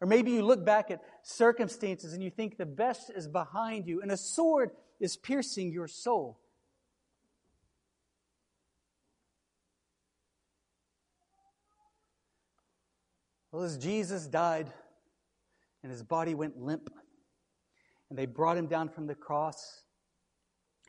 Or 0.00 0.08
maybe 0.08 0.32
you 0.32 0.42
look 0.42 0.64
back 0.64 0.90
at 0.90 1.02
circumstances 1.22 2.14
and 2.14 2.20
you 2.20 2.30
think 2.30 2.56
the 2.56 2.66
best 2.66 3.12
is 3.14 3.28
behind 3.28 3.86
you, 3.86 4.02
and 4.02 4.10
a 4.10 4.16
sword 4.16 4.72
is 4.98 5.16
piercing 5.16 5.70
your 5.70 5.86
soul. 5.86 6.40
Well, 13.54 13.62
as 13.62 13.78
Jesus 13.78 14.26
died 14.26 14.68
and 15.84 15.92
his 15.92 16.02
body 16.02 16.34
went 16.34 16.60
limp, 16.60 16.90
and 18.10 18.18
they 18.18 18.26
brought 18.26 18.56
him 18.56 18.66
down 18.66 18.88
from 18.88 19.06
the 19.06 19.14
cross, 19.14 19.84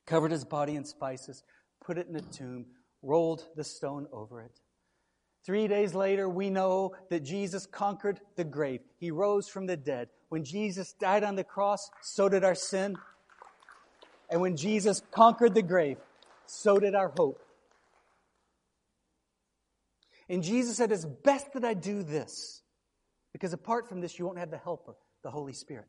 covered 0.07 0.31
his 0.31 0.43
body 0.43 0.75
in 0.75 0.83
spices, 0.83 1.43
put 1.85 1.99
it 1.99 2.07
in 2.07 2.15
a 2.15 2.21
tomb, 2.21 2.65
rolled 3.03 3.45
the 3.55 3.63
stone 3.63 4.07
over 4.11 4.41
it. 4.41 4.59
Three 5.45 5.67
days 5.67 5.93
later, 5.93 6.27
we 6.27 6.49
know 6.49 6.95
that 7.11 7.19
Jesus 7.19 7.67
conquered 7.67 8.19
the 8.35 8.43
grave. 8.43 8.79
He 8.97 9.11
rose 9.11 9.47
from 9.47 9.67
the 9.67 9.77
dead. 9.77 10.09
When 10.29 10.43
Jesus 10.43 10.93
died 10.93 11.23
on 11.23 11.35
the 11.35 11.43
cross, 11.43 11.91
so 12.01 12.29
did 12.29 12.43
our 12.43 12.55
sin. 12.55 12.95
And 14.31 14.41
when 14.41 14.57
Jesus 14.57 15.03
conquered 15.11 15.53
the 15.53 15.61
grave, 15.61 15.97
so 16.47 16.79
did 16.79 16.95
our 16.95 17.13
hope. 17.15 17.44
And 20.29 20.43
Jesus 20.43 20.77
said, 20.77 20.91
It's 20.91 21.05
best 21.05 21.53
that 21.53 21.63
I 21.63 21.73
do 21.73 22.03
this, 22.03 22.61
because 23.33 23.53
apart 23.53 23.87
from 23.87 24.01
this, 24.01 24.17
you 24.17 24.25
won't 24.25 24.39
have 24.39 24.51
the 24.51 24.57
helper, 24.57 24.95
the 25.23 25.31
Holy 25.31 25.53
Spirit. 25.53 25.87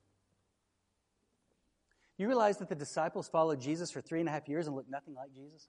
You 2.18 2.26
realize 2.26 2.58
that 2.58 2.68
the 2.68 2.74
disciples 2.74 3.28
followed 3.28 3.60
Jesus 3.60 3.90
for 3.90 4.00
three 4.00 4.20
and 4.20 4.28
a 4.28 4.32
half 4.32 4.48
years 4.48 4.66
and 4.66 4.74
looked 4.74 4.90
nothing 4.90 5.14
like 5.14 5.34
Jesus? 5.34 5.68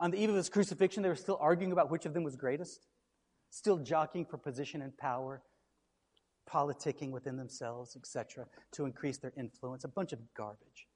On 0.00 0.10
the 0.10 0.20
eve 0.20 0.30
of 0.30 0.34
his 0.34 0.48
crucifixion, 0.48 1.02
they 1.02 1.08
were 1.08 1.14
still 1.14 1.38
arguing 1.40 1.72
about 1.72 1.90
which 1.90 2.04
of 2.04 2.14
them 2.14 2.24
was 2.24 2.34
greatest, 2.34 2.86
still 3.50 3.78
jockeying 3.78 4.26
for 4.26 4.38
position 4.38 4.82
and 4.82 4.96
power, 4.96 5.42
politicking 6.50 7.10
within 7.10 7.36
themselves, 7.36 7.96
etc., 7.96 8.46
to 8.72 8.86
increase 8.86 9.18
their 9.18 9.32
influence. 9.36 9.84
A 9.84 9.88
bunch 9.88 10.12
of 10.12 10.18
garbage. 10.36 10.88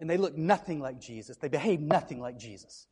And 0.00 0.08
they 0.08 0.16
look 0.16 0.36
nothing 0.36 0.80
like 0.80 1.00
Jesus. 1.00 1.36
They 1.36 1.48
behave 1.48 1.80
nothing 1.80 2.20
like 2.20 2.38
Jesus. 2.38 2.86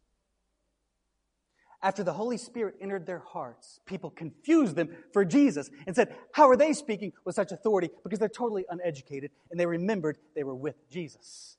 After 1.82 2.04
the 2.04 2.12
Holy 2.12 2.36
Spirit 2.36 2.76
entered 2.80 3.06
their 3.06 3.18
hearts, 3.18 3.80
people 3.86 4.10
confused 4.10 4.76
them 4.76 4.90
for 5.12 5.24
Jesus 5.24 5.68
and 5.86 5.96
said, 5.96 6.14
How 6.32 6.48
are 6.48 6.56
they 6.56 6.72
speaking 6.72 7.12
with 7.24 7.34
such 7.34 7.50
authority? 7.50 7.90
Because 8.04 8.20
they're 8.20 8.28
totally 8.28 8.64
uneducated 8.70 9.32
and 9.50 9.58
they 9.58 9.66
remembered 9.66 10.18
they 10.36 10.44
were 10.44 10.54
with 10.54 10.76
Jesus. 10.90 11.56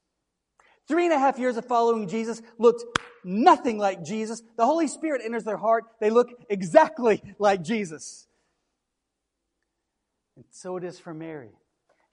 Three 0.87 1.05
and 1.05 1.13
a 1.13 1.19
half 1.19 1.39
years 1.39 1.57
of 1.57 1.65
following 1.65 2.07
Jesus 2.07 2.41
looked 2.57 2.83
nothing 3.25 3.77
like 3.77 4.03
Jesus. 4.03 4.41
The 4.57 4.65
Holy 4.65 4.87
Spirit 4.87 5.21
enters 5.23 5.43
their 5.43 5.57
heart. 5.57 5.85
They 5.99 6.09
look 6.09 6.29
exactly 6.49 7.21
like 7.37 7.61
Jesus. 7.61 8.27
And 10.35 10.45
so 10.51 10.77
it 10.77 10.83
is 10.85 10.99
for 10.99 11.13
Mary. 11.13 11.51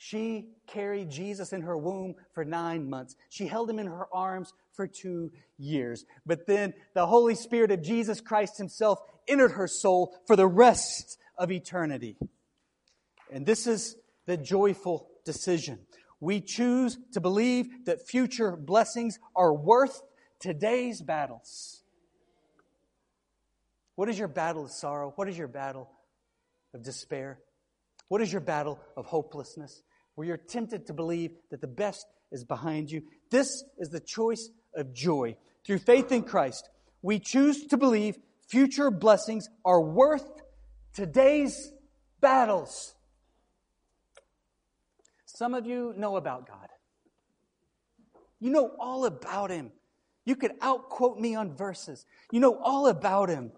She 0.02 0.46
carried 0.66 1.10
Jesus 1.10 1.52
in 1.52 1.60
her 1.60 1.76
womb 1.76 2.14
for 2.32 2.42
nine 2.42 2.88
months. 2.88 3.16
She 3.28 3.46
held 3.46 3.68
him 3.68 3.78
in 3.78 3.86
her 3.86 4.06
arms 4.10 4.54
for 4.72 4.86
two 4.86 5.30
years. 5.58 6.06
But 6.24 6.46
then 6.46 6.72
the 6.94 7.06
Holy 7.06 7.34
Spirit 7.34 7.70
of 7.70 7.82
Jesus 7.82 8.22
Christ 8.22 8.56
himself 8.56 8.98
entered 9.28 9.52
her 9.52 9.66
soul 9.66 10.18
for 10.26 10.36
the 10.36 10.46
rest 10.46 11.18
of 11.36 11.52
eternity. 11.52 12.16
And 13.30 13.44
this 13.44 13.66
is 13.66 13.94
the 14.24 14.38
joyful 14.38 15.06
decision. 15.26 15.80
We 16.18 16.40
choose 16.40 16.98
to 17.12 17.20
believe 17.20 17.84
that 17.84 18.08
future 18.08 18.56
blessings 18.56 19.18
are 19.36 19.52
worth 19.52 20.00
today's 20.38 21.02
battles. 21.02 21.82
What 23.96 24.08
is 24.08 24.18
your 24.18 24.28
battle 24.28 24.64
of 24.64 24.70
sorrow? 24.70 25.12
What 25.16 25.28
is 25.28 25.36
your 25.36 25.46
battle 25.46 25.90
of 26.72 26.82
despair? 26.82 27.38
What 28.08 28.22
is 28.22 28.32
your 28.32 28.40
battle 28.40 28.80
of 28.96 29.04
hopelessness? 29.04 29.82
Where 30.20 30.26
you're 30.26 30.36
tempted 30.36 30.86
to 30.88 30.92
believe 30.92 31.30
that 31.50 31.62
the 31.62 31.66
best 31.66 32.06
is 32.30 32.44
behind 32.44 32.90
you. 32.90 33.04
This 33.30 33.64
is 33.78 33.88
the 33.88 34.00
choice 34.00 34.50
of 34.74 34.92
joy. 34.92 35.34
Through 35.64 35.78
faith 35.78 36.12
in 36.12 36.24
Christ, 36.24 36.68
we 37.00 37.18
choose 37.18 37.64
to 37.68 37.78
believe 37.78 38.18
future 38.46 38.90
blessings 38.90 39.48
are 39.64 39.80
worth 39.80 40.28
today's 40.92 41.72
battles. 42.20 42.94
Some 45.24 45.54
of 45.54 45.64
you 45.64 45.94
know 45.96 46.16
about 46.16 46.46
God. 46.46 46.68
You 48.40 48.50
know 48.50 48.72
all 48.78 49.06
about 49.06 49.50
Him. 49.50 49.72
You 50.26 50.36
could 50.36 50.60
outquote 50.60 51.18
me 51.18 51.34
on 51.34 51.56
verses. 51.56 52.04
You 52.30 52.40
know 52.40 52.58
all 52.62 52.88
about 52.88 53.30
Him. 53.30 53.52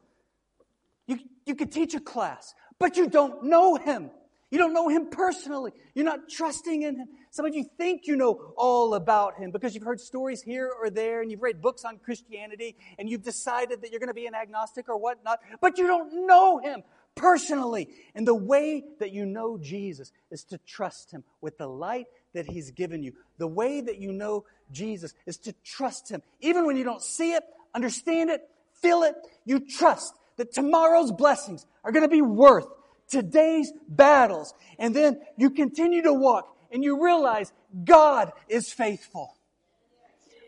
You, 1.08 1.18
you 1.44 1.56
could 1.56 1.72
teach 1.72 1.94
a 1.94 2.00
class, 2.00 2.54
but 2.78 2.96
you 2.96 3.08
don't 3.08 3.46
know 3.46 3.74
Him. 3.74 4.12
You 4.52 4.58
don't 4.58 4.74
know 4.74 4.88
Him 4.88 5.06
personally. 5.10 5.72
You're 5.94 6.04
not 6.04 6.28
trusting 6.28 6.82
in 6.82 6.96
Him. 6.96 7.08
Some 7.30 7.46
of 7.46 7.54
you 7.54 7.64
think 7.78 8.06
you 8.06 8.16
know 8.16 8.52
all 8.54 8.94
about 8.94 9.38
Him 9.38 9.50
because 9.50 9.74
you've 9.74 9.82
heard 9.82 9.98
stories 9.98 10.42
here 10.42 10.70
or 10.70 10.90
there 10.90 11.22
and 11.22 11.30
you've 11.30 11.40
read 11.40 11.62
books 11.62 11.86
on 11.86 11.96
Christianity 11.96 12.76
and 12.98 13.08
you've 13.08 13.22
decided 13.22 13.80
that 13.80 13.90
you're 13.90 13.98
going 13.98 14.08
to 14.08 14.14
be 14.14 14.26
an 14.26 14.34
agnostic 14.34 14.90
or 14.90 14.98
whatnot, 14.98 15.40
but 15.62 15.78
you 15.78 15.86
don't 15.86 16.26
know 16.26 16.58
Him 16.58 16.82
personally. 17.14 17.88
And 18.14 18.28
the 18.28 18.34
way 18.34 18.84
that 19.00 19.10
you 19.10 19.24
know 19.24 19.56
Jesus 19.56 20.12
is 20.30 20.44
to 20.44 20.58
trust 20.58 21.12
Him 21.12 21.24
with 21.40 21.56
the 21.56 21.66
light 21.66 22.08
that 22.34 22.44
He's 22.44 22.72
given 22.72 23.02
you. 23.02 23.14
The 23.38 23.48
way 23.48 23.80
that 23.80 23.96
you 24.02 24.12
know 24.12 24.44
Jesus 24.70 25.14
is 25.24 25.38
to 25.38 25.54
trust 25.64 26.10
Him. 26.10 26.20
Even 26.42 26.66
when 26.66 26.76
you 26.76 26.84
don't 26.84 27.02
see 27.02 27.32
it, 27.32 27.42
understand 27.74 28.28
it, 28.28 28.42
feel 28.82 29.02
it, 29.02 29.14
you 29.46 29.60
trust 29.60 30.14
that 30.36 30.52
tomorrow's 30.52 31.10
blessings 31.10 31.64
are 31.84 31.92
going 31.92 32.04
to 32.04 32.14
be 32.14 32.20
worth 32.20 32.66
today's 33.12 33.72
battles. 33.88 34.52
And 34.78 34.96
then 34.96 35.20
you 35.36 35.50
continue 35.50 36.02
to 36.02 36.12
walk 36.12 36.48
and 36.72 36.82
you 36.82 37.04
realize 37.04 37.52
God 37.84 38.32
is 38.48 38.72
faithful. 38.72 39.36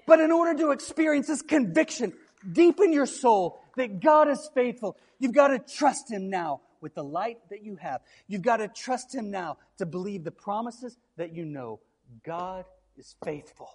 But 0.06 0.20
in 0.20 0.32
order 0.32 0.58
to 0.58 0.72
experience 0.72 1.28
this 1.28 1.42
conviction 1.42 2.12
deep 2.50 2.80
in 2.80 2.92
your 2.92 3.06
soul 3.06 3.60
that 3.76 4.00
God 4.00 4.28
is 4.28 4.50
faithful, 4.54 4.96
You've 5.24 5.32
got 5.32 5.48
to 5.48 5.58
trust 5.58 6.10
Him 6.10 6.28
now 6.28 6.60
with 6.82 6.94
the 6.94 7.02
light 7.02 7.38
that 7.48 7.64
you 7.64 7.76
have. 7.76 8.02
You've 8.28 8.42
got 8.42 8.58
to 8.58 8.68
trust 8.68 9.14
Him 9.14 9.30
now 9.30 9.56
to 9.78 9.86
believe 9.86 10.22
the 10.22 10.30
promises 10.30 10.98
that 11.16 11.34
you 11.34 11.46
know. 11.46 11.80
God 12.26 12.66
is 12.98 13.16
faithful. 13.24 13.70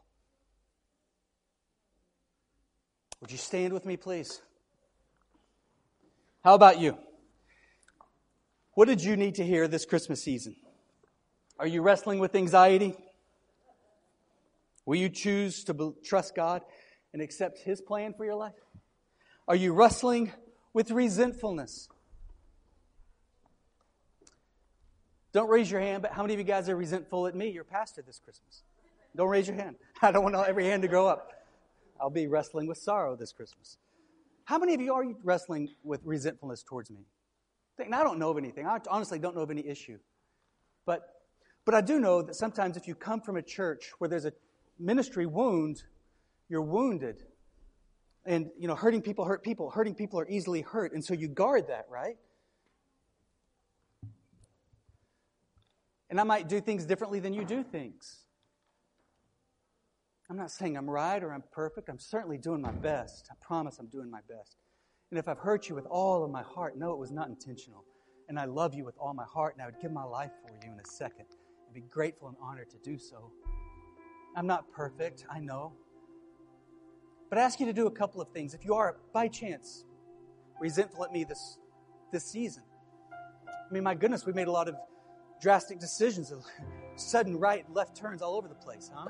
Would 3.20 3.32
you 3.32 3.38
stand 3.40 3.74
with 3.74 3.84
me, 3.84 3.98
please? 3.98 4.42
How 6.44 6.54
about 6.54 6.80
you? 6.80 7.00
What 8.80 8.88
did 8.88 9.04
you 9.04 9.18
need 9.18 9.36
to 9.36 9.46
hear 9.46 9.68
this 9.68 9.84
Christmas 9.84 10.24
season? 10.24 10.56
Are 11.60 11.68
you 11.68 11.82
wrestling 11.82 12.20
with 12.20 12.34
anxiety? 12.34 12.96
Will 14.86 14.96
you 14.96 15.10
choose 15.10 15.66
to 15.66 15.96
trust 16.02 16.34
God 16.34 16.62
and 17.12 17.22
accept 17.22 17.60
His 17.60 17.82
plan 17.82 18.14
for 18.14 18.24
your 18.24 18.36
life? 18.36 18.54
Are 19.50 19.56
you 19.58 19.74
wrestling 19.74 20.32
with 20.72 20.92
resentfulness. 20.92 21.90
Don't 25.34 25.50
raise 25.50 25.70
your 25.70 25.82
hand, 25.82 26.02
but 26.02 26.14
how 26.14 26.22
many 26.22 26.36
of 26.36 26.40
you 26.40 26.46
guys 26.46 26.70
are 26.70 26.78
resentful 26.78 27.28
at 27.28 27.36
me, 27.36 27.50
your 27.50 27.66
pastor, 27.66 28.02
this 28.02 28.22
Christmas? 28.24 28.62
Don't 29.14 29.28
raise 29.28 29.46
your 29.46 29.58
hand. 29.58 29.76
I 30.02 30.14
don't 30.14 30.24
want 30.24 30.38
every 30.48 30.64
hand 30.64 30.84
to 30.84 30.88
go 30.88 31.06
up. 31.06 31.34
I'll 32.00 32.10
be 32.10 32.28
wrestling 32.28 32.66
with 32.66 32.78
sorrow 32.78 33.18
this 33.18 33.34
Christmas. 33.34 33.76
How 34.46 34.58
many 34.58 34.74
of 34.74 34.80
you 34.80 34.94
are 34.94 35.04
wrestling 35.26 35.68
with 35.84 36.00
resentfulness 36.06 36.64
towards 36.64 36.90
me? 36.90 37.02
I 37.82 38.04
don't 38.04 38.20
know 38.20 38.30
of 38.30 38.38
anything. 38.38 38.66
I 38.68 38.80
honestly 38.90 39.20
don't 39.20 39.36
know 39.36 39.42
of 39.42 39.52
any 39.52 39.68
issue. 39.68 39.98
But, 40.86 41.02
but 41.66 41.76
I 41.76 41.82
do 41.82 42.00
know 42.00 42.22
that 42.22 42.36
sometimes 42.36 42.78
if 42.78 42.88
you 42.88 42.96
come 42.96 43.22
from 43.22 43.38
a 43.38 43.42
church 43.42 43.92
where 44.00 44.10
there's 44.10 44.26
a 44.26 44.34
ministry 44.80 45.26
wound, 45.26 45.84
you're 46.50 46.62
wounded 46.62 47.24
and, 48.26 48.50
you 48.60 48.68
know, 48.68 48.76
hurting 48.76 49.02
people 49.02 49.26
hurt 49.26 49.44
people. 49.44 49.70
Hurting 49.70 49.96
people 49.96 50.20
are 50.20 50.28
easily 50.30 50.62
hurt. 50.62 50.94
And 50.94 51.04
so 51.04 51.14
you 51.14 51.28
guard 51.28 51.68
that, 51.68 51.86
right? 51.90 52.18
And 56.10 56.20
I 56.20 56.24
might 56.24 56.50
do 56.50 56.60
things 56.60 56.86
differently 56.86 57.20
than 57.20 57.34
you 57.34 57.46
do 57.46 57.64
things. 57.64 58.26
I'm 60.30 60.38
not 60.38 60.52
saying 60.52 60.78
I'm 60.78 60.90
right 60.90 61.24
or 61.24 61.34
I'm 61.34 61.44
perfect. 61.52 61.90
I'm 61.90 62.00
certainly 62.00 62.38
doing 62.38 62.62
my 62.62 62.72
best. 62.72 63.30
I 63.32 63.36
promise 63.42 63.80
I'm 63.80 63.88
doing 63.88 64.12
my 64.12 64.22
best. 64.28 64.58
And 65.12 65.18
if 65.18 65.28
I've 65.28 65.40
hurt 65.40 65.70
you 65.70 65.76
with 65.76 65.88
all 65.88 66.24
of 66.24 66.32
my 66.32 66.44
heart, 66.44 66.78
no, 66.78 66.92
it 66.92 67.00
was 67.00 67.12
not 67.12 67.30
intentional. 67.30 67.84
And 68.28 68.40
I 68.40 68.46
love 68.46 68.76
you 68.76 68.86
with 68.86 68.96
all 69.00 69.14
my 69.14 69.26
heart, 69.26 69.56
and 69.56 69.62
I 69.62 69.66
would 69.66 69.80
give 69.82 69.92
my 69.92 70.04
life 70.04 70.32
for 70.44 70.52
you 70.52 70.72
in 70.72 70.80
a 70.80 70.86
second. 70.86 71.26
I'd 71.68 71.74
be 71.74 71.82
grateful 71.82 72.28
and 72.28 72.38
honored 72.42 72.70
to 72.70 72.78
do 72.84 72.98
so. 72.98 73.32
I'm 74.36 74.46
not 74.46 74.72
perfect, 74.72 75.26
I 75.30 75.40
know. 75.40 75.74
But 77.30 77.40
I 77.40 77.42
ask 77.42 77.60
you 77.60 77.66
to 77.66 77.74
do 77.74 77.88
a 77.88 77.92
couple 77.92 78.22
of 78.22 78.30
things. 78.30 78.54
If 78.54 78.64
you 78.64 78.76
are, 78.76 78.98
by 79.14 79.28
chance, 79.28 79.84
resentful 80.60 81.04
at 81.04 81.12
me 81.12 81.24
this, 81.24 81.58
this 82.12 82.26
season, 82.26 82.64
I 83.50 83.74
mean, 83.74 83.84
my 83.84 83.96
goodness, 83.96 84.26
we 84.26 84.34
made 84.34 84.48
a 84.48 84.52
lot 84.52 84.68
of 84.68 84.76
drastic 85.42 85.80
decisions, 85.80 86.32
sudden 86.96 87.38
right 87.38 87.66
left 87.72 87.96
turns 87.96 88.22
all 88.22 88.36
over 88.36 88.48
the 88.48 88.56
place, 88.56 88.92
huh? 88.94 89.10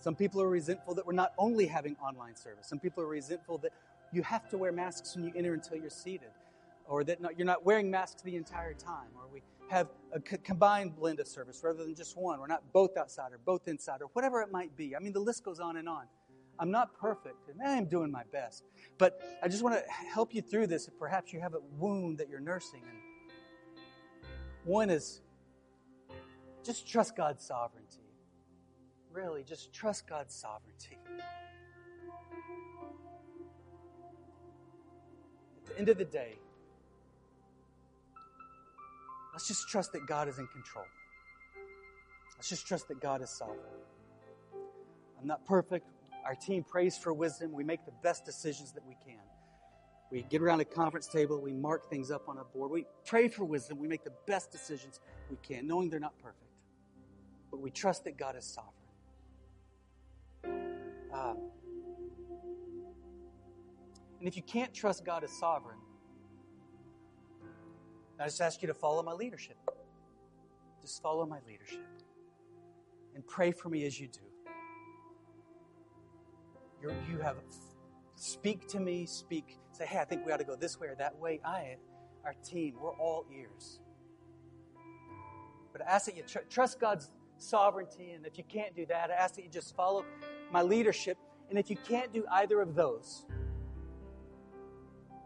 Some 0.00 0.14
people 0.14 0.40
are 0.40 0.48
resentful 0.48 0.94
that 0.94 1.06
we're 1.06 1.12
not 1.12 1.32
only 1.38 1.66
having 1.66 1.96
online 1.96 2.36
service. 2.36 2.68
Some 2.68 2.78
people 2.78 3.02
are 3.02 3.08
resentful 3.08 3.58
that 3.58 3.72
you 4.12 4.22
have 4.22 4.48
to 4.50 4.58
wear 4.58 4.72
masks 4.72 5.16
when 5.16 5.24
you 5.24 5.32
enter 5.34 5.54
until 5.54 5.76
you're 5.76 5.90
seated, 5.90 6.30
or 6.86 7.04
that 7.04 7.20
not, 7.20 7.36
you're 7.36 7.46
not 7.46 7.64
wearing 7.64 7.90
masks 7.90 8.22
the 8.22 8.36
entire 8.36 8.74
time, 8.74 9.08
or 9.16 9.22
we 9.32 9.42
have 9.68 9.88
a 10.12 10.20
c- 10.26 10.38
combined 10.38 10.96
blend 10.96 11.20
of 11.20 11.26
service 11.26 11.60
rather 11.62 11.84
than 11.84 11.94
just 11.94 12.16
one. 12.16 12.40
We're 12.40 12.46
not 12.46 12.62
both 12.72 12.96
outside 12.96 13.32
or 13.32 13.38
both 13.44 13.68
inside 13.68 14.00
or 14.00 14.08
whatever 14.14 14.40
it 14.40 14.50
might 14.50 14.74
be. 14.76 14.96
I 14.96 14.98
mean, 14.98 15.12
the 15.12 15.20
list 15.20 15.44
goes 15.44 15.60
on 15.60 15.76
and 15.76 15.88
on. 15.88 16.06
I'm 16.60 16.70
not 16.70 16.98
perfect, 16.98 17.48
and 17.48 17.60
I 17.62 17.76
am 17.76 17.84
doing 17.84 18.10
my 18.10 18.24
best. 18.32 18.64
But 18.98 19.20
I 19.42 19.48
just 19.48 19.62
want 19.62 19.76
to 19.76 19.92
help 19.92 20.34
you 20.34 20.42
through 20.42 20.68
this 20.68 20.88
if 20.88 20.98
perhaps 20.98 21.32
you 21.32 21.40
have 21.40 21.54
a 21.54 21.60
wound 21.78 22.18
that 22.18 22.28
you're 22.28 22.40
nursing. 22.40 22.82
And 22.82 22.98
one 24.64 24.90
is 24.90 25.20
just 26.64 26.88
trust 26.88 27.16
God's 27.16 27.44
sovereignty. 27.44 27.97
Really, 29.12 29.42
just 29.42 29.72
trust 29.72 30.06
God's 30.06 30.34
sovereignty. 30.34 30.98
At 35.58 35.66
the 35.66 35.78
end 35.78 35.88
of 35.88 35.98
the 35.98 36.04
day, 36.04 36.38
Let's 39.38 39.46
just 39.46 39.68
trust 39.68 39.92
that 39.92 40.04
God 40.04 40.26
is 40.26 40.40
in 40.40 40.48
control. 40.48 40.84
Let's 42.36 42.48
just 42.48 42.66
trust 42.66 42.88
that 42.88 43.00
God 43.00 43.22
is 43.22 43.30
sovereign. 43.30 43.60
I'm 45.16 45.28
not 45.28 45.46
perfect. 45.46 45.86
Our 46.26 46.34
team 46.34 46.64
prays 46.64 46.98
for 46.98 47.12
wisdom. 47.12 47.52
We 47.52 47.62
make 47.62 47.86
the 47.86 47.92
best 48.02 48.24
decisions 48.24 48.72
that 48.72 48.84
we 48.84 48.96
can. 49.06 49.20
We 50.10 50.22
get 50.22 50.42
around 50.42 50.58
a 50.58 50.64
conference 50.64 51.06
table. 51.06 51.40
We 51.40 51.52
mark 51.52 51.88
things 51.88 52.10
up 52.10 52.28
on 52.28 52.38
a 52.38 52.42
board. 52.42 52.72
We 52.72 52.86
pray 53.06 53.28
for 53.28 53.44
wisdom. 53.44 53.78
We 53.78 53.86
make 53.86 54.02
the 54.02 54.14
best 54.26 54.50
decisions 54.50 54.98
we 55.30 55.36
can, 55.36 55.68
knowing 55.68 55.88
they're 55.88 56.00
not 56.00 56.18
perfect. 56.18 56.50
But 57.52 57.60
we 57.60 57.70
trust 57.70 58.02
that 58.06 58.16
God 58.16 58.34
is 58.34 58.44
sovereign. 58.44 58.74
Um, 61.12 61.38
and 64.18 64.28
if 64.28 64.36
you 64.36 64.42
can't 64.42 64.74
trust 64.74 65.04
God 65.04 65.24
as 65.24 65.32
sovereign, 65.32 65.78
I 68.20 68.24
just 68.24 68.40
ask 68.40 68.62
you 68.62 68.68
to 68.68 68.74
follow 68.74 69.02
my 69.02 69.12
leadership. 69.12 69.56
Just 70.82 71.00
follow 71.02 71.24
my 71.24 71.38
leadership. 71.46 71.86
And 73.14 73.26
pray 73.26 73.52
for 73.52 73.68
me 73.68 73.84
as 73.86 73.98
you 73.98 74.08
do. 74.08 74.20
You're, 76.82 76.94
you 77.10 77.18
have 77.18 77.36
speak 78.14 78.66
to 78.68 78.80
me, 78.80 79.06
speak, 79.06 79.58
say, 79.72 79.86
hey, 79.86 79.98
I 79.98 80.04
think 80.04 80.26
we 80.26 80.32
ought 80.32 80.38
to 80.38 80.44
go 80.44 80.56
this 80.56 80.78
way 80.78 80.88
or 80.88 80.96
that 80.96 81.16
way. 81.16 81.40
I, 81.44 81.76
our 82.24 82.34
team, 82.44 82.74
we're 82.80 82.96
all 82.96 83.24
ears. 83.32 83.80
But 85.72 85.82
I 85.82 85.90
ask 85.90 86.06
that 86.06 86.16
you 86.16 86.24
tr- 86.24 86.46
trust 86.50 86.80
God's 86.80 87.10
sovereignty, 87.38 88.10
and 88.12 88.26
if 88.26 88.36
you 88.36 88.44
can't 88.48 88.74
do 88.74 88.86
that, 88.86 89.10
I 89.10 89.14
ask 89.14 89.36
that 89.36 89.44
you 89.44 89.50
just 89.50 89.76
follow 89.76 90.04
my 90.52 90.62
leadership. 90.62 91.18
And 91.50 91.58
if 91.58 91.70
you 91.70 91.76
can't 91.76 92.12
do 92.12 92.24
either 92.30 92.60
of 92.60 92.74
those, 92.74 93.24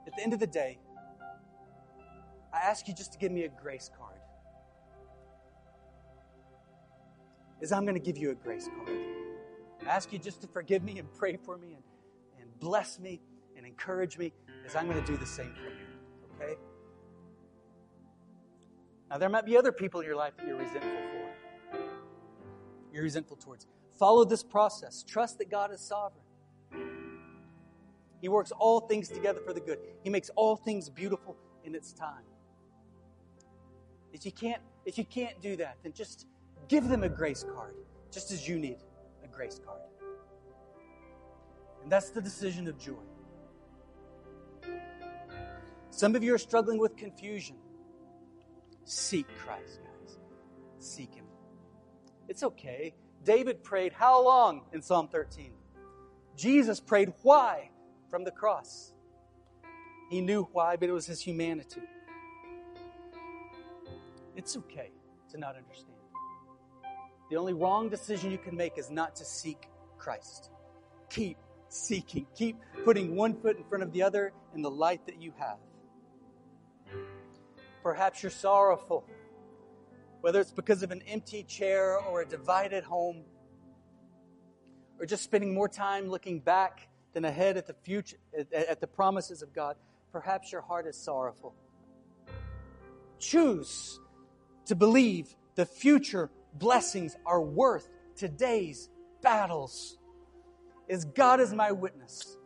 at 0.06 0.14
the 0.16 0.22
end 0.22 0.32
of 0.32 0.40
the 0.40 0.46
day, 0.46 0.78
I 2.52 2.58
ask 2.58 2.86
you 2.86 2.94
just 2.94 3.12
to 3.12 3.18
give 3.18 3.32
me 3.32 3.44
a 3.44 3.48
grace 3.48 3.90
card. 3.96 4.18
Is 7.60 7.72
I'm 7.72 7.84
going 7.84 7.94
to 7.94 8.00
give 8.00 8.18
you 8.18 8.30
a 8.30 8.34
grace 8.34 8.68
card. 8.76 8.90
I 9.86 9.90
ask 9.90 10.12
you 10.12 10.18
just 10.18 10.40
to 10.42 10.48
forgive 10.48 10.82
me 10.82 10.98
and 10.98 11.08
pray 11.14 11.36
for 11.36 11.56
me 11.56 11.74
and, 11.74 11.82
and 12.40 12.60
bless 12.60 12.98
me 12.98 13.20
and 13.56 13.66
encourage 13.66 14.18
me 14.18 14.32
as 14.66 14.76
I'm 14.76 14.88
going 14.88 15.02
to 15.02 15.06
do 15.06 15.16
the 15.16 15.26
same 15.26 15.54
for 15.54 15.70
you. 15.70 16.44
Okay? 16.46 16.56
Now, 19.10 19.18
there 19.18 19.28
might 19.28 19.46
be 19.46 19.56
other 19.56 19.72
people 19.72 20.00
in 20.00 20.06
your 20.06 20.16
life 20.16 20.36
that 20.36 20.46
you're 20.46 20.56
resentful 20.56 20.90
for. 20.90 21.78
You're 22.92 23.02
resentful 23.02 23.36
towards. 23.36 23.66
Follow 24.02 24.24
this 24.24 24.42
process. 24.42 25.04
Trust 25.04 25.38
that 25.38 25.48
God 25.48 25.70
is 25.70 25.80
sovereign. 25.80 26.24
He 28.20 28.28
works 28.28 28.50
all 28.50 28.80
things 28.80 29.08
together 29.08 29.38
for 29.46 29.52
the 29.52 29.60
good. 29.60 29.78
He 30.02 30.10
makes 30.10 30.28
all 30.34 30.56
things 30.56 30.88
beautiful 30.88 31.36
in 31.62 31.76
its 31.76 31.92
time. 31.92 32.24
If 34.12 34.26
you 34.26 34.32
can't, 34.32 34.60
if 34.86 34.98
you 34.98 35.04
can't 35.04 35.40
do 35.40 35.54
that, 35.54 35.76
then 35.84 35.92
just 35.92 36.26
give 36.66 36.88
them 36.88 37.04
a 37.04 37.08
grace 37.08 37.44
card, 37.54 37.76
just 38.10 38.32
as 38.32 38.48
you 38.48 38.58
need 38.58 38.78
a 39.22 39.28
grace 39.28 39.60
card. 39.64 39.82
And 41.84 41.92
that's 41.92 42.10
the 42.10 42.20
decision 42.20 42.66
of 42.66 42.76
joy. 42.80 43.04
Some 45.90 46.16
of 46.16 46.24
you 46.24 46.34
are 46.34 46.38
struggling 46.38 46.80
with 46.80 46.96
confusion. 46.96 47.54
Seek 48.84 49.28
Christ, 49.38 49.78
guys. 49.84 50.18
Seek 50.80 51.14
Him. 51.14 51.26
It's 52.28 52.42
okay. 52.42 52.94
David 53.24 53.62
prayed 53.62 53.92
how 53.92 54.24
long 54.24 54.62
in 54.72 54.82
Psalm 54.82 55.08
13? 55.08 55.52
Jesus 56.36 56.80
prayed 56.80 57.12
why 57.22 57.70
from 58.08 58.24
the 58.24 58.30
cross. 58.30 58.92
He 60.10 60.20
knew 60.20 60.48
why, 60.52 60.76
but 60.76 60.88
it 60.88 60.92
was 60.92 61.06
his 61.06 61.20
humanity. 61.20 61.82
It's 64.36 64.56
okay 64.56 64.90
to 65.30 65.38
not 65.38 65.56
understand. 65.56 65.96
The 67.30 67.36
only 67.36 67.54
wrong 67.54 67.88
decision 67.88 68.30
you 68.30 68.38
can 68.38 68.56
make 68.56 68.76
is 68.76 68.90
not 68.90 69.16
to 69.16 69.24
seek 69.24 69.68
Christ. 69.96 70.50
Keep 71.08 71.38
seeking, 71.68 72.26
keep 72.34 72.56
putting 72.84 73.16
one 73.16 73.34
foot 73.40 73.56
in 73.56 73.64
front 73.64 73.82
of 73.82 73.92
the 73.92 74.02
other 74.02 74.32
in 74.54 74.62
the 74.62 74.70
light 74.70 75.06
that 75.06 75.20
you 75.20 75.32
have. 75.38 75.56
Perhaps 77.82 78.22
you're 78.22 78.30
sorrowful, 78.30 79.06
whether 80.22 80.40
it's 80.40 80.52
because 80.52 80.82
of 80.82 80.90
an 80.90 81.02
empty 81.06 81.42
chair 81.42 81.98
or 81.98 82.22
a 82.22 82.26
divided 82.26 82.84
home, 82.84 83.24
or 84.98 85.04
just 85.04 85.24
spending 85.24 85.52
more 85.52 85.68
time 85.68 86.08
looking 86.08 86.40
back 86.40 86.88
than 87.12 87.24
ahead 87.24 87.56
at 87.56 87.66
the 87.66 87.74
future, 87.74 88.16
at 88.52 88.80
the 88.80 88.86
promises 88.86 89.42
of 89.42 89.52
God. 89.52 89.76
Perhaps 90.12 90.52
your 90.52 90.60
heart 90.60 90.86
is 90.86 90.96
sorrowful. 90.96 91.54
Choose 93.18 93.98
to 94.66 94.74
believe 94.74 95.34
the 95.56 95.66
future 95.66 96.30
blessings 96.54 97.16
are 97.26 97.42
worth 97.42 97.88
today's 98.16 98.88
battles. 99.22 99.98
As 100.88 101.04
God 101.04 101.40
is 101.40 101.52
my 101.52 101.72
witness. 101.72 102.36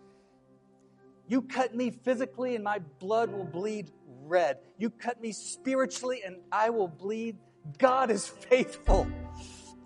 You 1.28 1.42
cut 1.42 1.74
me 1.74 1.90
physically, 1.90 2.54
and 2.54 2.64
my 2.64 2.78
blood 3.00 3.32
will 3.32 3.44
bleed 3.44 3.90
red. 4.22 4.58
You 4.78 4.90
cut 4.90 5.20
me 5.20 5.32
spiritually, 5.32 6.22
and 6.24 6.36
I 6.50 6.70
will 6.70 6.88
bleed. 6.88 7.36
God 7.78 8.10
is 8.10 8.26
faithful. 8.26 9.06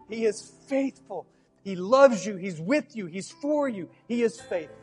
He 0.08 0.24
is 0.24 0.52
faithful. 0.66 1.26
He 1.62 1.76
loves 1.76 2.26
you. 2.26 2.36
He's 2.36 2.60
with 2.60 2.96
you. 2.96 3.06
He's 3.06 3.30
for 3.30 3.68
you. 3.68 3.88
He 4.08 4.22
is 4.22 4.40
faithful. 4.40 4.76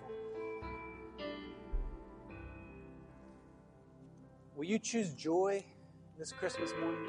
Will 4.55 4.65
you 4.65 4.79
choose 4.79 5.13
joy 5.13 5.63
this 6.17 6.31
Christmas 6.31 6.71
morning? 6.79 6.99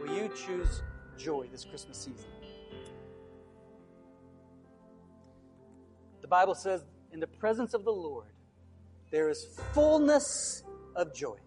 Will 0.00 0.14
you 0.14 0.28
choose 0.28 0.82
joy 1.16 1.46
this 1.50 1.64
Christmas 1.64 1.98
season? 1.98 2.26
The 6.20 6.28
Bible 6.28 6.54
says, 6.54 6.84
in 7.12 7.20
the 7.20 7.26
presence 7.26 7.74
of 7.74 7.84
the 7.84 7.92
Lord, 7.92 8.28
there 9.10 9.30
is 9.30 9.58
fullness 9.72 10.62
of 10.96 11.14
joy. 11.14 11.38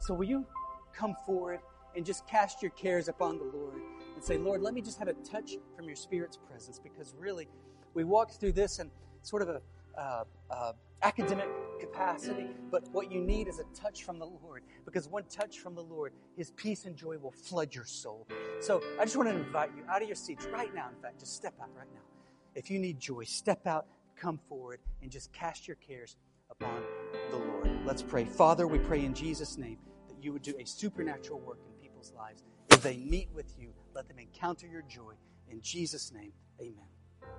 So 0.00 0.14
will 0.14 0.26
you 0.26 0.46
come 0.92 1.14
forward 1.26 1.60
and 1.96 2.04
just 2.04 2.26
cast 2.26 2.62
your 2.62 2.70
cares 2.72 3.08
upon 3.08 3.38
the 3.38 3.44
Lord 3.44 3.82
and 4.14 4.22
say, 4.22 4.38
Lord, 4.38 4.62
let 4.62 4.74
me 4.74 4.80
just 4.80 4.98
have 4.98 5.08
a 5.08 5.14
touch 5.14 5.56
from 5.76 5.86
your 5.86 5.96
Spirit's 5.96 6.36
presence 6.36 6.78
because 6.78 7.14
really 7.18 7.48
we 7.94 8.04
walk 8.04 8.30
through 8.32 8.52
this 8.52 8.78
in 8.78 8.90
sort 9.22 9.42
of 9.42 9.48
a 9.48 9.60
uh, 9.98 10.24
uh, 10.50 10.72
academic 11.02 11.48
capacity, 11.80 12.46
but 12.70 12.86
what 12.92 13.10
you 13.10 13.20
need 13.20 13.48
is 13.48 13.58
a 13.58 13.64
touch 13.74 14.04
from 14.04 14.18
the 14.18 14.26
Lord. 14.26 14.62
Because 14.84 15.08
one 15.08 15.24
touch 15.24 15.58
from 15.58 15.74
the 15.74 15.82
Lord, 15.82 16.12
His 16.36 16.52
peace 16.52 16.84
and 16.84 16.96
joy 16.96 17.18
will 17.18 17.32
flood 17.32 17.74
your 17.74 17.84
soul. 17.84 18.26
So 18.60 18.82
I 19.00 19.04
just 19.04 19.16
want 19.16 19.28
to 19.28 19.36
invite 19.36 19.70
you 19.76 19.82
out 19.90 20.02
of 20.02 20.08
your 20.08 20.16
seats 20.16 20.46
right 20.46 20.72
now. 20.74 20.88
In 20.88 21.02
fact, 21.02 21.20
just 21.20 21.34
step 21.34 21.54
out 21.60 21.70
right 21.76 21.88
now. 21.92 22.00
If 22.54 22.70
you 22.70 22.78
need 22.78 23.00
joy, 23.00 23.24
step 23.24 23.66
out, 23.66 23.86
come 24.16 24.38
forward, 24.48 24.80
and 25.02 25.10
just 25.10 25.32
cast 25.32 25.66
your 25.66 25.76
cares 25.76 26.16
upon 26.50 26.82
the 27.30 27.38
Lord. 27.38 27.70
Let's 27.84 28.02
pray. 28.02 28.24
Father, 28.24 28.66
we 28.66 28.78
pray 28.78 29.04
in 29.04 29.14
Jesus' 29.14 29.56
name 29.56 29.78
you 30.24 30.32
would 30.32 30.42
do 30.42 30.54
a 30.58 30.64
supernatural 30.64 31.40
work 31.40 31.58
in 31.66 31.72
people's 31.82 32.12
lives. 32.16 32.44
If 32.70 32.82
they 32.82 32.96
meet 32.96 33.28
with 33.34 33.52
you, 33.58 33.72
let 33.94 34.08
them 34.08 34.18
encounter 34.18 34.66
your 34.66 34.82
joy. 34.82 35.12
In 35.50 35.60
Jesus' 35.60 36.12
name, 36.12 36.32
amen. 36.60 36.86